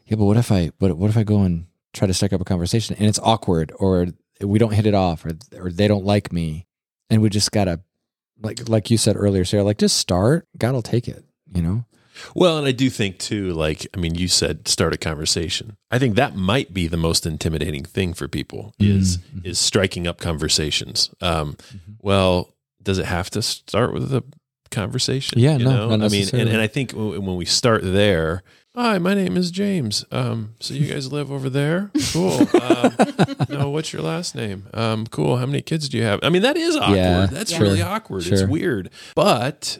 yeah, 0.07 0.15
but 0.15 0.27
what 0.27 0.37
if 0.37 0.53
I 0.53 0.71
what 0.79 0.97
what 0.97 1.11
if 1.11 1.17
I 1.17 1.25
go 1.25 1.43
and 1.43 1.67
try 1.93 2.07
to 2.07 2.15
strike 2.15 2.33
up 2.33 2.41
a 2.41 2.45
conversation 2.45 2.95
and 3.01 3.09
it's 3.09 3.19
awkward 3.19 3.73
or 3.81 4.07
we 4.41 4.61
don't 4.61 4.75
hit 4.75 4.87
it 4.87 4.95
off 4.95 5.27
or 5.27 5.33
or 5.57 5.73
they 5.73 5.89
don't 5.89 6.05
like 6.05 6.33
me 6.33 6.69
and 7.11 7.21
we 7.21 7.31
just 7.31 7.51
gotta 7.51 7.81
like 8.41 8.69
like 8.69 8.93
you 8.93 8.97
said 8.97 9.17
earlier 9.17 9.45
sarah 9.45 9.65
like 9.65 9.79
just 9.79 9.97
start 9.97 10.47
god 10.57 10.73
will 10.73 10.83
take 10.83 11.07
it 11.07 11.25
you 11.53 11.61
know 11.61 11.85
Well, 12.35 12.59
and 12.59 12.67
I 12.67 12.73
do 12.73 12.91
think 12.91 13.19
too, 13.19 13.53
like, 13.53 13.87
I 13.95 13.99
mean, 13.99 14.15
you 14.15 14.29
said 14.29 14.69
start 14.69 14.93
a 14.93 14.99
conversation. 14.99 15.77
I 15.91 15.99
think 15.99 16.17
that 16.17 16.37
might 16.37 16.73
be 16.75 16.87
the 16.89 16.97
most 16.97 17.27
intimidating 17.27 17.85
thing 17.85 18.15
for 18.15 18.29
people 18.29 18.75
is 18.79 19.19
Mm-hmm. 19.19 19.47
is 19.47 19.59
striking 19.59 20.07
up 20.07 20.19
conversations. 20.19 21.11
Um, 21.21 21.57
Well, 22.01 22.55
does 22.83 22.99
it 22.99 23.07
have 23.07 23.31
to 23.31 23.43
start 23.43 23.93
with 23.95 24.13
a 24.13 24.25
conversation? 24.71 25.39
Yeah, 25.39 25.57
you 25.57 25.65
no, 25.65 25.91
I 25.93 26.09
mean, 26.09 26.29
and, 26.33 26.49
and 26.49 26.61
I 26.61 26.67
think 26.67 26.93
when 26.93 27.37
we 27.37 27.45
start 27.45 27.83
there, 27.85 28.43
hi, 28.75 28.99
my 28.99 29.15
name 29.15 29.37
is 29.37 29.51
James. 29.51 30.05
Um, 30.11 30.55
so 30.61 30.75
you 30.75 30.87
guys 30.93 31.13
live 31.13 31.31
over 31.31 31.49
there? 31.51 31.91
Cool. 32.13 32.47
Um, 32.63 32.93
no, 33.49 33.71
what's 33.71 33.93
your 33.93 34.03
last 34.03 34.35
name? 34.35 34.67
Um, 34.75 35.07
cool. 35.07 35.37
How 35.37 35.47
many 35.47 35.61
kids 35.63 35.89
do 35.89 35.99
you 35.99 36.05
have? 36.05 36.21
I 36.23 36.31
mean, 36.31 36.43
that 36.43 36.57
is 36.57 36.75
awkward. 36.77 36.97
Yeah, 36.97 37.27
That's 37.27 37.53
Yeah. 37.53 37.59
really 37.61 37.79
sure, 37.79 37.87
awkward. 37.87 38.27
It's 38.27 38.43
weird, 38.45 38.91
but 39.15 39.79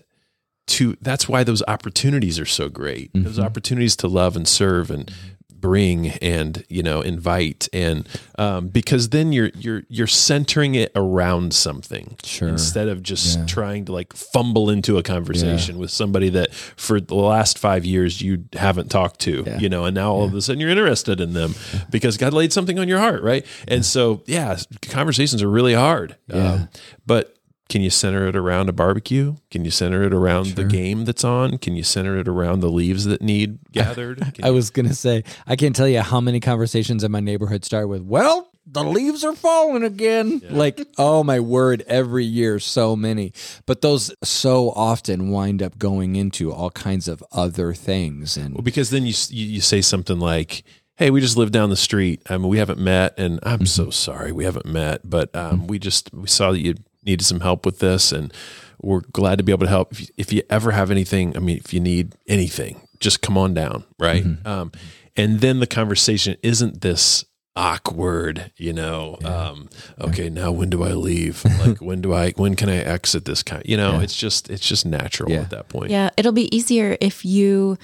to 0.67 0.97
that's 1.01 1.29
why 1.29 1.43
those 1.45 1.63
opportunities 1.69 2.39
are 2.39 2.47
so 2.47 2.69
great 2.69 3.11
those 3.15 3.39
Mhm. 3.39 3.45
opportunities 3.45 3.97
to 3.97 4.07
love 4.09 4.37
and 4.37 4.47
serve 4.47 4.91
and 4.91 5.11
bring 5.51 6.09
and 6.21 6.65
you 6.69 6.83
know 6.83 7.01
invite 7.03 7.69
and 7.73 8.09
um, 8.37 8.67
because 8.67 9.11
then 9.11 9.33
you're 9.33 9.51
you're 9.57 9.85
you're 9.89 10.09
centering 10.09 10.75
it 10.75 10.91
around 10.97 11.55
something 11.55 12.17
Sure. 12.25 12.49
instead 12.49 12.89
of 12.89 13.01
just 13.01 13.39
Yeah. 13.39 13.47
trying 13.47 13.85
to 13.85 13.93
like 13.93 14.13
fumble 14.13 14.69
into 14.71 14.99
a 14.99 15.05
conversation 15.05 15.79
with 15.79 15.93
somebody 15.93 16.31
that 16.31 16.53
for 16.53 17.01
the 17.01 17.15
last 17.15 17.61
five 17.61 17.85
years 17.85 18.21
you 18.21 18.45
haven't 18.55 18.91
talked 18.91 19.21
to 19.21 19.45
Yeah. 19.47 19.59
you 19.61 19.69
know 19.69 19.85
and 19.85 19.95
now 19.95 20.11
all 20.13 20.25
of 20.25 20.35
a 20.35 20.43
sudden 20.43 20.59
you're 20.59 20.69
interested 20.71 21.21
in 21.21 21.33
them 21.33 21.55
because 21.91 22.17
god 22.17 22.33
laid 22.33 22.53
something 22.53 22.81
on 22.81 22.89
your 22.89 22.99
heart 22.99 23.23
right 23.23 23.47
and 23.69 23.85
so 23.85 24.23
yeah 24.27 24.59
conversations 24.91 25.43
are 25.45 25.51
really 25.51 25.75
hard 25.75 26.17
Yeah. 26.29 26.53
um, 26.55 26.69
but 27.07 27.37
can 27.73 27.81
you 27.81 27.89
center 27.89 28.29
it 28.29 28.37
around 28.37 28.69
a 28.69 28.73
barbecue? 28.75 29.35
Can 29.51 29.65
you 29.65 29.71
center 29.71 30.03
it 30.03 30.13
around 30.13 30.57
the 30.57 30.65
game 30.65 31.07
that's 31.07 31.25
on? 31.25 31.57
Can 31.57 31.75
you 31.75 31.83
center 31.83 32.19
it 32.19 32.29
around 32.29 32.61
the 32.61 32.69
leaves 32.69 33.07
that 33.07 33.23
need 33.23 33.61
gathered? 33.73 34.23
I 34.43 34.51
was 34.51 34.69
gonna 34.69 34.93
say 34.93 35.25
i 35.47 35.57
can't 35.57 35.75
tell 35.75 35.89
you 35.89 36.01
how 36.03 36.21
many 36.21 36.39
conversations 36.39 37.03
in 37.03 37.11
my 37.11 37.21
neighborhood 37.21 37.65
start 37.65 37.89
with 37.89 38.03
well 38.03 38.51
the 38.67 38.85
leaves 38.85 39.25
are 39.25 39.35
falling 39.35 39.83
again 39.83 40.43
like 40.51 40.87
oh 40.99 41.25
my 41.25 41.41
word 41.41 41.83
every 41.87 42.25
year 42.25 42.59
so 42.59 42.95
many 42.95 43.33
but 43.65 43.81
those 43.81 44.15
so 44.23 44.71
often 44.73 45.31
wind 45.31 45.63
up 45.63 45.79
going 45.79 46.17
into 46.17 46.53
all 46.53 46.71
kinds 46.71 47.09
of 47.09 47.25
other 47.33 47.73
things 47.73 48.37
and 48.37 48.55
well, 48.55 48.63
because 48.63 48.91
then 48.91 49.07
you, 49.07 49.15
you 49.31 49.47
you 49.47 49.61
say 49.63 49.81
something 49.81 50.19
like, 50.19 50.63
"Hey, 50.97 51.09
we 51.11 51.23
just 51.23 51.39
live 51.39 51.53
down 51.53 51.71
the 51.71 51.77
street. 51.77 52.21
I 52.29 52.37
mean, 52.37 52.49
we 52.49 52.59
haven't 52.59 52.79
met, 52.79 53.19
and 53.19 53.41
I'm 53.43 53.65
so 53.65 53.89
sorry 53.89 54.31
we 54.31 54.45
haven't 54.45 54.67
met, 54.67 55.01
but 55.09 55.35
um, 55.35 55.67
we 55.67 55.79
just 55.79 56.13
we 56.13 56.29
saw 56.29 56.53
that 56.53 56.61
you 56.61 56.75
needed 57.05 57.25
some 57.25 57.41
help 57.41 57.65
with 57.67 57.79
this, 57.79 58.13
and 58.13 58.33
we're 58.81 59.01
glad 59.13 59.39
to 59.39 59.45
be 59.45 59.53
able 59.53 59.67
to 59.67 59.71
help. 59.71 59.93
If 59.93 60.01
you, 60.01 60.07
if 60.17 60.33
you 60.33 60.43
ever 60.51 60.71
have 60.73 60.91
anything, 60.91 61.37
I 61.37 61.41
mean, 61.41 61.57
if 61.59 61.73
you 61.73 61.81
need 61.81 62.15
anything, 62.29 62.81
just 63.01 63.23
come 63.23 63.37
on 63.39 63.55
down, 63.55 63.85
right? 63.99 64.25
Um, 64.45 64.73
and 65.17 65.41
then 65.41 65.61
the 65.61 65.67
conversation 65.67 66.37
isn't 66.43 66.81
this 66.81 67.25
awkward, 67.55 68.51
you 68.57 68.73
know. 68.73 69.19
Um, 69.25 69.69
okay, 70.01 70.29
now 70.31 70.51
when 70.53 70.71
do 70.71 70.83
I 70.83 70.93
leave? 70.93 71.45
Like 71.63 71.79
when 71.79 72.01
do 72.01 72.13
I? 72.13 72.31
When 72.33 72.57
can 72.57 72.69
I 72.69 72.77
exit 72.79 73.25
this 73.25 73.43
kind? 73.43 73.63
You 73.67 73.77
know, 73.77 73.93
Yeah. 73.93 74.03
it's 74.03 74.17
just 74.17 74.51
it's 74.51 74.67
just 74.67 74.85
natural 74.87 75.31
Yeah. 75.31 75.41
at 75.43 75.51
that 75.51 75.69
point. 75.69 75.91
Yeah, 75.91 76.11
it'll 76.17 76.33
be 76.33 76.55
easier 76.55 76.97
if 77.01 77.25
you 77.25 77.79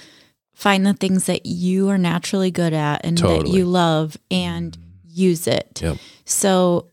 find 0.53 0.85
the 0.85 0.93
things 0.93 1.25
that 1.27 1.45
you 1.45 1.87
are 1.89 1.97
naturally 1.97 2.51
good 2.51 2.73
at 2.73 3.05
and 3.05 3.17
that 3.19 3.47
you 3.47 3.63
love 3.65 4.17
and 4.29 4.77
use 5.07 5.47
it. 5.47 5.79
Yep. 5.81 5.97
So 6.25 6.87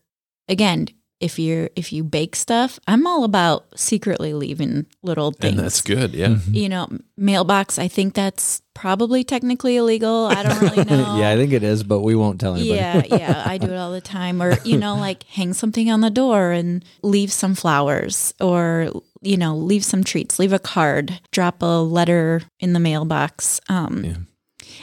again, 0.47 0.87
if 1.19 1.39
you're 1.39 1.69
if 1.75 1.91
you 1.91 2.03
bake 2.03 2.35
stuff, 2.35 2.79
I'm 2.87 3.07
all 3.07 3.23
about 3.23 3.65
secretly 3.75 4.33
leaving 4.33 4.85
little 5.01 5.31
things. 5.31 5.55
And 5.57 5.65
that's 5.65 5.81
good. 5.81 6.13
Yeah. 6.13 6.27
Mm-hmm. 6.27 6.53
You 6.53 6.69
know, 6.69 6.89
mailbox, 7.17 7.79
I 7.79 7.87
think 7.87 8.13
that's 8.13 8.61
probably 8.75 9.23
technically 9.23 9.77
illegal. 9.77 10.27
I 10.27 10.43
don't 10.43 10.61
really 10.61 10.83
know. 10.89 11.17
yeah 11.17 11.31
i 11.31 11.35
think 11.35 11.51
it 11.51 11.63
is 11.63 11.81
but 11.83 12.01
we 12.01 12.13
won't 12.15 12.39
tell 12.39 12.53
anybody 12.53 12.75
Yeah, 12.77 13.01
yeah, 13.07 13.43
I 13.45 13.57
do 13.57 13.71
it 13.71 13.75
all 13.77 13.91
the 13.91 14.01
time. 14.01 14.41
Or, 14.41 14.57
you 14.63 14.77
know, 14.77 14.95
like 14.95 15.23
hang 15.29 15.53
something 15.53 15.89
on 15.89 16.01
the 16.01 16.11
door 16.11 16.51
and 16.51 16.85
leave 17.01 17.31
some 17.31 17.55
flowers 17.55 18.33
or, 18.39 18.89
you 19.23 19.37
know, 19.37 19.55
leave 19.57 19.83
some 19.83 20.03
treats, 20.03 20.37
leave 20.37 20.53
a 20.53 20.59
card, 20.59 21.19
drop 21.31 21.63
a 21.63 21.81
letter 21.81 22.43
in 22.59 22.73
the 22.73 22.79
mailbox. 22.79 23.59
Um, 23.69 24.03
Yeah. 24.05 24.17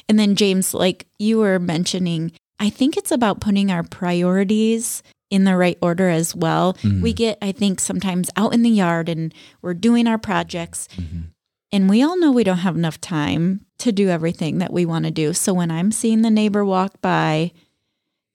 And 0.09 0.19
then, 0.19 0.35
James, 0.35 0.75
like 0.75 1.07
you 1.19 1.39
were 1.39 1.59
mentioning, 1.61 2.33
I 2.59 2.69
think 2.71 2.97
it's 2.97 3.13
about 3.13 3.41
putting 3.41 3.71
our 3.71 3.85
priorities 3.85 5.03
in 5.35 5.45
the 5.45 5.57
right 5.57 5.77
order 5.83 6.09
as 6.09 6.35
well. 6.35 6.75
Mm-hmm. 6.75 7.03
We 7.03 7.13
get, 7.13 7.39
I 7.43 7.51
think, 7.51 7.81
sometimes 7.81 8.31
out 8.37 8.55
in 8.55 8.63
the 8.63 8.71
yard 8.71 9.09
and 9.09 9.35
we're 9.63 9.75
doing 9.75 10.07
our 10.07 10.19
projects, 10.19 10.89
mm-hmm. 10.97 11.23
and 11.73 11.91
we 11.91 12.03
all 12.03 12.19
know 12.19 12.31
we 12.31 12.45
don't 12.45 12.59
have 12.59 12.77
enough 12.77 13.01
time 13.01 13.67
to 13.79 13.91
do 13.91 14.09
everything 14.09 14.59
that 14.59 14.73
we 14.73 14.87
want 14.87 15.05
to 15.07 15.11
do. 15.11 15.33
So 15.33 15.53
when 15.53 15.71
I'm 15.71 15.91
seeing 15.91 16.23
the 16.23 16.31
neighbor 16.31 16.65
walk 16.65 17.01
by, 17.01 17.51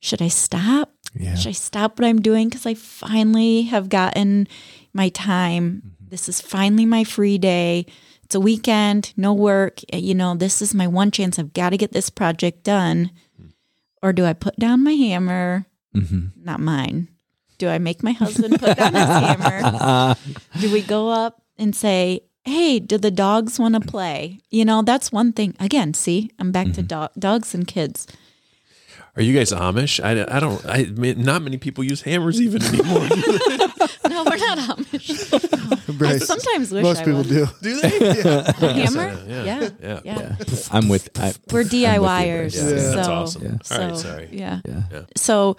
should 0.01 0.21
I 0.21 0.27
stop? 0.27 0.91
Yeah. 1.15 1.35
Should 1.35 1.49
I 1.49 1.53
stop 1.53 1.97
what 1.97 2.07
I'm 2.07 2.21
doing? 2.21 2.49
Because 2.49 2.65
I 2.65 2.73
finally 2.73 3.63
have 3.63 3.87
gotten 3.87 4.47
my 4.93 5.09
time. 5.09 5.81
Mm-hmm. 5.85 6.09
This 6.09 6.27
is 6.27 6.41
finally 6.41 6.85
my 6.85 7.03
free 7.03 7.37
day. 7.37 7.85
It's 8.23 8.35
a 8.35 8.39
weekend, 8.39 9.13
no 9.17 9.33
work. 9.33 9.79
Eh, 9.93 9.97
you 9.97 10.13
know, 10.13 10.35
this 10.35 10.61
is 10.61 10.75
my 10.75 10.85
one 10.85 11.09
chance. 11.09 11.39
I've 11.39 11.53
got 11.53 11.69
to 11.69 11.77
get 11.77 11.93
this 11.93 12.09
project 12.09 12.63
done. 12.63 13.11
Mm. 13.41 13.53
Or 14.03 14.13
do 14.13 14.25
I 14.25 14.33
put 14.33 14.57
down 14.57 14.83
my 14.83 14.91
hammer? 14.91 15.65
Mm-hmm. 15.95 16.43
Not 16.43 16.59
mine. 16.59 17.07
Do 17.57 17.67
I 17.67 17.77
make 17.77 18.03
my 18.03 18.11
husband 18.11 18.59
put 18.59 18.77
down 18.77 18.93
his 18.93 19.03
hammer? 19.07 20.15
Do 20.59 20.71
we 20.71 20.81
go 20.81 21.09
up 21.09 21.41
and 21.57 21.75
say, 21.75 22.21
hey, 22.45 22.79
do 22.79 22.97
the 22.97 23.11
dogs 23.11 23.59
want 23.59 23.75
to 23.75 23.81
play? 23.81 24.39
You 24.49 24.63
know, 24.65 24.81
that's 24.81 25.11
one 25.11 25.33
thing. 25.33 25.55
Again, 25.59 25.93
see, 25.93 26.29
I'm 26.39 26.51
back 26.51 26.71
to 26.73 26.81
do- 26.81 27.09
dogs 27.19 27.53
and 27.53 27.67
kids. 27.67 28.07
Are 29.15 29.21
you 29.21 29.35
guys 29.37 29.51
Amish? 29.51 30.01
I, 30.01 30.11
I 30.33 30.39
don't. 30.39 30.65
I 30.65 30.83
mean, 30.85 31.21
not 31.23 31.41
many 31.41 31.57
people 31.57 31.83
use 31.83 32.01
hammers 32.03 32.39
even 32.41 32.63
anymore. 32.63 33.07
No, 34.09 34.23
we're 34.23 34.37
not 34.37 34.57
Amish. 34.57 35.89
I 35.89 35.91
Bryce, 35.93 36.25
sometimes 36.25 36.71
wish 36.71 36.81
most 36.83 37.01
I 37.01 37.05
people 37.05 37.19
was. 37.19 37.27
do. 37.27 37.47
Do 37.61 37.79
they? 37.81 38.19
A 38.21 38.51
hammer? 38.73 39.23
Yeah. 39.27 39.43
Yeah. 39.43 39.69
Yeah. 39.81 39.99
Yeah. 40.03 40.35
I'm 40.71 40.89
with. 40.89 41.09
I, 41.19 41.33
We're 41.51 41.59
I'm 41.61 41.65
with 41.65 41.73
you, 41.73 41.85
DIYers. 41.87 42.01
Bryce. 42.01 42.55
Yeah, 42.55 42.61
so, 42.63 42.95
that's 42.95 43.07
awesome. 43.07 43.43
Yeah. 43.43 43.57
So, 43.63 43.75
All 43.81 43.87
right, 43.89 43.97
sorry. 43.97 44.29
Yeah. 44.31 44.61
Yeah. 44.67 44.81
So, 45.15 45.57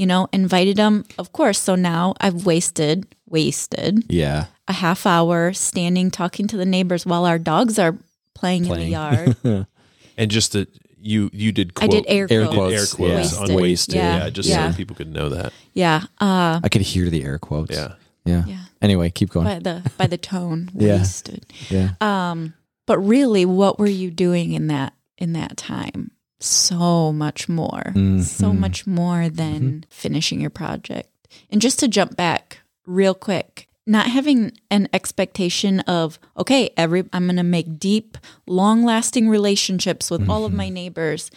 you 0.00 0.06
know, 0.06 0.28
invited 0.32 0.76
them, 0.76 1.04
of 1.18 1.32
course. 1.32 1.58
So 1.60 1.74
now 1.74 2.14
I've 2.20 2.46
wasted, 2.46 3.04
wasted 3.28 4.04
Yeah. 4.08 4.46
a 4.66 4.72
half 4.72 5.04
hour 5.06 5.52
standing 5.52 6.10
talking 6.10 6.46
to 6.48 6.56
the 6.56 6.64
neighbors 6.64 7.04
while 7.04 7.24
our 7.26 7.38
dogs 7.38 7.78
are 7.78 7.94
playing, 8.34 8.64
in 8.64 8.68
the 8.70 8.74
Playing. 8.76 8.92
yard. 8.92 9.66
And 10.16 10.30
just 10.30 10.52
that 10.52 10.68
you 11.00 11.30
you 11.32 11.50
did 11.52 11.72
I 11.76 11.86
quote, 11.86 11.90
did 11.90 12.04
air 12.08 12.26
Air 12.30 12.44
quotes. 12.46 12.56
quotes, 12.56 12.74
air 12.74 12.86
quotes 12.96 13.32
yeah. 13.32 13.38
on 13.38 13.46
Wasted. 13.48 13.62
wasted. 13.62 13.94
Yeah. 13.94 14.16
Yeah, 14.24 14.30
just 14.30 14.48
Yeah. 14.48 14.70
so 14.70 14.76
people 14.76 14.96
could 14.96 15.12
know 15.12 15.28
that. 15.30 15.52
Yeah. 15.72 16.02
Uh, 16.20 16.60
I 16.62 16.68
could 16.70 16.82
hear 16.82 17.08
the 17.10 17.22
air 17.24 17.38
quotes. 17.38 17.74
Yeah. 17.76 17.94
Yeah. 18.26 18.44
yeah. 18.46 18.64
Anyway, 18.82 19.08
keep 19.10 19.30
going. 19.30 19.46
By 19.46 19.58
the 19.60 19.90
by 19.96 20.06
the 20.06 20.18
tone. 20.18 20.68
Yeah. 20.74 20.98
Wasted. 20.98 21.46
yeah. 21.70 21.90
Um, 22.00 22.52
but 22.86 22.98
really, 22.98 23.44
what 23.46 23.78
were 23.78 23.86
you 24.02 24.10
doing 24.10 24.52
in 24.52 24.66
that 24.68 24.92
in 25.16 25.32
that 25.34 25.56
time? 25.56 26.10
So 26.40 27.12
much 27.12 27.48
more, 27.48 27.92
so 27.94 28.50
Mhm. 28.50 28.58
much 28.58 28.86
more 28.86 29.28
than 29.28 29.84
finishing 29.90 30.40
your 30.40 30.50
project. 30.50 31.08
And 31.50 31.60
just 31.60 31.78
to 31.80 31.88
jump 31.88 32.16
back 32.16 32.60
real 32.86 33.14
quick, 33.14 33.68
not 33.86 34.06
having 34.08 34.52
an 34.70 34.88
expectation 34.92 35.80
of 35.80 36.18
okay, 36.36 36.70
every 36.76 37.04
I'm 37.12 37.26
going 37.26 37.36
to 37.36 37.42
make 37.42 37.78
deep, 37.78 38.16
long-lasting 38.46 39.28
relationships 39.28 40.10
with 40.10 40.28
all 40.28 40.44
of 40.44 40.52
my 40.52 40.68
neighbors. 40.68 41.30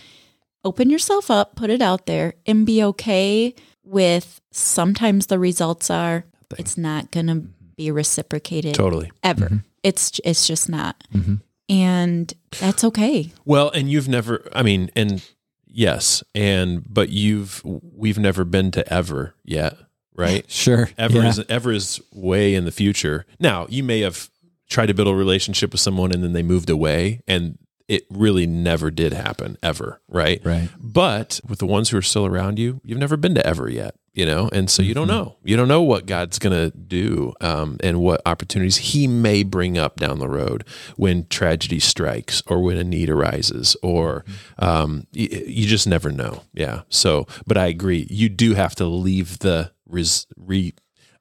Open 0.64 0.90
yourself 0.90 1.30
up, 1.30 1.56
put 1.56 1.70
it 1.70 1.82
out 1.82 2.06
there, 2.06 2.36
and 2.46 2.66
be 2.66 2.82
okay 2.84 3.54
with 3.84 4.40
sometimes 4.52 5.26
the 5.28 5.38
results 5.40 5.90
are 5.90 6.24
it's 6.58 6.78
not 6.78 7.12
going 7.12 7.28
to 7.28 7.42
be 7.76 7.92
reciprocated 7.92 8.74
Totally. 8.76 9.12
ever. 9.24 9.64
It's 9.84 10.20
it's 10.24 10.48
just 10.48 10.70
not, 10.70 11.04
Mm-hmm. 11.14 11.36
And 11.74 12.32
that's 12.60 12.84
okay. 12.84 13.32
Well, 13.46 13.72
and 13.72 13.90
you've 13.90 14.08
never. 14.08 14.48
I 14.54 14.62
mean, 14.62 14.92
and 14.96 15.24
yes, 15.66 16.24
and 16.36 16.84
but 16.88 17.10
you've 17.10 17.62
we've 17.66 18.20
never 18.20 18.46
been 18.46 18.70
to 18.72 18.94
ever 18.94 19.36
yet, 19.44 19.78
right? 20.16 20.46
Sure. 20.50 20.90
Ever 20.98 21.20
yeah. 21.20 21.30
is 21.30 21.44
ever 21.50 21.72
is 21.72 22.00
way 22.14 22.54
in 22.54 22.66
the 22.66 22.72
future. 22.72 23.26
Now, 23.40 23.66
you 23.70 23.84
may 23.84 24.02
have 24.02 24.30
tried 24.70 24.88
to 24.88 24.94
build 24.94 25.08
a 25.08 25.16
relationship 25.16 25.72
with 25.72 25.82
someone 25.82 26.12
and 26.12 26.24
then 26.24 26.34
they 26.34 26.44
moved 26.44 26.70
away 26.70 27.22
and 27.28 27.58
it 27.88 28.06
really 28.10 28.48
never 28.48 28.90
did 28.92 29.14
happen 29.14 29.58
ever, 29.62 30.00
right? 30.08 30.42
Right. 30.46 30.70
But 30.80 31.42
with 31.48 31.60
the 31.60 31.66
ones 31.66 31.90
who 31.90 31.98
are 31.98 32.02
still 32.02 32.26
around 32.26 32.58
you, 32.60 32.80
you've 32.84 33.00
never 33.00 33.18
been 33.18 33.36
to 33.36 33.46
ever 33.46 33.70
yet, 33.70 33.96
you 34.14 34.26
know, 34.26 34.50
and 34.54 34.70
so 34.70 34.84
you 34.84 34.94
don't 34.94 35.08
know. 35.08 35.38
You 35.44 35.58
don't 35.58 35.68
know 35.68 35.82
what 35.82 36.06
God's 36.06 36.38
going 36.40 36.54
to 36.72 36.76
do 36.78 37.34
um, 37.42 37.78
and 37.82 38.00
what 38.00 38.22
opportunities 38.26 38.78
He 38.78 39.08
may 39.08 39.44
bring 39.44 39.78
up 39.78 39.96
down 39.98 40.20
the 40.20 40.30
road 40.30 40.64
when 40.98 41.26
tragedy 41.28 41.80
strikes 41.80 42.44
or 42.48 42.62
when 42.62 42.78
a 42.78 42.84
need 42.84 43.10
arises, 43.10 43.76
or 43.82 44.24
um, 44.60 45.08
y- 45.16 45.28
you 45.48 45.66
just 45.68 45.88
never 45.88 46.12
know. 46.12 46.44
Yeah. 46.54 46.82
So, 46.90 47.26
but 47.48 47.58
I 47.58 47.68
agree. 47.68 48.06
You 48.10 48.30
do 48.30 48.54
have 48.54 48.76
to 48.76 48.86
leave 48.86 49.40
the 49.40 49.72
res- 49.88 50.28
re 50.38 50.74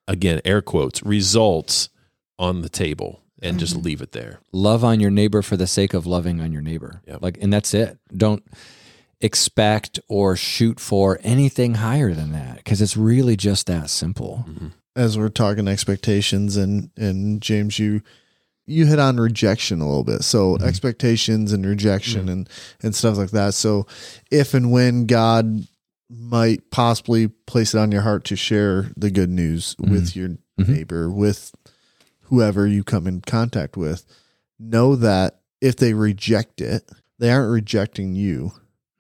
again 0.07 0.41
air 0.45 0.61
quotes 0.61 1.03
results 1.03 1.89
on 2.39 2.61
the 2.63 2.69
table 2.69 3.21
and 3.41 3.59
just 3.59 3.75
leave 3.77 4.01
it 4.03 4.13
there. 4.13 4.39
love 4.53 4.85
on 4.85 5.01
your 5.01 5.11
neighbor 5.11 5.43
for 5.43 5.57
the 5.57 5.67
sake 5.67 5.95
of 5.95 6.07
loving 6.07 6.41
on 6.41 6.53
your 6.53 6.63
neighbor. 6.63 7.03
Yep. 7.07 7.23
Like, 7.23 7.39
and 7.41 7.53
that's 7.53 7.75
it. 7.75 7.99
Don't 8.17 8.45
expect 9.23 10.01
or 10.09 10.37
shoot 10.37 10.81
for 10.81 11.19
anything 11.23 11.75
higher 11.77 12.13
than 12.13 12.33
that 12.33 12.57
because 12.57 12.83
it's 12.83 12.97
really 12.97 13.37
just 13.37 13.67
that 13.69 13.89
simple. 13.89 14.45
Mm-hmm. 14.49 14.69
as 14.95 15.17
we're 15.17 15.31
talking 15.31 15.69
expectations 15.69 16.57
and 16.57 16.91
and 16.97 17.41
James 17.41 17.79
you 17.79 18.03
you 18.67 18.87
hit 18.87 18.99
on 18.99 19.17
rejection 19.17 19.81
a 19.81 19.87
little 19.87 20.05
bit. 20.05 20.23
So 20.23 20.55
mm-hmm. 20.55 20.67
expectations 20.67 21.53
and 21.53 21.65
rejection 21.65 22.23
mm-hmm. 22.23 22.31
and 22.31 22.49
and 22.83 22.95
stuff 22.95 23.17
like 23.17 23.31
that. 23.31 23.55
So 23.55 23.87
if 24.31 24.55
and 24.55 24.71
when 24.71 25.07
God 25.07 25.67
might 26.11 26.71
possibly 26.71 27.29
place 27.29 27.75
it 27.75 27.79
on 27.79 27.91
your 27.91 28.03
heart 28.03 28.25
to 28.25 28.37
share 28.37 28.91
the 28.97 29.11
good 29.11 29.31
news 29.31 29.75
with 29.79 30.15
your 30.15 30.37
neighbor 30.59 31.11
with 31.11 31.55
whoever 32.23 32.67
you 32.67 32.85
come 32.85 33.07
in 33.07 33.21
contact 33.23 33.77
with 33.77 34.05
know 34.59 34.95
that 34.95 35.41
if 35.61 35.77
they 35.77 35.95
reject 35.95 36.61
it 36.61 36.91
they 37.19 37.31
aren't 37.31 37.51
rejecting 37.51 38.15
you 38.15 38.53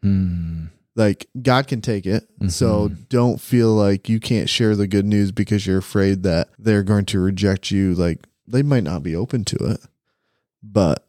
Hmm. 0.02 0.64
like 0.96 1.26
God 1.40 1.68
can 1.68 1.80
take 1.80 2.06
it. 2.06 2.26
So 2.48 2.88
don't 3.08 3.40
feel 3.40 3.70
like 3.72 4.08
you 4.08 4.18
can't 4.20 4.48
share 4.48 4.74
the 4.76 4.86
good 4.88 5.06
news 5.06 5.30
because 5.32 5.66
you're 5.66 5.78
afraid 5.78 6.22
that 6.24 6.48
they're 6.58 6.82
going 6.82 7.04
to 7.06 7.20
reject 7.20 7.70
you. 7.70 7.94
Like 7.94 8.26
they 8.46 8.62
might 8.62 8.82
not 8.84 9.02
be 9.02 9.14
open 9.16 9.44
to 9.46 9.56
it, 9.70 9.80
but 10.62 11.06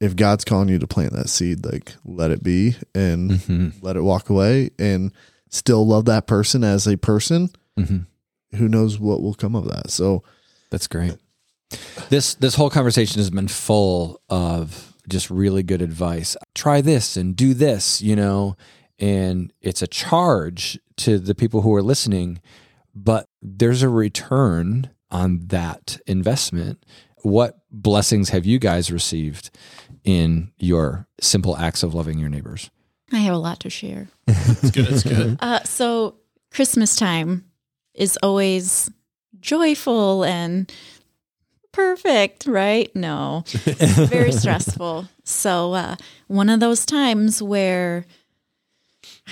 if 0.00 0.14
God's 0.14 0.44
calling 0.44 0.68
you 0.68 0.78
to 0.78 0.86
plant 0.86 1.12
that 1.14 1.28
seed, 1.30 1.64
like 1.64 1.94
let 2.04 2.30
it 2.30 2.42
be 2.42 2.76
and 2.94 3.30
Mhm. 3.30 3.72
let 3.82 3.96
it 3.96 4.02
walk 4.02 4.28
away 4.28 4.70
and 4.78 5.10
still 5.48 5.86
love 5.86 6.04
that 6.06 6.26
person 6.26 6.62
as 6.64 6.86
a 6.86 6.96
person. 6.98 7.50
Mhm. 7.78 8.06
Who 8.56 8.68
knows 8.68 8.98
what 9.00 9.22
will 9.22 9.34
come 9.34 9.54
of 9.56 9.64
that? 9.68 9.90
So 9.90 10.22
That's 10.70 10.86
great. 10.86 11.16
This 12.10 12.34
this 12.34 12.54
whole 12.56 12.68
conversation 12.70 13.18
has 13.20 13.30
been 13.30 13.48
full 13.48 14.20
of 14.28 14.91
just 15.12 15.30
really 15.30 15.62
good 15.62 15.82
advice. 15.82 16.36
Try 16.54 16.80
this 16.80 17.16
and 17.16 17.36
do 17.36 17.54
this, 17.54 18.02
you 18.02 18.16
know, 18.16 18.56
and 18.98 19.52
it's 19.60 19.82
a 19.82 19.86
charge 19.86 20.78
to 20.96 21.18
the 21.18 21.34
people 21.34 21.60
who 21.62 21.74
are 21.74 21.82
listening, 21.82 22.40
but 22.94 23.28
there's 23.40 23.82
a 23.82 23.88
return 23.88 24.90
on 25.10 25.40
that 25.46 26.00
investment. 26.06 26.84
What 27.22 27.60
blessings 27.70 28.30
have 28.30 28.44
you 28.46 28.58
guys 28.58 28.90
received 28.90 29.50
in 30.02 30.50
your 30.58 31.06
simple 31.20 31.56
acts 31.56 31.82
of 31.82 31.94
loving 31.94 32.18
your 32.18 32.30
neighbors? 32.30 32.70
I 33.12 33.18
have 33.18 33.34
a 33.34 33.38
lot 33.38 33.60
to 33.60 33.70
share. 33.70 34.08
It's 34.28 34.70
good. 34.70 34.88
It's 34.88 35.02
good. 35.02 35.38
Uh, 35.42 35.62
so 35.64 36.16
Christmas 36.50 36.96
time 36.96 37.44
is 37.94 38.18
always 38.22 38.90
joyful 39.40 40.24
and 40.24 40.72
perfect, 41.72 42.46
right? 42.46 42.94
No, 42.94 43.44
very 43.46 44.32
stressful. 44.32 45.08
So 45.24 45.74
uh, 45.74 45.96
one 46.26 46.48
of 46.48 46.60
those 46.60 46.86
times 46.86 47.42
where 47.42 48.06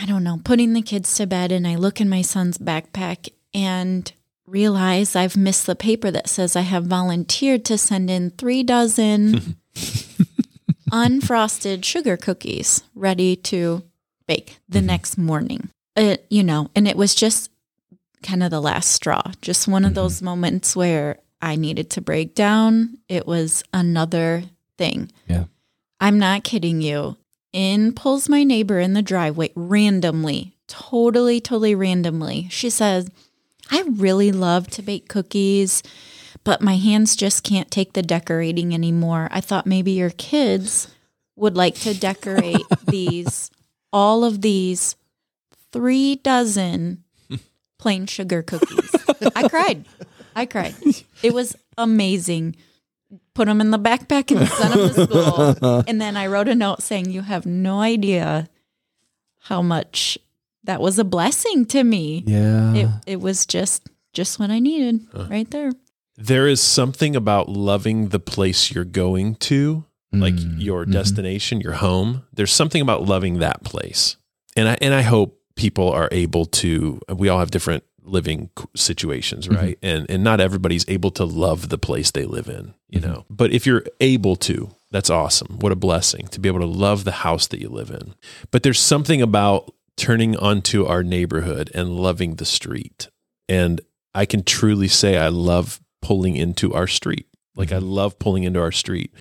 I 0.01 0.07
don't 0.07 0.24
know, 0.24 0.41
putting 0.43 0.72
the 0.72 0.82
kids 0.82 1.14
to 1.16 1.26
bed, 1.26 1.53
and 1.53 1.66
I 1.66 1.76
look 1.76 2.01
in 2.01 2.09
my 2.09 2.22
son's 2.22 2.59
backpack 2.59 3.28
and 3.53 4.11
realize 4.47 5.14
I've 5.14 5.36
missed 5.36 5.66
the 5.66 5.76
paper 5.76 6.11
that 6.11 6.28
says 6.28 6.57
I 6.57 6.62
have 6.62 6.84
volunteered 6.84 7.64
to 7.66 7.78
send 7.78 8.11
in 8.11 8.30
three 8.30 8.62
dozen 8.62 9.57
unfrosted 10.91 11.84
sugar 11.84 12.16
cookies 12.16 12.82
ready 12.95 13.36
to 13.36 13.84
bake 14.26 14.59
the 14.68 14.78
mm-hmm. 14.78 14.86
next 14.86 15.18
morning. 15.18 15.70
It, 15.97 16.26
you 16.30 16.43
know, 16.43 16.70
and 16.74 16.86
it 16.88 16.97
was 16.97 17.14
just 17.14 17.51
kind 18.22 18.43
of 18.43 18.51
the 18.51 18.61
last 18.61 18.93
straw, 18.93 19.22
just 19.41 19.68
one 19.68 19.84
of 19.84 19.91
mm-hmm. 19.91 19.97
those 19.97 20.22
moments 20.22 20.76
where 20.76 21.18
I 21.43 21.57
needed 21.57 21.91
to 21.91 22.01
break 22.01 22.34
down. 22.34 22.99
It 23.09 23.26
was 23.26 23.64
another 23.72 24.45
thing. 24.76 25.11
Yeah. 25.26 25.45
I'm 26.01 26.18
not 26.18 26.45
kidding 26.45 26.80
you. 26.80 27.16
In 27.53 27.93
pulls 27.93 28.28
my 28.28 28.45
neighbor 28.45 28.78
in 28.78 28.95
the 28.95 29.03
driveway 29.03 29.51
randomly, 29.57 30.55
totally, 30.68 31.41
totally 31.41 31.74
randomly. 31.74 32.49
She 32.51 32.70
says, 32.70 33.11
I 33.70 33.82
really 33.82 34.32
love 34.32 34.68
to 34.68 34.82
bake 34.82 35.09
cookies, 35.09 35.82
but 36.45 36.62
my 36.62 36.76
hands 36.76 37.16
just 37.16 37.43
can't 37.43 37.70
take 37.70 37.93
the 37.93 38.03
decorating 38.03 38.72
anymore. 38.72 39.28
I 39.32 39.41
thought 39.41 39.66
maybe 39.66 39.93
your 39.93 40.11
kids 40.11 40.88
would 41.36 41.57
like 41.57 41.74
to 41.76 41.95
decorate 41.95 42.66
these, 42.86 43.51
all 43.93 44.24
of 44.24 44.43
these 44.43 44.95
three 45.72 46.16
dozen 46.16 47.05
plain 47.78 48.07
sugar 48.07 48.43
cookies. 48.43 48.95
I 49.34 49.49
cried. 49.49 49.86
I 50.35 50.47
cried. 50.47 50.74
It 51.22 51.35
was 51.35 51.57
amazing. 51.78 52.57
Put 53.35 53.47
them 53.47 53.61
in 53.61 53.70
the 53.70 53.78
backpack 53.78 54.31
and 54.37 54.49
sent 54.49 54.74
them 54.74 54.89
to 54.89 55.07
school. 55.07 55.85
And 55.89 56.01
then 56.01 56.16
I 56.16 56.26
wrote 56.26 56.49
a 56.49 56.55
note 56.55 56.83
saying, 56.83 57.11
You 57.11 57.22
have 57.22 57.47
no 57.47 57.81
idea 57.81 58.49
how 59.41 59.62
much 59.62 60.18
that 60.64 60.81
was 60.81 60.99
a 60.99 61.05
blessing 61.05 61.64
to 61.66 61.83
me. 61.83 62.22
Yeah. 62.26 62.74
It, 62.74 62.89
it 63.07 63.20
was 63.20 63.47
just 63.47 63.89
just 64.12 64.39
what 64.39 64.51
I 64.51 64.59
needed 64.59 65.07
right 65.28 65.51
there. 65.51 65.72
There 66.16 66.47
is 66.47 66.61
something 66.61 67.16
about 67.16 67.49
loving 67.49 68.09
the 68.09 68.18
place 68.20 68.70
you're 68.72 68.85
going 68.85 69.37
to, 69.37 69.85
like 70.12 70.35
Mm, 70.35 70.61
your 70.61 70.85
mhm. 70.85 70.93
destination, 70.93 71.61
your 71.61 71.74
home. 71.74 72.24
There's 72.35 72.53
something 72.53 72.83
about 72.83 73.05
loving 73.07 73.39
that 73.39 73.62
place. 73.64 74.16
And 74.57 74.68
I 74.68 74.76
and 74.81 74.93
I 74.93 75.03
hope 75.03 75.41
people 75.57 75.91
are 75.91 76.09
able 76.12 76.45
to 76.47 77.01
we 77.14 77.28
all 77.28 77.39
have 77.39 77.51
different 77.51 77.85
living 78.05 78.51
c- 78.59 78.65
situations, 78.77 79.47
Mm-hmm. 79.47 79.57
right? 79.63 79.79
And 79.83 80.07
and 80.11 80.23
not 80.25 80.41
everybody's 80.41 80.85
able 80.89 81.11
to 81.13 81.25
love 81.25 81.69
the 81.69 81.79
place 81.79 82.11
they 82.11 82.25
live 82.25 82.49
in, 82.49 82.75
you 82.89 83.01
Mm-hmm. 83.01 83.11
know. 83.13 83.25
But 83.31 83.53
if 83.53 83.67
you're 83.67 83.85
able 84.01 84.37
to, 84.37 84.71
that's 84.91 85.11
awesome. 85.11 85.59
What 85.61 85.73
a 85.73 85.77
blessing 85.77 86.27
to 86.29 86.41
be 86.41 86.49
able 86.49 86.61
to 86.61 86.67
love 86.67 87.05
the 87.05 87.13
house 87.13 87.47
that 87.49 87.61
you 87.61 87.69
live 87.69 87.91
in. 87.91 88.15
But 88.51 88.63
there's 88.63 88.81
something 88.81 89.23
about 89.23 89.73
turning 89.97 90.37
onto 90.37 90.87
our 90.87 91.03
neighborhood 91.03 91.71
and 91.75 91.97
loving 91.97 92.37
the 92.37 92.45
street. 92.47 93.09
And 93.49 93.81
I 94.15 94.25
can 94.27 94.43
truly 94.45 94.89
say 94.89 95.17
I 95.19 95.29
love 95.29 95.81
pulling 96.03 96.37
into 96.37 96.73
our 96.73 96.87
street. 96.87 97.27
Like 97.55 97.71
I 97.73 97.79
love 97.79 98.19
pulling 98.19 98.45
into 98.45 98.61
our 98.61 98.73
street. 98.73 99.13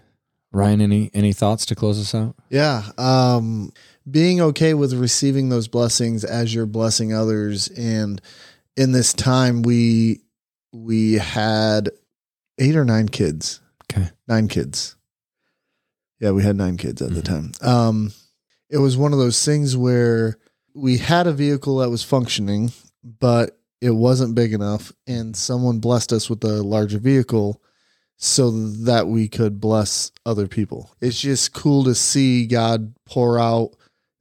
Ryan, 0.51 0.81
any 0.81 1.11
any 1.13 1.33
thoughts 1.33 1.65
to 1.67 1.75
close 1.75 1.99
us 1.99 2.15
out? 2.15 2.35
Yeah. 2.49 2.83
Um, 2.97 3.71
being 4.09 4.41
okay 4.41 4.73
with 4.73 4.93
receiving 4.93 5.49
those 5.49 5.67
blessings 5.67 6.23
as 6.23 6.55
you're 6.55 6.65
blessing 6.65 7.13
others. 7.13 7.67
And 7.67 8.19
in 8.79 8.93
this 8.93 9.11
time, 9.11 9.61
we, 9.61 10.21
we 10.71 11.15
had 11.15 11.89
eight 12.57 12.77
or 12.77 12.85
nine 12.85 13.09
kids. 13.09 13.59
Okay. 13.91 14.09
Nine 14.25 14.47
kids. 14.47 14.95
Yeah, 16.21 16.31
we 16.31 16.43
had 16.43 16.55
nine 16.55 16.77
kids 16.77 17.01
at 17.01 17.13
the 17.13 17.21
time. 17.21 17.51
Um, 17.61 18.13
it 18.69 18.77
was 18.77 18.95
one 18.95 19.11
of 19.11 19.19
those 19.19 19.43
things 19.43 19.75
where 19.75 20.37
we 20.73 20.97
had 20.97 21.27
a 21.27 21.33
vehicle 21.33 21.77
that 21.77 21.89
was 21.89 22.03
functioning, 22.03 22.71
but 23.03 23.59
it 23.81 23.91
wasn't 23.91 24.35
big 24.35 24.53
enough. 24.53 24.93
And 25.05 25.35
someone 25.35 25.79
blessed 25.79 26.13
us 26.13 26.29
with 26.29 26.41
a 26.45 26.63
larger 26.63 26.99
vehicle 26.99 27.61
so 28.15 28.49
that 28.51 29.07
we 29.07 29.27
could 29.27 29.59
bless 29.59 30.11
other 30.25 30.47
people. 30.47 30.95
It's 31.01 31.19
just 31.19 31.53
cool 31.53 31.83
to 31.83 31.95
see 31.95 32.47
God 32.47 32.93
pour 33.05 33.39
out 33.39 33.75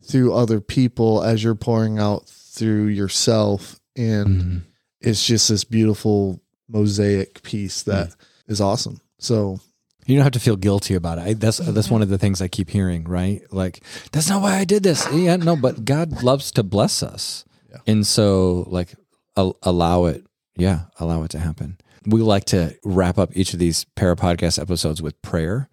through 0.04 0.34
other 0.34 0.60
people 0.60 1.22
as 1.22 1.44
you're 1.44 1.54
pouring 1.54 2.00
out 2.00 2.28
through 2.28 2.86
yourself. 2.86 3.77
And 3.98 4.42
Mhm. 4.42 4.62
it's 5.00 5.26
just 5.26 5.48
this 5.48 5.64
beautiful 5.64 6.40
mosaic 6.68 7.42
piece 7.42 7.82
that 7.82 8.08
mm. 8.08 8.14
is 8.46 8.60
awesome. 8.60 9.00
So, 9.18 9.60
You 10.06 10.14
don't 10.16 10.24
have 10.24 10.32
to 10.32 10.40
feel 10.40 10.56
guilty 10.56 10.94
about 10.94 11.18
it. 11.18 11.22
I, 11.22 11.34
that's 11.34 11.60
mm-hmm. 11.60 11.74
that's 11.74 11.90
one 11.90 12.00
of 12.00 12.08
the 12.08 12.16
things 12.16 12.40
I 12.40 12.48
keep 12.48 12.70
hearing, 12.70 13.04
right? 13.04 13.42
Like 13.52 13.82
that's 14.12 14.28
not 14.30 14.40
why 14.40 14.56
I 14.56 14.64
did 14.64 14.82
this. 14.82 15.06
Yeah, 15.12 15.36
no, 15.36 15.54
but 15.54 15.84
God 15.84 16.22
loves 16.22 16.50
to 16.52 16.62
bless 16.62 17.02
us, 17.02 17.44
Yeah. 17.68 17.78
and 17.86 18.06
so 18.06 18.64
like 18.68 18.94
al- 19.36 19.58
allow 19.62 20.06
it. 20.06 20.24
Yeah, 20.56 20.84
allow 20.98 21.24
it 21.24 21.30
to 21.32 21.38
happen. 21.38 21.76
We 22.06 22.22
like 22.22 22.46
to 22.46 22.74
wrap 22.84 23.18
up 23.18 23.36
each 23.36 23.52
of 23.52 23.58
these 23.58 23.84
para 23.96 24.16
podcast 24.16 24.58
episodes 24.58 25.02
with 25.02 25.20
prayer, 25.20 25.68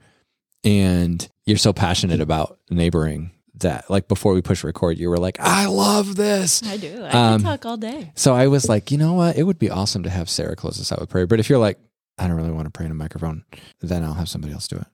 and 0.66 1.26
you're 1.46 1.58
so 1.58 1.72
passionate 1.72 2.16
mm-hmm. 2.16 2.24
about 2.24 2.60
neighboring 2.70 3.32
that 3.60 3.90
like 3.90 4.08
before 4.08 4.34
we 4.34 4.42
push 4.42 4.64
record, 4.64 4.98
you 4.98 5.10
were 5.10 5.18
like, 5.18 5.38
I 5.40 5.66
love 5.68 6.16
this. 6.16 6.62
I 6.64 6.78
do. 6.78 7.04
I 7.04 7.10
Um, 7.10 7.40
can 7.40 7.42
talk 7.42 7.66
all 7.66 7.78
day. 7.78 8.12
So 8.16 8.34
I 8.34 8.48
was 8.48 8.68
like, 8.70 8.92
you 8.92 8.98
know 8.98 9.14
what? 9.14 9.38
It 9.38 9.44
would 9.44 9.60
be 9.60 9.70
awesome 9.70 10.04
to 10.04 10.10
have 10.10 10.30
Sarah 10.30 10.56
close 10.56 10.80
us 10.80 10.92
out 10.92 11.00
with 11.00 11.10
prayer. 11.10 11.28
But 11.28 11.40
if 11.40 11.50
you're 11.50 11.60
like, 11.60 11.80
I 12.18 12.28
don't 12.28 12.36
really 12.38 12.52
want 12.52 12.66
to 12.66 12.72
pray 12.72 12.86
in 12.86 12.92
a 12.92 12.96
microphone, 12.96 13.44
then 13.82 14.04
I'll 14.04 14.14
have 14.14 14.30
somebody 14.30 14.54
else 14.54 14.68
do 14.68 14.78
it. 14.78 14.88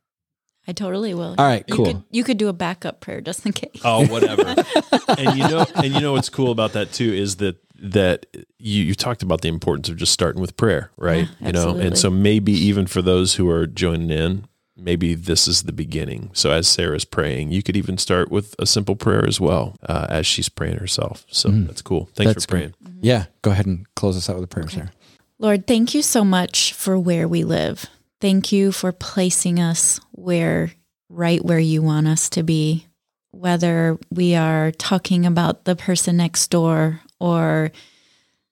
I 0.68 0.74
totally 0.74 1.14
will. 1.16 1.36
All 1.40 1.46
right, 1.46 1.64
You 1.68 1.76
cool. 1.76 1.86
could, 1.86 2.04
you 2.12 2.24
could 2.24 2.38
do 2.38 2.48
a 2.48 2.54
backup 2.54 3.00
prayer 3.02 3.20
just 3.20 3.46
in 3.48 3.52
case. 3.52 3.82
Oh, 3.84 4.06
whatever. 4.08 4.44
and 5.18 5.36
you 5.38 5.48
know, 5.48 5.66
and 5.76 5.94
you 5.94 6.00
know 6.00 6.12
what's 6.14 6.30
cool 6.30 6.52
about 6.52 6.74
that 6.74 6.92
too 6.92 7.12
is 7.12 7.38
that 7.38 7.58
that 7.84 8.28
you 8.60 8.84
you 8.84 8.94
talked 8.94 9.24
about 9.24 9.42
the 9.42 9.48
importance 9.50 9.90
of 9.90 9.98
just 9.98 10.12
starting 10.12 10.40
with 10.40 10.56
prayer, 10.58 10.92
right? 10.98 11.28
Yeah, 11.40 11.48
you 11.48 11.54
know, 11.54 11.78
and 11.78 11.98
so 11.98 12.12
maybe 12.12 12.52
even 12.52 12.86
for 12.86 13.02
those 13.02 13.34
who 13.36 13.50
are 13.50 13.66
joining 13.66 14.12
in, 14.12 14.46
maybe 14.82 15.14
this 15.14 15.48
is 15.48 15.64
the 15.64 15.72
beginning. 15.72 16.32
So 16.34 16.52
as 16.52 16.68
Sarah's 16.68 17.06
praying, 17.06 17.52
you 17.52 17.64
could 17.64 17.78
even 17.78 17.98
start 17.98 18.32
with 18.32 18.56
a 18.60 18.66
simple 18.66 18.96
prayer 18.96 19.26
as 19.26 19.40
well 19.40 19.76
uh, 19.88 20.08
as 20.10 20.26
she's 20.26 20.50
praying 20.50 20.78
herself. 20.78 21.26
So 21.30 21.50
that's 21.50 21.82
cool. 21.82 22.10
Thanks. 22.16 22.34
That's 22.34 22.46
for 22.46 22.52
praying. 22.52 22.74
Mm-hmm. 22.84 23.00
Yeah, 23.02 23.26
go 23.42 23.52
ahead 23.52 23.66
and 23.66 23.86
close 23.96 24.18
us 24.18 24.30
out 24.30 24.36
with 24.36 24.46
a 24.46 24.48
prayer, 24.48 24.68
Sarah. 24.68 24.92
Lord, 25.40 25.66
thank 25.66 25.94
you 25.94 26.02
so 26.02 26.24
much 26.24 26.74
for 26.74 27.00
where 27.00 27.28
we 27.28 27.44
live. 27.44 27.86
Thank 28.20 28.52
you 28.52 28.72
for 28.72 28.92
placing 28.92 29.60
us 29.60 30.00
where, 30.12 30.72
right 31.10 31.44
where 31.44 31.60
you 31.60 31.82
want 31.82 32.08
us 32.08 32.30
to 32.32 32.44
be. 32.44 32.86
Whether 33.32 33.98
we 34.12 34.36
are 34.36 34.72
talking 34.72 35.26
about 35.26 35.66
the 35.66 35.76
person 35.76 36.18
next 36.18 36.50
door 36.50 37.02
or 37.20 37.72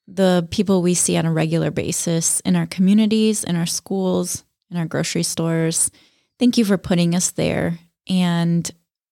the 0.07 0.47
people 0.49 0.82
we 0.82 0.95
see 0.95 1.17
on 1.17 1.25
a 1.25 1.34
regular 1.34 1.69
basis 1.69 2.39
in 2.39 2.55
our 2.55 2.65
communities, 2.65 3.43
in 3.43 3.55
our 3.55 3.65
schools, 3.67 4.43
in 4.71 4.77
our 4.77 4.86
grocery 4.86 5.23
stores. 5.23 5.91
Thank 6.40 6.58
you 6.58 6.64
for 6.64 6.78
putting 6.78 7.14
us 7.14 7.32
there. 7.32 7.80
And 8.08 8.70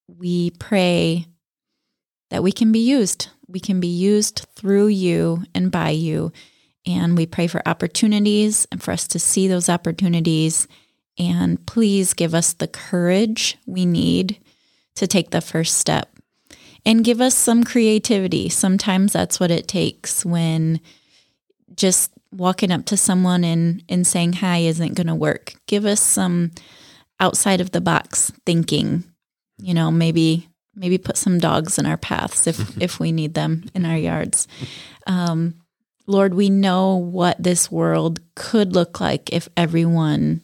we 0.08 0.52
pray 0.52 1.28
that 2.30 2.42
we 2.42 2.52
can 2.52 2.72
be 2.72 2.80
used. 2.80 3.30
We 3.48 3.60
can 3.60 3.80
be 3.80 3.88
used 3.88 4.46
through 4.56 4.88
you 4.88 5.44
and 5.54 5.70
by 5.70 5.90
you. 5.90 6.32
And 6.86 7.18
we 7.18 7.26
pray 7.26 7.48
for 7.48 7.68
opportunities 7.68 8.66
and 8.72 8.82
for 8.82 8.92
us 8.92 9.08
to 9.10 9.20
see 9.20 9.48
those 9.48 9.68
opportunities. 9.68 10.68
And 11.20 11.66
please 11.68 12.14
give 12.14 12.34
us 12.34 12.54
the 12.54 12.68
courage 12.68 13.58
we 13.66 13.86
need 13.86 14.40
to 14.96 15.06
take 15.06 15.32
the 15.32 15.42
first 15.42 15.78
step 15.78 16.18
and 16.86 17.04
give 17.04 17.20
us 17.20 17.36
some 17.36 17.66
creativity. 17.66 18.48
Sometimes 18.48 19.14
that's 19.14 19.40
what 19.40 19.52
it 19.52 19.68
takes 19.68 20.24
when 20.24 20.80
just 21.76 22.12
walking 22.32 22.72
up 22.72 22.86
to 22.86 22.96
someone 22.96 23.44
and, 23.44 23.84
and 23.90 24.08
saying 24.08 24.34
hi 24.34 24.60
isn't 24.60 24.96
going 24.96 25.08
to 25.08 25.16
work. 25.16 25.56
Give 25.66 25.86
us 25.86 26.02
some 26.02 26.52
outside 27.20 27.62
of 27.62 27.72
the 27.72 27.82
box 27.82 28.32
thinking, 28.46 29.04
you 29.58 29.74
know, 29.74 29.92
maybe 29.92 30.48
maybe 30.76 31.00
put 31.00 31.18
some 31.18 31.40
dogs 31.40 31.80
in 31.80 31.86
our 31.86 31.98
paths 31.98 32.48
if 32.48 32.78
if 32.82 33.00
we 33.00 33.12
need 33.12 33.34
them 33.34 33.66
in 33.74 33.86
our 33.86 33.98
yards. 33.98 34.48
Um, 35.06 35.56
Lord, 36.06 36.34
we 36.34 36.50
know 36.50 36.96
what 36.96 37.42
this 37.42 37.70
world 37.70 38.22
could 38.36 38.74
look 38.74 39.02
like 39.02 39.34
if 39.34 39.50
everyone 39.58 40.42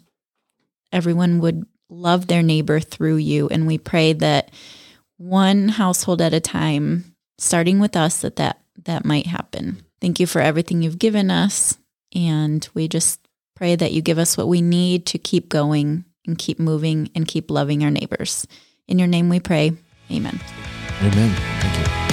everyone 0.92 1.40
would 1.40 1.66
love 1.90 2.28
their 2.28 2.44
neighbor 2.44 2.80
through 2.80 3.18
you 3.18 3.48
and 3.50 3.68
we 3.68 3.78
pray 3.78 4.14
that 4.14 4.52
one 5.18 5.70
household 5.70 6.22
at 6.22 6.34
a 6.34 6.40
time 6.40 7.16
starting 7.38 7.80
with 7.80 7.96
us 7.96 8.22
that 8.22 8.36
that 8.36 8.60
that 8.86 9.06
might 9.06 9.28
happen. 9.28 9.82
Thank 10.02 10.20
you 10.20 10.28
for 10.28 10.42
everything 10.42 10.82
you've 10.82 11.00
given 11.00 11.32
us 11.32 11.78
and 12.14 12.68
we 12.74 12.88
just 12.88 13.20
pray 13.56 13.76
that 13.76 13.92
you 13.92 14.02
give 14.02 14.18
us 14.18 14.36
what 14.36 14.48
we 14.48 14.62
need 14.62 15.06
to 15.08 15.18
keep 15.18 15.48
going 15.48 16.04
and 16.26 16.38
keep 16.38 16.60
moving 16.60 17.10
and 17.16 17.28
keep 17.28 17.50
loving 17.52 17.84
our 17.84 17.92
neighbors. 17.92 18.48
In 18.88 19.00
your 19.00 19.08
name 19.08 19.30
we 19.30 19.40
pray. 19.40 19.72
Amen. 20.12 20.40
Amen. 21.02 21.36
Thank 21.60 22.08
you. 22.08 22.13